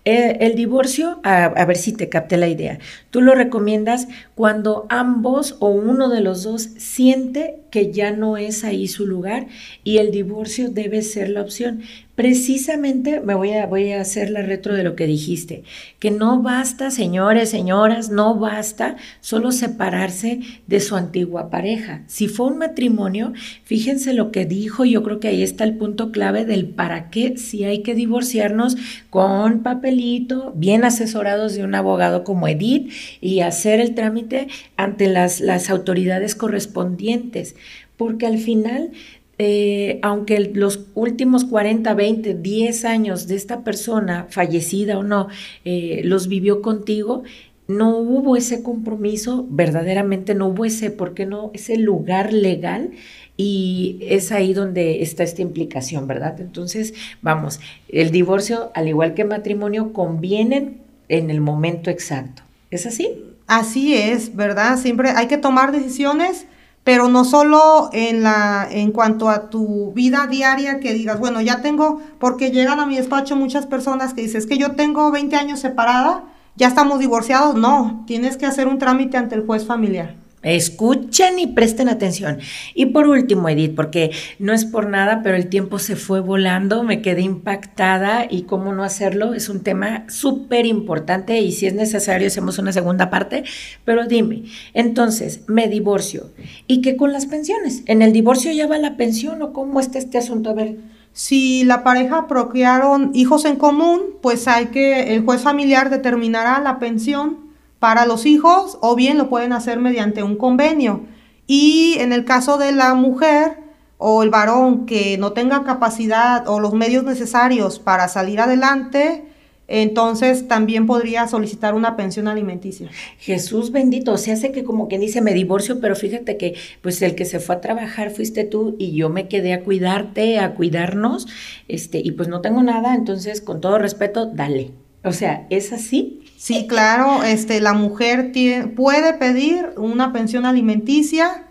eh, 0.08 0.38
el 0.42 0.54
divorcio, 0.54 1.20
a, 1.24 1.66
ver 1.66 1.78
si 1.78 1.92
te 1.92 2.10
capté 2.10 2.38
la 2.38 2.48
idea, 2.48 2.78
tú 3.10 3.22
lo 3.22 3.34
recomiendas 3.34 4.08
cuando 4.36 4.86
ambos 4.90 5.56
o 5.60 5.70
uno 5.70 6.10
de 6.10 6.22
los 6.22 6.44
dos 6.44 6.70
siente 6.78 7.58
que 7.72 7.92
ya 7.92 8.12
no 8.12 8.38
es 8.38 8.64
ahí 8.64 8.88
su 8.88 9.08
lugar 9.08 9.48
y 9.84 9.98
el 9.98 10.12
divorcio 10.12 10.70
debe 10.70 11.02
ser 11.02 11.30
la 11.30 11.42
opción. 11.42 11.82
Precisamente 12.16 13.20
me 13.20 13.36
voy 13.36 13.52
a, 13.52 13.66
voy 13.66 13.92
a 13.92 14.00
hacer 14.00 14.30
la 14.30 14.42
retro 14.42 14.74
de 14.74 14.84
lo 14.84 14.96
que 14.96 15.06
dijiste, 15.06 15.64
que 16.00 16.12
no 16.12 16.42
basta, 16.42 16.90
señores, 16.90 17.50
señoras, 17.50 18.10
no 18.10 18.36
basta 18.36 18.96
solo 19.20 19.52
separarse 19.52 20.40
de 20.66 20.80
su 20.80 20.96
antigua 20.96 21.50
pareja. 21.50 22.04
Si 22.08 22.30
fue 22.30 22.48
un 22.48 22.58
matrimonio, 22.58 23.34
fíjense 23.66 24.14
lo 24.14 24.32
que 24.32 24.46
dijo, 24.46 24.86
yo 24.86 25.04
creo 25.04 25.20
que 25.20 25.28
ahí 25.28 25.44
está 25.44 25.66
el 25.66 25.76
punto 25.76 26.14
clave 26.14 26.46
del 26.46 26.70
para 26.70 27.10
qué 27.10 27.38
si 27.38 27.66
hay 27.66 27.84
que 27.84 27.96
divorciarnos 27.96 28.78
con 29.10 29.62
papelito, 29.62 30.54
bien 30.56 30.86
asesorados 30.86 31.54
de 31.54 31.66
un 31.66 31.76
abogado 31.76 32.24
como 32.24 32.48
Edith 32.48 32.94
y 33.20 33.42
hacer 33.42 33.82
el 33.82 33.94
trámite 33.94 34.48
ante 34.78 35.10
las, 35.10 35.42
las 35.42 35.70
autoridades 35.70 36.34
correspondientes, 36.34 37.56
porque 37.98 38.26
al 38.26 38.38
final 38.38 38.92
eh, 39.38 40.00
aunque 40.02 40.40
los 40.54 40.86
últimos 40.94 41.44
40, 41.46 41.94
20, 41.94 42.34
10 42.36 42.86
años 42.86 43.28
de 43.28 43.36
esta 43.36 43.64
persona, 43.64 44.28
fallecida 44.30 44.98
o 44.98 45.04
no, 45.04 45.28
eh, 45.66 46.02
los 46.04 46.28
vivió 46.28 46.62
contigo, 46.62 47.24
no 47.68 47.98
hubo 47.98 48.36
ese 48.36 48.64
compromiso, 48.64 49.46
verdaderamente 49.50 50.36
no 50.36 50.48
hubo 50.48 50.66
ese, 50.66 50.92
¿por 50.92 51.14
qué 51.14 51.26
no? 51.26 51.52
Ese 51.54 51.78
lugar 51.78 52.32
legal 52.32 52.92
y 53.38 53.98
es 54.02 54.32
ahí 54.32 54.54
donde 54.54 55.02
está 55.02 55.24
esta 55.24 55.42
implicación, 55.42 56.08
¿verdad? 56.08 56.40
Entonces, 56.40 56.94
vamos, 57.22 57.60
el 57.90 58.12
divorcio, 58.12 58.72
al 58.76 58.88
igual 58.88 59.14
que 59.14 59.26
matrimonio, 59.26 59.94
convienen 59.94 60.78
en 61.10 61.30
el 61.30 61.42
momento 61.42 61.90
exacto. 61.90 62.44
¿Es 62.72 62.86
así? 62.86 63.10
Así 63.48 63.96
es, 63.96 64.36
¿verdad? 64.36 64.78
Siempre 64.78 65.10
hay 65.10 65.28
que 65.28 65.38
tomar 65.38 65.72
decisiones 65.72 66.46
pero 66.86 67.10
no 67.10 67.26
solo 67.26 67.90
en, 67.94 68.22
la, 68.22 68.68
en 68.70 68.92
cuanto 68.92 69.32
a 69.32 69.50
tu 69.50 69.92
vida 69.94 70.28
diaria 70.28 70.80
que 70.80 70.94
digas, 70.94 71.20
bueno, 71.20 71.42
ya 71.42 71.64
tengo, 71.64 72.00
porque 72.20 72.52
llegan 72.52 72.80
a 72.80 72.86
mi 72.86 72.96
despacho 72.96 73.36
muchas 73.36 73.66
personas 73.66 74.14
que 74.14 74.22
dicen, 74.22 74.38
es 74.38 74.46
que 74.46 74.60
yo 74.60 74.76
tengo 74.76 75.10
20 75.10 75.36
años 75.36 75.60
separada, 75.60 76.26
ya 76.56 76.68
estamos 76.68 77.00
divorciados. 77.00 77.56
No, 77.56 78.04
tienes 78.06 78.38
que 78.38 78.46
hacer 78.46 78.68
un 78.68 78.78
trámite 78.78 79.18
ante 79.18 79.34
el 79.34 79.48
juez 79.48 79.66
familiar. 79.66 80.14
Escuchen 80.46 81.40
y 81.40 81.48
presten 81.48 81.90
atención. 81.90 82.38
Y 82.76 82.86
por 82.86 83.08
último, 83.08 83.50
Edith, 83.50 83.76
porque 83.76 84.12
no 84.38 84.54
es 84.54 84.64
por 84.64 84.88
nada, 84.88 85.22
pero 85.24 85.36
el 85.36 85.48
tiempo 85.48 85.80
se 85.80 85.96
fue 85.96 86.20
volando, 86.20 86.84
me 86.84 87.02
quedé 87.02 87.22
impactada 87.22 88.28
y 88.30 88.44
cómo 88.44 88.72
no 88.72 88.84
hacerlo 88.84 89.34
es 89.34 89.50
un 89.50 89.62
tema 89.62 90.06
súper 90.08 90.68
importante 90.68 91.40
y 91.40 91.52
si 91.52 91.66
es 91.66 91.74
necesario 91.74 92.28
hacemos 92.28 92.60
una 92.60 92.72
segunda 92.72 93.10
parte, 93.10 93.44
pero 93.86 94.06
dime, 94.06 94.44
entonces, 94.76 95.42
me 95.48 95.68
divorcio 95.68 96.32
y 96.68 96.82
qué 96.82 96.96
con 96.96 97.12
las 97.12 97.26
pensiones. 97.26 97.82
¿En 97.88 98.04
el 98.04 98.14
divorcio 98.14 98.52
ya 98.52 98.68
va 98.68 98.78
la 98.78 98.98
pensión 98.98 99.42
o 99.42 99.52
cómo 99.52 99.80
está 99.80 99.98
este 99.98 100.20
asunto? 100.20 100.52
A 100.52 100.54
ver. 100.54 100.78
Si 101.14 101.64
la 101.64 101.82
pareja 101.86 102.28
procrearon 102.28 103.12
hijos 103.14 103.46
en 103.46 103.56
común, 103.56 104.02
pues 104.22 104.50
hay 104.50 104.66
que, 104.66 105.16
el 105.16 105.24
juez 105.24 105.42
familiar 105.42 105.90
determinará 105.90 106.60
la 106.60 106.78
pensión 106.78 107.45
para 107.80 108.06
los 108.06 108.26
hijos 108.26 108.78
o 108.82 108.96
bien 108.96 109.18
lo 109.18 109.30
pueden 109.30 109.54
hacer 109.54 109.80
mediante 109.80 110.24
un 110.24 110.36
convenio. 110.38 111.02
Y 111.48 111.98
en 112.00 112.14
el 112.14 112.26
caso 112.26 112.58
de 112.58 112.72
la 112.72 112.94
mujer 112.96 113.60
o 113.98 114.24
el 114.24 114.30
varón 114.30 114.86
que 114.86 115.18
no 115.18 115.34
tenga 115.34 115.64
capacidad 115.64 116.48
o 116.48 116.60
los 116.60 116.74
medios 116.74 117.04
necesarios 117.04 117.80
para 117.80 118.08
salir 118.08 118.40
adelante, 118.40 119.26
entonces 119.68 120.48
también 120.48 120.86
podría 120.86 121.28
solicitar 121.28 121.74
una 121.74 121.96
pensión 121.96 122.28
alimenticia. 122.28 122.90
Jesús 123.18 123.72
bendito, 123.72 124.18
se 124.18 124.32
hace 124.32 124.52
que 124.52 124.64
como 124.64 124.88
quien 124.88 125.02
dice 125.02 125.22
me 125.22 125.34
divorcio, 125.34 125.80
pero 125.80 125.96
fíjate 125.96 126.38
que 126.38 126.56
pues 126.82 127.02
el 127.02 127.16
que 127.16 127.26
se 127.26 127.40
fue 127.40 127.56
a 127.56 127.62
trabajar 127.62 128.12
fuiste 128.12 128.44
tú 128.44 128.76
y 128.78 128.96
yo 128.96 129.10
me 129.10 129.28
quedé 129.28 129.54
a 129.54 129.64
cuidarte, 129.64 130.40
a 130.40 130.54
cuidarnos, 130.54 131.28
este, 131.68 132.00
y 132.04 132.12
pues 132.12 132.28
no 132.28 132.42
tengo 132.42 132.62
nada, 132.62 132.94
entonces 132.94 133.42
con 133.42 133.62
todo 133.62 133.80
respeto, 133.80 134.28
dale. 134.28 134.72
O 135.04 135.12
sea, 135.12 135.48
¿es 135.50 135.72
así? 135.72 136.25
Sí, 136.38 136.68
claro, 136.68 137.24
este, 137.24 137.62
la 137.62 137.74
mujer 137.74 138.32
puede 138.76 139.14
pedir 139.14 139.70
una 139.78 140.14
pensión 140.14 140.46
alimenticia 140.46 141.46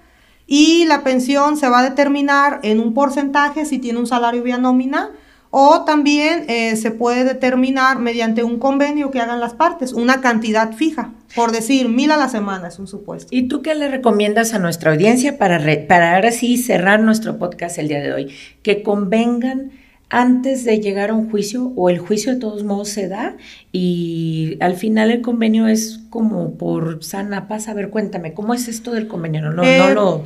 y 0.47 0.85
la 0.85 1.03
pensión 1.03 1.57
se 1.57 1.69
va 1.69 1.81
a 1.81 1.83
determinar 1.89 2.61
en 2.63 2.81
un 2.81 2.95
porcentaje 2.95 3.65
si 3.65 3.79
tiene 3.79 3.99
un 3.99 4.07
salario 4.07 4.43
vía 4.43 4.59
nómina 4.59 5.11
o 5.57 5.85
también 5.85 6.47
eh, 6.49 6.75
se 6.75 6.91
puede 6.91 7.23
determinar 7.23 8.01
mediante 8.01 8.43
un 8.43 8.59
convenio 8.59 9.13
que 9.13 9.21
hagan 9.21 9.39
las 9.39 9.55
partes, 9.55 9.93
una 9.93 10.21
cantidad 10.21 10.73
fija. 10.73 11.13
Por 11.37 11.53
decir, 11.53 11.89
mil 11.89 12.11
a 12.11 12.17
la 12.17 12.29
semana 12.29 12.67
es 12.67 12.81
un 12.81 12.89
supuesto. 12.89 13.29
¿Y 13.31 13.47
tú 13.47 13.63
qué 13.63 13.77
le 13.77 13.89
recomiendas 13.89 14.53
a 14.53 14.59
nuestra 14.59 14.91
audiencia 14.91 15.39
para, 15.39 15.61
para 15.87 16.17
ahora 16.17 16.33
sí 16.33 16.57
cerrar 16.57 16.99
nuestro 17.01 17.39
podcast 17.39 17.79
el 17.79 17.87
día 17.87 18.01
de 18.01 18.13
hoy? 18.13 18.35
Que 18.65 18.83
convengan 18.83 19.71
antes 20.15 20.63
de 20.63 20.79
llegar 20.79 21.11
a 21.11 21.15
un 21.15 21.29
juicio 21.29 21.73
o 21.75 21.91
el 21.91 21.99
juicio 21.99 22.33
de 22.33 22.39
todos 22.39 22.63
modos 22.63 22.89
se 22.89 23.09
da 23.09 23.37
y 23.73 24.57
al 24.61 24.77
final 24.77 25.11
el 25.11 25.23
convenio 25.23 25.67
es 25.67 26.03
como 26.09 26.55
por 26.55 27.03
sana 27.03 27.49
paz. 27.49 27.67
A 27.67 27.75
ver, 27.75 27.91
cuéntame, 27.91 28.33
¿cómo 28.33 28.55
es 28.55 28.69
esto 28.69 28.93
del 28.93 29.09
convenio? 29.09 29.43
No, 29.43 29.51
no, 29.51 29.65
eh, 29.65 29.93
lo, 29.93 30.25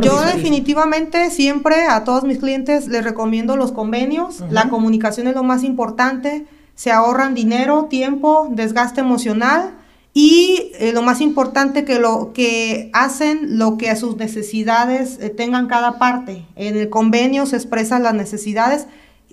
Yo 0.00 0.20
definitivamente 0.22 1.30
siempre 1.30 1.86
a 1.88 2.02
todos 2.02 2.24
mis 2.24 2.38
clientes 2.38 2.88
les 2.88 3.04
recomiendo 3.04 3.56
los 3.56 3.70
convenios. 3.70 4.42
La 4.50 4.68
comunicación 4.68 5.28
es 5.28 5.36
lo 5.36 5.44
más 5.44 5.62
importante. 5.62 6.46
Se 6.74 6.90
ahorran 6.90 7.34
dinero, 7.34 7.84
tiempo, 7.84 8.48
desgaste 8.50 9.00
emocional 9.00 9.74
y 10.12 10.72
eh, 10.80 10.90
lo 10.92 11.02
más 11.02 11.20
importante 11.20 11.84
que 11.84 12.00
lo 12.00 12.32
que 12.32 12.90
hacen 12.92 13.58
lo 13.58 13.78
que 13.78 13.90
a 13.90 13.96
sus 13.96 14.16
necesidades 14.16 15.18
eh, 15.20 15.30
tengan 15.30 15.68
cada 15.68 16.00
parte. 16.00 16.44
En 16.56 16.76
el 16.76 16.90
convenio 16.90 17.46
se 17.46 17.54
expresan 17.54 18.02
las 18.02 18.14
necesidades 18.14 18.88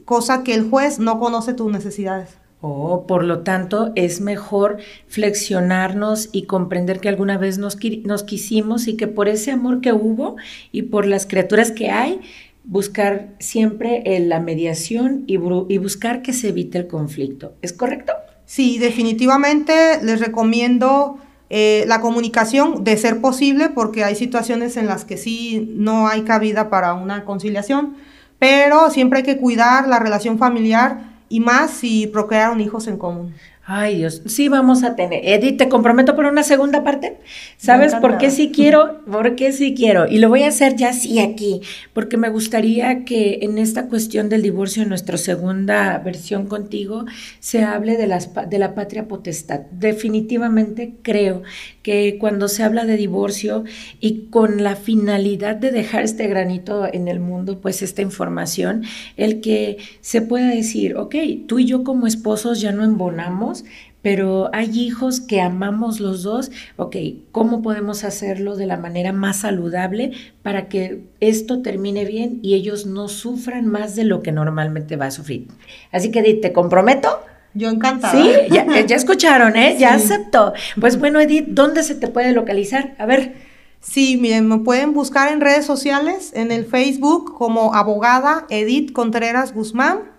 cosa 0.07 0.41
que 0.41 0.53
el 0.53 0.69
juez 0.69 0.99
no 0.99 1.19
conoce 1.19 1.53
tus 1.53 1.69
necesidades. 1.69 2.37
Oh, 2.61 3.05
por 3.05 3.25
lo 3.25 3.41
tanto, 3.41 3.91
es 3.95 4.21
mejor 4.21 4.77
flexionarnos 5.07 6.29
y 6.31 6.43
comprender 6.43 7.01
que 7.01 7.09
alguna 7.09 7.37
vez 7.37 7.57
nos, 7.57 7.77
nos 8.05 8.23
quisimos 8.23 8.87
y 8.87 8.95
que 8.95 9.07
por 9.07 9.27
ese 9.27 9.51
amor 9.51 9.81
que 9.81 9.91
hubo 9.91 10.37
y 10.71 10.83
por 10.83 11.05
las 11.05 11.25
criaturas 11.25 11.71
que 11.71 11.91
hay, 11.91 12.21
buscar 12.63 13.35
siempre 13.39 14.01
eh, 14.05 14.21
la 14.21 14.39
mediación 14.39 15.25
y, 15.27 15.33
y 15.33 15.77
buscar 15.77 16.21
que 16.21 16.31
se 16.31 16.49
evite 16.49 16.77
el 16.77 16.87
conflicto. 16.87 17.55
¿Es 17.61 17.73
correcto? 17.73 18.13
Sí, 18.45 18.77
definitivamente 18.77 19.73
les 20.01 20.21
recomiendo 20.21 21.17
eh, 21.49 21.83
la 21.85 21.99
comunicación 21.99 22.85
de 22.85 22.95
ser 22.95 23.19
posible 23.19 23.71
porque 23.71 24.05
hay 24.05 24.15
situaciones 24.15 24.77
en 24.77 24.85
las 24.87 25.03
que 25.03 25.17
sí 25.17 25.73
no 25.75 26.07
hay 26.07 26.21
cabida 26.21 26.69
para 26.69 26.93
una 26.93 27.25
conciliación 27.25 27.97
pero 28.39 28.89
siempre 28.89 29.19
hay 29.19 29.25
que 29.25 29.37
cuidar 29.37 29.87
la 29.87 29.99
relación 29.99 30.37
familiar 30.37 30.99
y 31.29 31.39
más 31.39 31.71
si 31.71 32.07
procrearon 32.07 32.61
hijos 32.61 32.87
en 32.87 32.97
común. 32.97 33.33
Ay, 33.69 33.97
Dios, 33.97 34.21
sí 34.27 34.47
vamos 34.47 34.83
a 34.83 34.95
tener. 34.95 35.19
Edith, 35.25 35.57
te 35.57 35.67
comprometo 35.67 36.15
por 36.15 36.23
una 36.23 36.41
segunda 36.43 36.85
parte. 36.85 37.17
¿Sabes 37.57 37.95
por 37.95 38.17
qué 38.17 38.31
sí 38.31 38.49
quiero? 38.55 39.03
¿Por 39.03 39.35
qué 39.35 39.51
sí 39.51 39.75
quiero? 39.75 40.07
Y 40.07 40.19
lo 40.19 40.29
voy 40.29 40.43
a 40.43 40.47
hacer 40.47 40.77
ya 40.77 40.93
sí 40.93 41.19
aquí, 41.19 41.59
porque 41.91 42.15
me 42.15 42.29
gustaría 42.29 43.03
que 43.03 43.39
en 43.41 43.57
esta 43.57 43.89
cuestión 43.89 44.29
del 44.29 44.41
divorcio, 44.41 44.83
en 44.83 44.89
nuestra 44.89 45.17
segunda 45.17 45.97
versión 45.97 46.45
contigo, 46.45 47.03
se 47.41 47.61
hable 47.61 47.97
de, 47.97 48.07
las, 48.07 48.29
de 48.49 48.57
la 48.57 48.73
patria 48.73 49.09
potestad. 49.09 49.59
Definitivamente 49.71 50.93
creo 51.01 51.43
que 51.83 52.17
cuando 52.21 52.47
se 52.47 52.63
habla 52.63 52.85
de 52.85 52.95
divorcio 52.95 53.65
y 53.99 54.27
con 54.29 54.63
la 54.63 54.77
finalidad 54.77 55.57
de 55.57 55.71
dejar 55.71 56.03
este 56.03 56.27
granito 56.27 56.87
en 56.89 57.09
el 57.09 57.19
mundo, 57.19 57.59
pues 57.59 57.81
esta 57.81 58.01
información, 58.01 58.83
el 59.17 59.41
que 59.41 59.77
se 59.99 60.21
pueda 60.21 60.47
decir, 60.47 60.95
ok, 60.95 61.15
tú 61.47 61.59
y 61.59 61.65
yo 61.65 61.83
como 61.83 62.07
esposos 62.07 62.61
ya 62.61 62.71
no 62.71 62.85
embonamos, 62.85 63.56
pero 64.01 64.49
hay 64.53 64.69
hijos 64.79 65.19
que 65.19 65.41
amamos 65.41 65.99
los 65.99 66.23
dos, 66.23 66.51
ok, 66.77 66.95
¿cómo 67.31 67.61
podemos 67.61 68.03
hacerlo 68.03 68.55
de 68.55 68.65
la 68.65 68.77
manera 68.77 69.11
más 69.11 69.41
saludable 69.41 70.11
para 70.43 70.69
que 70.69 71.03
esto 71.19 71.61
termine 71.61 72.05
bien 72.05 72.39
y 72.41 72.53
ellos 72.53 72.85
no 72.85 73.09
sufran 73.09 73.67
más 73.67 73.95
de 73.95 74.05
lo 74.05 74.21
que 74.21 74.31
normalmente 74.31 74.95
va 74.95 75.07
a 75.07 75.11
sufrir? 75.11 75.47
Así 75.91 76.09
que 76.09 76.21
te 76.35 76.53
comprometo. 76.53 77.19
Yo 77.53 77.69
encantada. 77.69 78.13
Sí, 78.13 78.31
ya, 78.51 78.95
escucharon, 78.95 79.57
¿eh? 79.57 79.75
Ya 79.79 79.95
aceptó. 79.95 80.53
Pues 80.79 80.99
bueno, 80.99 81.19
Edith, 81.19 81.47
¿dónde 81.49 81.83
se 81.83 81.95
te 81.95 82.07
puede 82.07 82.31
localizar? 82.31 82.95
A 82.99 83.05
ver. 83.05 83.33
Sí, 83.79 84.17
miren, 84.17 84.47
me 84.47 84.59
pueden 84.59 84.93
buscar 84.93 85.31
en 85.31 85.39
redes 85.39 85.65
sociales, 85.65 86.31
en 86.33 86.51
el 86.51 86.65
Facebook 86.65 87.35
como 87.35 87.73
abogada 87.75 88.45
Edith 88.49 88.91
Contreras 88.91 89.53
Guzmán 89.53 90.16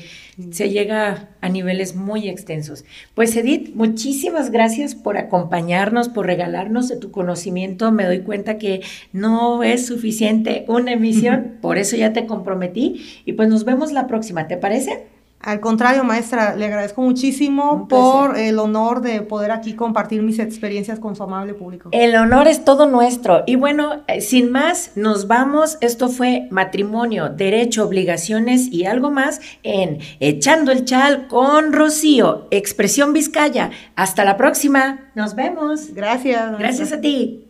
se 0.51 0.71
llega 0.71 1.29
a 1.41 1.49
niveles 1.49 1.95
muy 1.95 2.29
extensos. 2.29 2.85
Pues 3.15 3.37
Edith, 3.37 3.73
muchísimas 3.77 4.51
gracias 4.51 4.97
por 4.97 5.17
acompañarnos, 5.17 6.09
por 6.09 6.27
regalarnos 6.27 6.89
de 6.89 6.97
tu 6.97 7.13
conocimiento. 7.13 7.93
Me 7.93 8.05
doy 8.05 8.23
cuenta 8.23 8.59
que 8.59 8.81
no 9.13 9.63
es 9.63 9.87
suficiente 9.87 10.65
una 10.67 10.95
emisión, 10.95 11.59
por 11.63 11.79
eso 11.79 11.95
ya 11.95 12.13
te 12.13 12.27
comprometí 12.27 13.23
y 13.25 13.35
pues 13.35 13.49
nos 13.49 13.65
vemos 13.65 13.93
la 13.93 14.09
próxima, 14.09 14.49
¿te 14.49 14.57
parece? 14.57 15.07
Al 15.43 15.61
contrario, 15.61 16.05
maestra, 16.05 16.55
le 16.55 16.67
agradezco 16.67 17.01
muchísimo 17.01 17.89
por 17.89 18.37
el 18.37 18.59
honor 18.59 19.01
de 19.01 19.23
poder 19.23 19.53
aquí 19.53 19.75
compartir 19.75 20.23
mis 20.23 20.39
experiencias 20.39 20.99
con 20.99 21.17
su 21.17 21.23
amable 21.23 21.55
público. 21.55 21.89
El 21.93 22.15
honor 22.15 22.47
es 22.47 22.63
todo 22.63 22.87
nuestro. 22.87 23.43
Y 23.47 23.57
bueno, 23.57 24.03
eh, 24.07 24.21
sin 24.21 24.53
más, 24.53 24.93
nos 24.97 25.29
vamos. 25.29 25.79
Esto 25.81 26.11
fue 26.11 26.47
matrimonio, 26.51 27.31
derecho, 27.31 27.87
obligaciones 27.87 28.69
y 28.71 28.85
algo 28.85 29.11
más 29.11 29.41
en 29.63 30.01
Echando 30.21 30.73
el 30.73 30.85
Chal 30.85 31.27
con 31.29 31.73
Rocío, 31.73 32.47
Expresión 32.51 33.15
Vizcaya. 33.15 33.71
Hasta 33.97 34.27
la 34.27 34.37
próxima. 34.37 35.11
Nos 35.15 35.35
vemos. 35.35 35.95
Gracias. 35.95 36.59
Gracias 36.59 36.93
a 36.93 37.01
ti. 37.01 37.47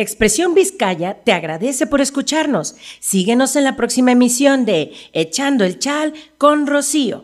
Expresión 0.00 0.54
Vizcaya 0.54 1.18
te 1.24 1.32
agradece 1.32 1.86
por 1.86 2.00
escucharnos. 2.00 2.74
Síguenos 3.00 3.54
en 3.56 3.64
la 3.64 3.76
próxima 3.76 4.12
emisión 4.12 4.64
de 4.64 4.92
Echando 5.12 5.64
el 5.64 5.78
Chal 5.78 6.14
con 6.38 6.66
Rocío. 6.66 7.22